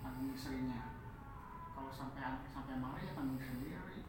tanggung 0.01 0.32
istrinya. 0.32 0.97
Kalau 1.77 1.93
sampai 1.93 2.24
anak 2.24 2.48
sampai 2.48 2.81
marah 2.81 3.05
ya 3.05 3.12
tanggung 3.12 3.36
sendiri. 3.36 4.09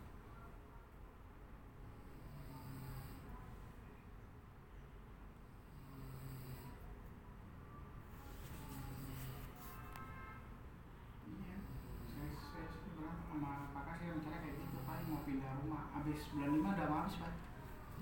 Habis 16.01 16.33
bulan 16.33 16.49
lima 16.49 16.73
udah 16.73 16.87
habis 17.05 17.15
pak. 17.21 17.29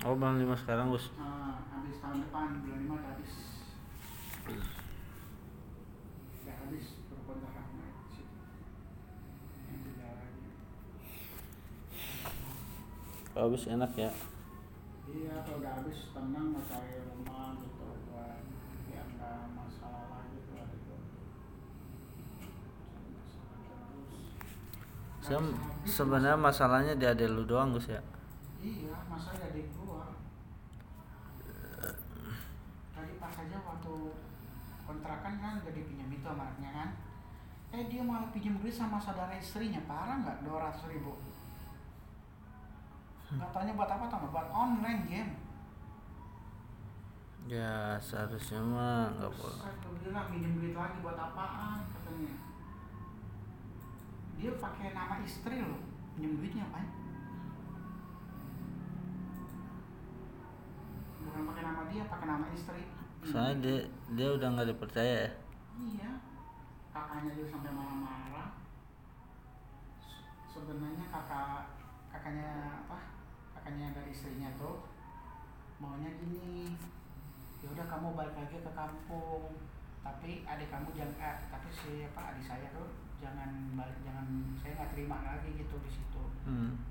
Oh 0.08 0.16
bulan 0.16 0.40
lima 0.40 0.56
sekarang 0.56 0.88
Gus 0.88 1.12
uh, 1.14 1.20
nah, 1.20 1.60
habis 1.68 2.00
tahun 2.00 2.24
depan 2.24 2.64
bulan 2.64 2.80
lima 2.80 2.96
udah 2.96 3.12
habis 3.12 3.59
habis 13.50 13.66
yang 13.66 13.82
enak 13.82 13.92
ya? 13.98 14.12
Iya 15.10 15.42
kalau 15.42 15.58
udah 15.58 15.74
habis 15.82 16.00
tenang 16.14 16.54
mau 16.54 16.62
cari 16.70 17.02
rumah 17.02 17.58
gitu 17.58 17.88
buat 18.14 18.46
ya 18.94 19.02
nggak 19.02 19.40
masalah 19.58 20.06
lagi 20.14 20.38
ada 20.54 20.76
tuh 20.86 21.02
saya 25.18 25.42
sebenarnya 25.90 26.38
masalahnya 26.38 26.94
di 26.94 27.10
adek 27.10 27.26
lu 27.34 27.42
doang 27.50 27.74
Gus 27.74 27.90
ya? 27.90 28.06
Iya 28.62 28.94
masa 29.10 29.34
jadi 29.34 29.66
gua 29.74 30.14
tadi 32.94 33.14
pas 33.18 33.34
aja 33.34 33.58
waktu 33.66 33.94
kontrakan 35.00 35.34
kan 35.40 35.54
udah 35.64 35.72
dipinjam 35.72 36.12
itu 36.12 36.28
sama 36.28 36.52
anaknya 36.52 36.72
kan. 36.76 36.90
Eh 37.72 37.88
dia 37.88 38.04
malah 38.04 38.28
pinjam 38.36 38.60
duit 38.60 38.76
sama 38.76 39.00
saudara 39.00 39.32
istrinya 39.32 39.80
parah 39.88 40.20
nggak? 40.20 40.44
dua 40.44 40.68
ratus 40.68 40.92
ribu. 40.92 41.16
Katanya 43.32 43.72
buat 43.80 43.88
apa 43.88 44.06
tau 44.12 44.20
nggak? 44.28 44.34
buat 44.36 44.50
online 44.52 45.02
game. 45.08 45.32
Ya 47.48 47.96
seharusnya 48.04 48.60
mah 48.60 49.16
nggak 49.16 49.32
boleh. 49.32 49.60
Saya 49.64 49.74
udah 49.80 49.92
bilang 50.04 50.28
minjem 50.36 50.54
duit 50.60 50.76
lagi 50.76 51.00
buat 51.00 51.16
apaan? 51.16 51.88
Katanya. 51.96 52.36
Dia 54.36 54.52
pakai 54.60 54.92
nama 54.92 55.16
istri 55.24 55.64
loh 55.64 55.90
pinjam 56.20 56.36
duitnya 56.36 56.68
apa 56.68 56.84
bukan 61.24 61.48
pakai 61.48 61.64
nama 61.64 61.82
dia 61.88 62.04
pakai 62.12 62.28
nama 62.28 62.46
istri 62.52 62.84
soalnya 63.24 63.56
dia 63.60 63.78
dia 64.16 64.28
udah 64.32 64.48
nggak 64.56 64.70
dipercaya 64.72 65.14
ya? 65.26 65.32
Iya. 65.80 66.12
Kakaknya 66.90 67.32
dia 67.36 67.46
sampai 67.48 67.72
marah-marah. 67.72 68.50
Se- 70.00 70.28
sebenarnya 70.50 71.06
kakak 71.08 71.76
kakaknya 72.10 72.50
apa? 72.86 73.00
Kakaknya 73.56 73.92
dari 73.94 74.12
istrinya 74.12 74.50
tuh 74.56 74.88
maunya 75.80 76.12
gini 76.20 76.76
ya 77.60 77.68
udah 77.72 77.86
kamu 77.88 78.16
balik 78.16 78.36
lagi 78.36 78.58
ke 78.60 78.72
kampung. 78.72 79.56
Tapi 80.00 80.44
adik 80.44 80.72
kamu 80.72 80.90
jangan 80.96 81.16
eh, 81.20 81.38
tapi 81.48 81.68
si 81.70 81.92
apa 82.08 82.34
adik 82.34 82.46
saya 82.48 82.68
tuh 82.72 82.88
jangan 83.20 83.76
balik 83.76 84.00
jangan 84.02 84.28
saya 84.58 84.80
nggak 84.80 84.92
terima 84.96 85.18
lagi 85.24 85.52
gitu 85.54 85.76
di 85.84 85.92
situ. 85.92 86.24
Hmm. 86.48 86.82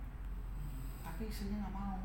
tapi 1.03 1.27
istrinya 1.27 1.67
nggak 1.67 1.75
mau 1.75 1.99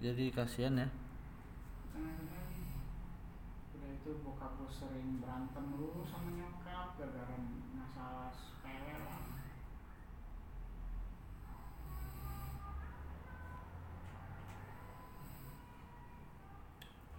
jadi 0.00 0.32
kasihan 0.32 0.80
ya. 0.80 0.88
Udah 3.76 3.90
itu 3.92 4.10
bokap 4.24 4.56
gue 4.56 4.72
sering 4.72 5.20
berantem 5.20 5.76
dulu 5.76 6.00
sama 6.08 6.32
nyokap 6.32 6.96
gara-gara 6.96 7.36
masalah 7.76 8.32
sepele. 8.32 8.96
Lah 8.96 9.20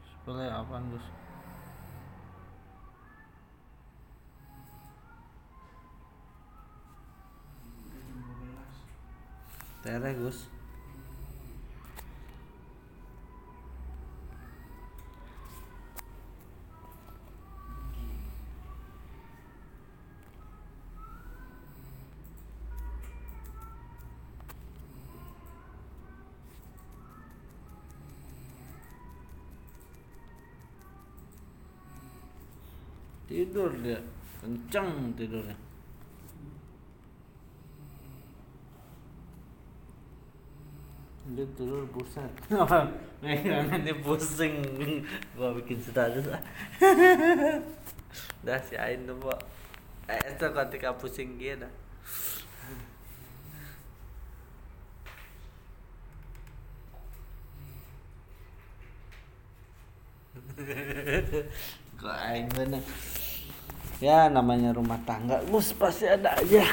sepele 0.09 0.49
apaan 0.49 0.89
Gus? 0.89 1.05
Udah 7.85 8.01
jam 8.09 8.17
12 8.25 9.85
tere 9.85 10.17
Gus 10.17 10.49
tidur 33.51 33.75
dia. 33.83 33.99
Kencang 34.39 35.11
tidurnya. 35.19 35.57
Dia 41.35 41.45
tidur 41.59 41.83
pusat 41.91 42.31
apa? 42.63 42.87
Dia 43.83 43.95
pusing. 43.99 44.63
Gua 45.35 45.51
bikin 45.59 45.83
status. 45.83 46.31
Ah 46.31 46.41
dah 48.45 48.57
si 48.65 48.73
Ain 48.73 49.05
tuh 49.05 49.37
eh 50.09 50.17
itu 50.17 50.47
ketika 50.49 50.89
pusing 50.97 51.37
dia 51.37 51.55
dah 51.61 51.73
kok 62.01 62.17
Ain 62.17 62.49
bener 62.49 62.81
ya 64.01 64.25
namanya 64.33 64.73
rumah 64.73 64.97
tangga 65.05 65.37
gus 65.45 65.69
pasti 65.77 66.09
ada 66.09 66.33
aja. 66.33 66.65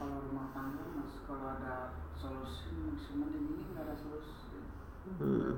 Kalau 0.00 0.16
rumah 0.24 0.48
tangga 0.56 0.82
mas 0.96 1.12
kalau 1.28 1.46
ada 1.60 1.92
solusi 2.16 2.72
maksimal 2.72 3.28
ini 3.28 3.68
nggak 3.70 3.84
ada 3.84 3.94
solusi. 3.94 4.56
Hmm. 5.20 5.54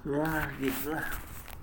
ya 0.00 0.48
gitu 0.56 0.96
lah 0.96 1.04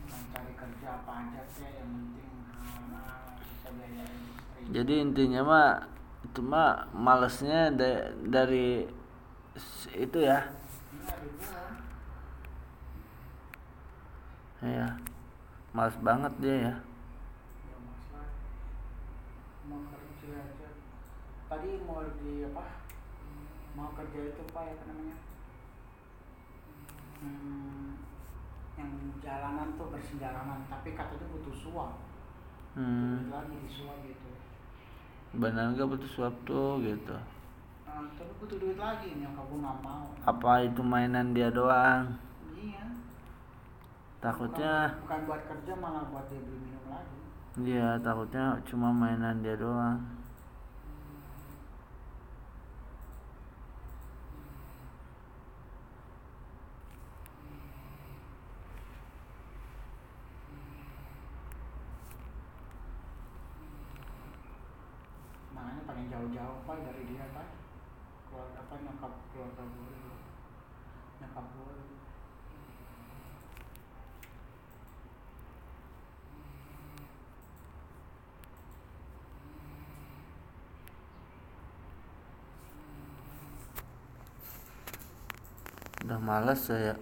mencari 0.05 0.53
kerja 0.53 0.87
apa 1.01 1.11
aja 1.25 1.41
sih 1.49 1.65
yang 1.73 1.89
penting 1.89 2.31
hal-hal 2.53 3.33
bisa 3.41 3.67
biayain 3.73 4.21
istri. 4.29 4.61
Jadi 4.69 4.93
intinya 5.01 5.41
mah 5.41 5.69
itu 6.21 6.39
mah 6.45 6.85
malesnya 6.93 7.73
da- 7.73 8.13
dari 8.13 8.85
itu 9.97 10.19
ya. 10.21 10.45
Ini 10.93 11.76
ada 14.57 14.65
gua 14.65 14.73
ya 14.73 14.89
males 15.69 15.97
banget 16.01 16.33
dia 16.41 16.55
ya. 16.57 16.75
Mau 19.69 19.83
kerja 19.85 20.33
aja 20.33 20.69
tadi 21.45 21.69
mau 21.85 22.01
di 22.01 22.41
apa? 22.49 22.65
Mau 23.77 23.93
kerja 23.93 24.19
itu 24.33 24.43
pak 24.49 24.63
ya 24.65 24.73
apa 24.73 24.83
namanya? 24.89 25.17
Hmm, 27.21 28.01
yang 28.81 28.91
jalanan 29.21 29.77
tuh 29.77 29.93
bersih 29.93 30.17
jalanan 30.17 30.65
tapi 30.65 30.97
katanya 30.97 31.29
butuh 31.29 31.53
suap. 31.53 31.93
Hmm, 32.73 33.29
lagi 33.29 33.53
di 33.61 33.69
suap 33.69 34.01
gitu. 34.01 34.29
Benar 35.37 35.77
gak 35.77 35.85
butuh 35.85 36.09
suap 36.09 36.33
tuh 36.49 36.81
gitu. 36.81 37.13
Nah, 37.85 38.09
tapi 38.17 38.31
butuh 38.41 38.57
duit 38.57 38.77
lagi 38.81 39.13
nyokap 39.21 39.45
gue 39.49 39.59
nggak 39.61 39.77
mau. 39.85 40.09
Apa 40.25 40.65
itu 40.65 40.81
mainan 40.81 41.37
dia 41.37 41.53
doang? 41.53 42.17
Iya 42.57 42.96
takutnya 44.17 44.97
bukan, 44.97 45.01
bukan 45.05 45.19
buat 45.29 45.41
kerja 45.45 45.73
malah 45.77 46.03
buat 46.09 46.25
dia 46.29 46.41
beli 46.41 46.57
minum 46.57 46.85
lagi. 46.89 47.17
Dia 47.61 47.87
takutnya 48.01 48.57
cuma 48.65 48.89
mainan 48.93 49.45
dia 49.45 49.53
doang 49.57 50.01
makanya 65.53 65.81
paling 65.89 66.05
jauh-jauh 66.09 66.57
pak 66.65 66.77
dari 66.85 67.03
dia 67.09 67.25
pak 67.33 67.47
keluarga 68.29 68.61
apa 68.65 68.75
nyokap 68.81 69.13
keluarga 69.33 69.63
gue 69.65 69.89
dulu. 69.93 70.15
nyokap 71.21 71.45
gue 71.53 71.65
dulu. 71.65 71.85
udah 86.07 86.15
males 86.27 86.67
saya 86.67 86.99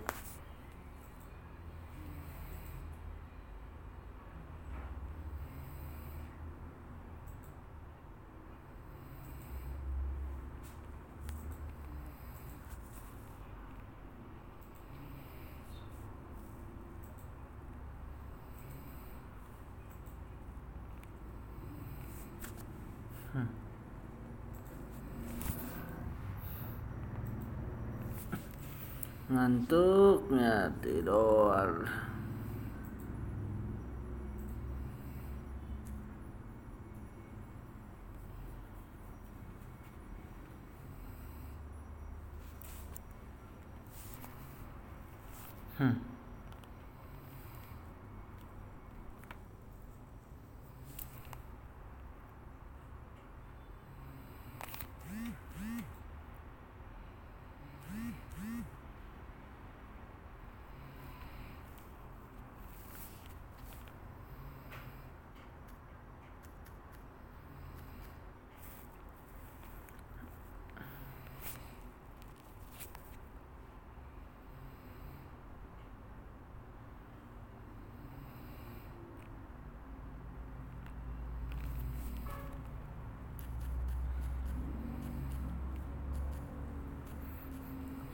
ngantuknya 29.36 30.72
tidur 30.80 31.84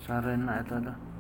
sarena 0.06 0.64
rin 0.66 0.84
na 0.84 1.11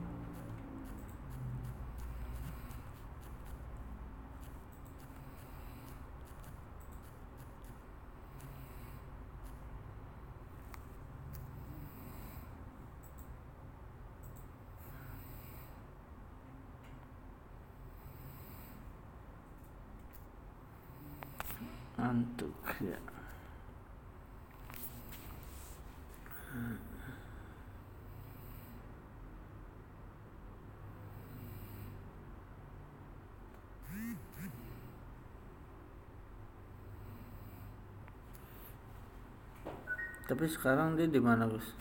tapi 40.31 40.47
sekarang 40.47 40.95
dia 40.95 41.11
di 41.11 41.19
mana 41.19 41.43
Gus? 41.43 41.75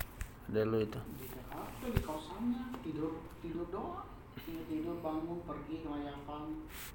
Ada 0.51 0.66
lu 0.66 0.82
itu? 0.82 0.98
Di 1.14 1.31
Jakarta 1.31 1.86
di 1.86 2.02
kosannya. 2.02 2.74
Tidur 2.82 3.22
tidur 3.39 3.70
doang. 3.70 4.10
Tidur 4.43 4.66
tidur 4.66 4.98
bangun 4.98 5.39
pergi 5.47 5.86
ngelayapan. 5.86 6.43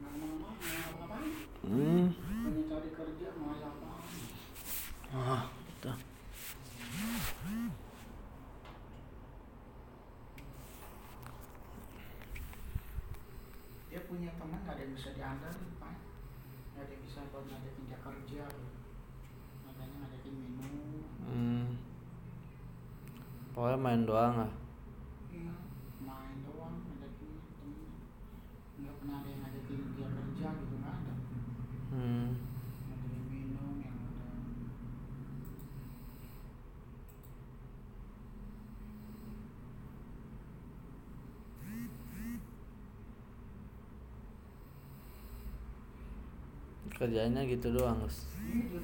Nggak 0.04 0.12
ke 0.12 0.18
mana-mana 0.20 0.52
nggak 0.52 0.94
ngapain 1.00 1.32
hmm. 1.64 2.06
Hanya 2.44 2.64
cari 2.68 2.90
kerja 2.92 3.28
ngelayapan. 3.40 4.04
Ah 5.16 5.48
itu 5.86 5.92
dia 13.96 14.02
punya 14.12 14.32
teman 14.36 14.60
nggak 14.60 14.76
ada 14.76 14.84
yang 14.84 14.92
bisa 14.92 15.10
diandalkan 15.16 15.72
pak 15.80 15.96
nggak 16.76 16.84
ada 16.84 16.92
yang 16.92 17.04
bisa 17.08 17.20
buat 17.32 17.48
ngajakin 17.48 17.84
dia 17.88 18.00
kerja 18.04 18.44
gitu. 18.44 18.72
makanya 19.64 19.96
ngajakin 20.04 20.36
minum 20.36 20.74
hmm 21.32 21.66
pokoknya 23.76 23.92
main 23.92 24.08
doang 24.08 24.36
lah 24.40 24.52
Iya, 25.36 25.52
main 26.00 26.36
doang 26.48 26.80
ngajakin 26.80 27.32
temen. 27.60 27.92
Nggak 28.80 28.96
pernah 29.04 29.16
ada 29.20 29.28
yang 29.28 29.42
ngajakin 29.44 29.80
dia 30.00 30.08
kerja 30.16 30.48
gitu 30.64 30.76
ada. 30.80 31.14
Hmm. 31.92 32.40
Ngajakin 32.88 33.24
minum 33.28 33.84
yang 33.84 33.98
udah 34.00 34.32
kerjanya 46.96 47.42
gitu 47.44 47.68
doang 47.76 48.00
Gus. 48.00 48.24
Iya, 48.40 48.80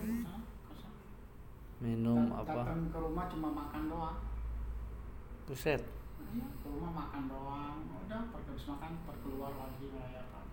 minum 1.80 2.28
apa? 2.36 2.68
datang 2.68 2.92
ke 2.92 2.98
rumah 3.00 3.26
cuma 3.32 3.50
makan 3.56 3.88
doang 3.88 4.31
buset. 5.50 5.82
Ke 6.32 6.68
rumah 6.70 6.92
makan 6.94 7.24
doang. 7.28 7.78
Udah 8.06 8.22
pergi 8.30 8.52
habis 8.62 8.78
makan 8.78 8.94
perkeluar 9.10 9.52
lagi 9.58 9.90
ngelayapan 9.90 10.46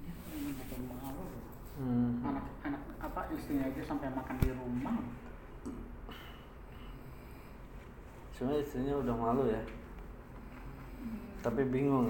dia 0.00 0.14
memang 0.32 0.54
macam 0.56 0.80
malu 0.88 1.26
hmm. 1.76 2.24
anak 2.24 2.44
anak 2.64 2.82
apa 3.04 3.20
istrinya 3.36 3.68
aja 3.68 3.82
sampai 3.84 4.08
makan 4.08 4.36
di 4.40 4.48
rumah. 4.48 4.96
Sebenarnya 8.32 8.64
istrinya 8.64 8.94
udah 8.96 9.14
malu 9.20 9.44
ya. 9.52 9.60
Tapi 11.44 11.68
bingung 11.68 12.08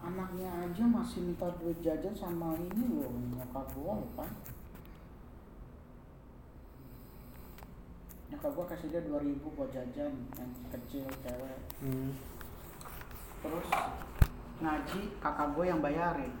anaknya 0.00 0.48
aja 0.64 0.84
masih 0.88 1.20
minta 1.20 1.52
duit 1.60 1.76
jajan 1.84 2.16
sama 2.16 2.56
ini 2.56 2.96
loh 2.96 3.12
nyokap 3.12 3.68
gua 3.76 4.00
loh 4.00 4.08
nyokap 8.28 8.52
gua 8.52 8.66
kasih 8.68 8.88
dia 8.92 9.02
2000 9.08 9.40
buat 9.56 9.70
jajan 9.72 10.12
yang 10.36 10.50
kecil 10.68 11.04
cewek. 11.24 11.58
Hmm. 11.80 12.12
terus 13.38 13.68
ngaji 14.58 15.00
kakak 15.22 15.48
gua 15.54 15.64
yang 15.64 15.80
bayarin. 15.80 16.32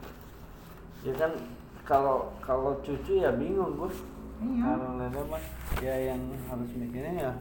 Ya 1.06 1.14
kan 1.14 1.32
kalau 1.86 2.28
kalau 2.44 2.76
cucu 2.84 3.24
ya 3.24 3.32
bingung 3.38 3.78
Gus. 3.80 4.04
Iya. 4.38 4.62
Kalau 4.62 4.88
nenek 5.00 5.24
mah 5.26 5.42
ya 5.82 5.94
yang 6.14 6.22
harus 6.46 6.70
mikirnya 6.76 7.12
ya 7.16 7.32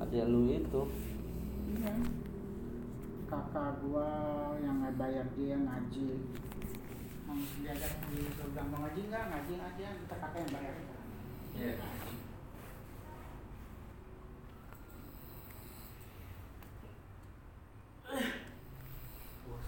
ada 0.00 0.20
lu 0.26 0.50
itu. 0.50 0.82
Iya. 1.70 1.92
Kakak 3.30 3.78
gua 3.86 4.08
yang 4.58 4.82
bayar 4.98 5.26
dia 5.38 5.56
ngaji. 5.56 6.08
Yang 7.30 7.38
diajak 7.62 7.94
di 8.10 8.28
surga 8.36 8.60
mau 8.68 8.84
ngaji 8.84 9.00
nggak? 9.08 9.24
Ngaji 9.30 9.54
aja 9.56 9.86
kita 10.02 10.14
kakak 10.18 10.40
yang 10.42 10.50
bayarin. 10.50 10.86
Iya. 11.54 11.74
Ngaji. 11.78 12.21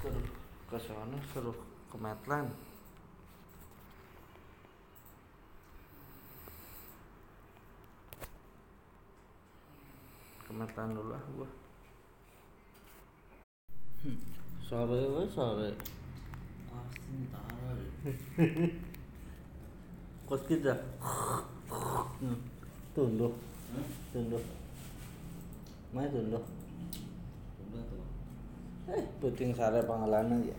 Seru 0.05 0.21
ke 0.69 0.77
sana 0.77 1.17
seru 1.33 1.49
ke 1.89 1.97
Medland 1.97 2.53
ke 10.45 10.53
dulu 10.93 11.09
lah 11.09 11.25
gua. 11.33 11.49
Hmm, 14.05 14.21
sore. 14.61 15.01
We 15.09 15.25
sore 15.33 15.73
kos 20.29 20.45
kita? 20.45 20.85
Hmm, 22.21 22.37
tunduk. 22.93 23.33
Hmm? 23.73 23.89
tunduk. 24.13 24.45
Mai 25.97 26.13
tunduk. 26.13 26.45
Eh 28.91 29.05
puting 29.21 29.57
sare 29.57 29.81
pangalanan 29.85 30.45
ya 30.45 30.57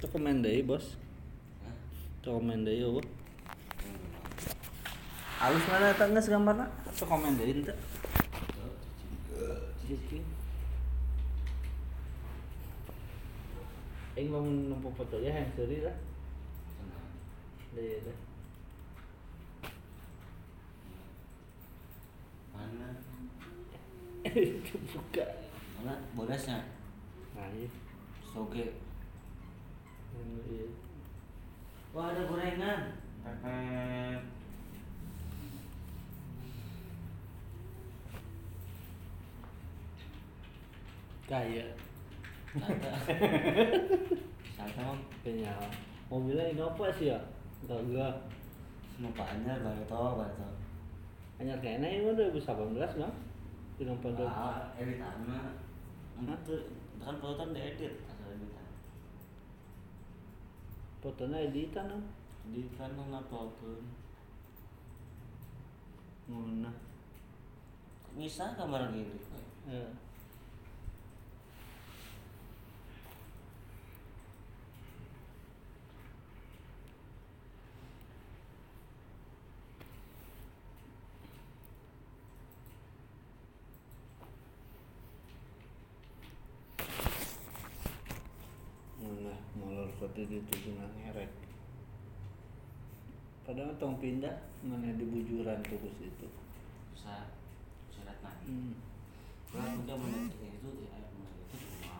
itu 0.00 0.06
komen 0.08 0.40
deh 0.40 0.64
bos 0.64 0.96
Hah? 1.64 1.74
itu 2.20 2.28
komen 2.28 2.64
deh 2.64 2.76
ya 2.80 2.88
Hmm. 2.88 4.00
halus 5.44 5.64
mana 5.68 5.92
eta 5.92 6.08
geus 6.08 6.28
gambarna 6.32 6.66
itu 6.88 7.04
komen 7.04 7.36
deh 7.36 7.52
ente 7.52 7.74
mau 14.30 14.46
nempuh 14.46 14.94
foto 14.94 15.18
ya 15.18 15.30
yang 15.30 15.50
seri 15.58 15.82
lah. 15.82 15.96
Deh 17.74 17.98
deh. 18.02 18.18
Mana? 22.54 22.88
Buka. 24.94 25.43
Mana 25.84 26.00
bodasnya? 26.16 26.64
Nah, 27.36 27.44
iya. 27.52 27.68
Soge. 28.24 28.72
Iya. 30.16 30.64
Wah 31.92 32.08
ada 32.08 32.24
gorengan. 32.24 32.96
Pepet. 33.20 34.20
Kaya. 41.28 41.66
Sate. 42.56 42.90
Sate 44.56 44.80
mah 44.80 44.96
Kayaknya 45.20 45.52
mobilnya 46.08 46.48
inovasi 46.48 47.12
ya. 47.12 47.20
Enggak 47.68 47.80
enggak. 47.84 48.14
lupa 49.04 49.26
anyar 49.36 49.60
lah 49.60 49.76
itu 49.76 49.92
apa 49.92 50.24
itu. 50.32 50.48
Hanya 51.36 51.54
kayaknya 51.60 51.88
ini 51.92 52.08
udah 52.08 52.32
2018 52.32 53.04
bang. 53.04 53.14
Film 53.76 53.98
pada 54.00 54.24
Ah, 54.24 54.72
editan 54.80 55.28
Itu 56.22 56.56
kan 57.02 57.14
foto 57.20 57.34
kan 57.36 57.50
diedit 57.52 57.94
asal 58.06 58.32
editan. 58.32 58.66
fotonya 61.02 61.38
editan 61.50 61.90
dong. 61.90 62.04
Di 62.48 62.62
kan 62.78 62.92
ngapalkeun. 62.96 63.84
Mana? 66.28 66.72
Bisa 68.16 68.56
gambar 68.56 68.94
gitu. 68.94 69.16
Eh. 69.68 69.90
Mana 89.54 89.86
foto 90.14 90.30
itu 90.30 90.54
cuma 90.70 90.86
ngerek. 90.94 91.26
Padahal 93.42 93.74
tong 93.82 93.98
pindah 93.98 94.46
mana 94.62 94.94
di 94.94 95.02
bujuran 95.10 95.58
tukus 95.66 95.98
itu. 95.98 96.30
Bisa 96.94 97.34
syarat 97.90 98.22
nah. 98.22 98.30
Hmm. 98.46 98.78
Kalau 99.50 99.82
udah 99.82 99.96
menit 99.98 100.38
itu 100.38 100.70
ya 100.86 100.94
air 100.94 101.10
menit 101.18 101.34
itu 101.50 101.56
cuma. 101.82 101.98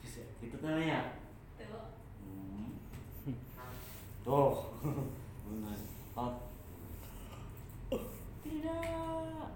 Bisa 0.00 0.24
gitu 0.40 0.56
kan 0.64 0.80
ya. 0.80 1.20
Tuh. 1.60 1.92
Hmm. 2.24 2.72
Tuh. 4.24 4.56
Benar. 5.44 5.78
Hot. 6.16 6.34
Tidak. 8.40 9.48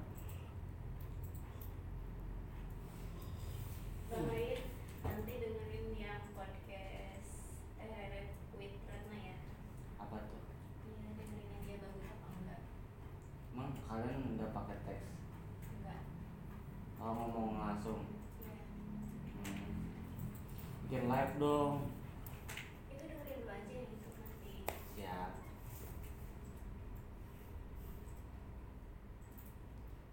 Bang 4.09 4.25
Rit, 4.33 4.65
nanti 5.05 5.33
dengerin 5.37 5.87
yang 6.01 6.33
podcast 6.33 7.53
eh 7.77 8.33
with 8.57 8.75
Ratna 8.89 9.17
ya. 9.21 9.37
Apa 10.01 10.17
tuh? 10.27 10.43
Iya 10.89 11.13
dengerin 11.13 11.49
aja 11.53 11.75
bagus 11.85 12.05
apa 12.09 12.27
enggak? 12.41 12.61
Emang 13.53 13.71
kalian 13.85 14.21
nggak 14.41 14.51
pakai 14.57 14.77
teks? 14.89 15.13
Enggak. 15.77 16.03
Kalau 16.97 17.13
ngomong 17.15 17.61
langsung. 17.61 18.01
Ya. 18.43 18.57
Hmm. 19.45 19.93
Bikin 20.89 21.05
live 21.07 21.28
dong. 21.39 21.87
Itu 22.91 23.05
dengerin 23.07 23.39
dulu 23.39 23.47
aja 23.47 23.79
gitu 23.87 24.09
nanti. 24.11 24.55
Siap. 24.99 25.31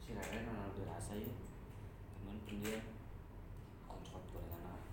Si 0.05 0.09
Reren 0.13 0.43
mana 0.45 0.69
udah 0.69 0.85
rasa 0.93 1.13
ya. 1.17 1.33
Temen 2.21 2.37
pendiam. 2.45 2.85
Koncot 3.89 4.23
gorengan 4.29 4.61
apa? 4.69 4.87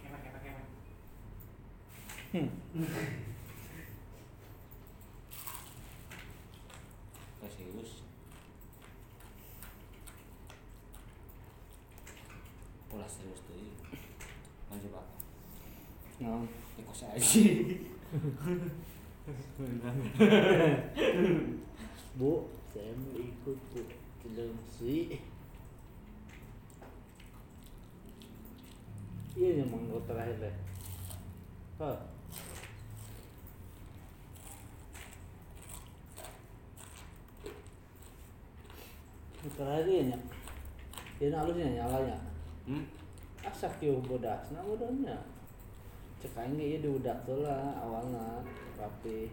Kemek, 0.00 0.20
kemek, 0.24 0.40
kemek. 0.40 0.66
Eh, 7.46 7.50
serius. 7.54 8.02
Pola 12.90 13.06
serius 13.06 13.38
tuh. 13.46 13.54
Lanjut 14.66 14.90
pak. 14.90 15.06
Nah, 16.18 16.42
Ikut 16.74 16.96
saya 16.96 17.14
aja. 17.14 17.15
Bu, 17.26 17.42
saya 22.70 22.94
mau 22.94 23.18
ikut 23.18 23.58
bu 23.74 23.82
film 24.22 24.54
si. 24.70 25.18
Iya 29.34 29.66
yang 29.66 29.74
mau 29.74 29.98
terakhir 30.06 30.38
deh. 30.38 30.54
Yang 39.42 39.50
Terakhir 39.58 39.86
ya 39.90 40.14
nyak. 40.14 40.22
Ini 41.18 41.34
halusnya 41.34 41.74
nyalanya. 41.74 42.22
Hmm? 42.70 42.86
Asa 43.42 43.66
kieu 43.82 43.98
bodasna 44.06 44.62
bodanya. 44.62 45.34
Cek 46.26 46.42
aing 46.42 46.58
ieu 46.58 46.82
diudak 46.82 47.22
tuh 47.22 47.46
lah 47.46 47.70
awalna 47.78 48.42
rapi. 48.74 49.30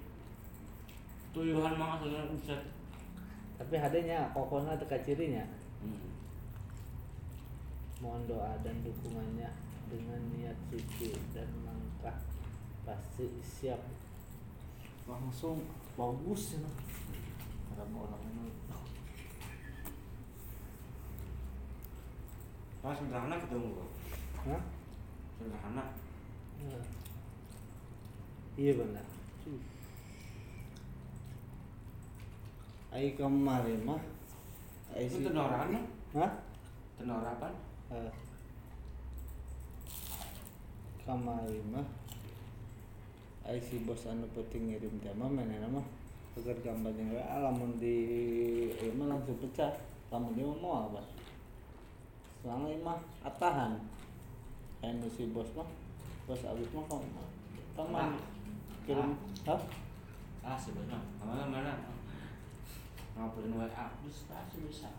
Tuyuhan 1.34 1.74
mah 1.74 1.98
aslinya 1.98 2.30
buset. 2.30 2.61
Tapi 3.57 3.82
hadenya 3.82 4.30
kokona 4.30 4.78
teka 4.78 5.02
cirinya. 5.02 5.41
Hmm. 5.82 6.14
Mohon 7.98 8.30
doa 8.30 8.53
dan 8.61 8.78
dukungannya 8.86 9.49
dengan 9.90 10.22
niat 10.38 10.53
suci 10.70 11.18
dan 11.34 11.49
langkah 11.65 12.14
pasti 12.86 13.26
siap. 13.41 13.82
Langsung 15.10 15.65
bagus 15.98 16.61
ya. 16.61 16.70
Ada 17.74 17.90
orang 17.90 18.22
ini. 18.30 18.53
Pas 22.86 22.94
sederhana 22.94 23.41
ketemu 23.41 23.82
gua. 23.82 23.88
Hah? 24.45 24.61
Sederhana. 25.41 26.02
Ya. 26.64 26.80
Iya 28.56 28.73
benar. 28.80 29.06
Ayo 32.94 33.10
kemarin 33.18 33.81
mah. 33.84 34.02
Ayo 34.94 35.10
Itu 35.10 35.27
tenoran 35.27 35.73
mah? 35.73 35.84
Hah? 36.14 36.31
Tenor 36.95 37.26
apa? 37.26 37.49
Eh. 37.91 38.14
Kemarin 41.03 41.65
mah. 41.73 41.88
Ayo 43.44 43.60
si 43.60 43.84
bos 43.84 44.07
anu 44.07 44.23
penting 44.31 44.72
ngirim 44.72 45.03
tema 45.03 45.27
mana 45.27 45.60
nama 45.60 45.84
agar 46.40 46.56
gambar 46.64 46.95
yang 46.95 47.11
lamun 47.44 47.76
di 47.76 47.98
ieu 48.72 48.94
mah 48.95 49.11
langsung 49.11 49.35
pecah. 49.41 49.73
Lamun 50.14 50.38
dia 50.38 50.48
mau 50.48 50.88
apa? 50.88 51.02
Soalnya 52.40 52.77
mah 52.85 53.02
atahan. 53.26 53.84
Anu 54.80 55.10
si 55.11 55.27
bos 55.34 55.49
mah 55.57 55.82
bos 56.24 56.40
abis 56.40 56.72
mah 56.72 56.86
kamu 56.88 57.08
kamu 57.76 58.20
kirim 58.88 59.10
hah? 59.48 59.62
Ah 60.44 60.60
sebenarnya. 60.60 61.00
Mana 61.24 61.48
mana? 61.48 61.74
Ngapain 63.16 63.52
WA? 63.56 63.88
Bisa 64.04 64.24
pasti 64.28 64.60
bisa. 64.68 64.91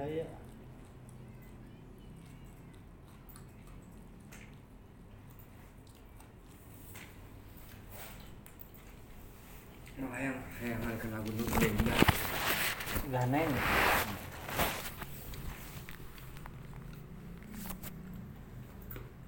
Eh. 0.00 0.08
Bisa 0.08 0.16
ya. 0.16 0.26
Malah 10.00 10.20
yang 10.24 10.38
yang 10.64 10.80
kena 10.96 11.20
gunung 11.20 11.48
belum 11.52 11.76
Gak 13.12 13.24
neng. 13.28 13.52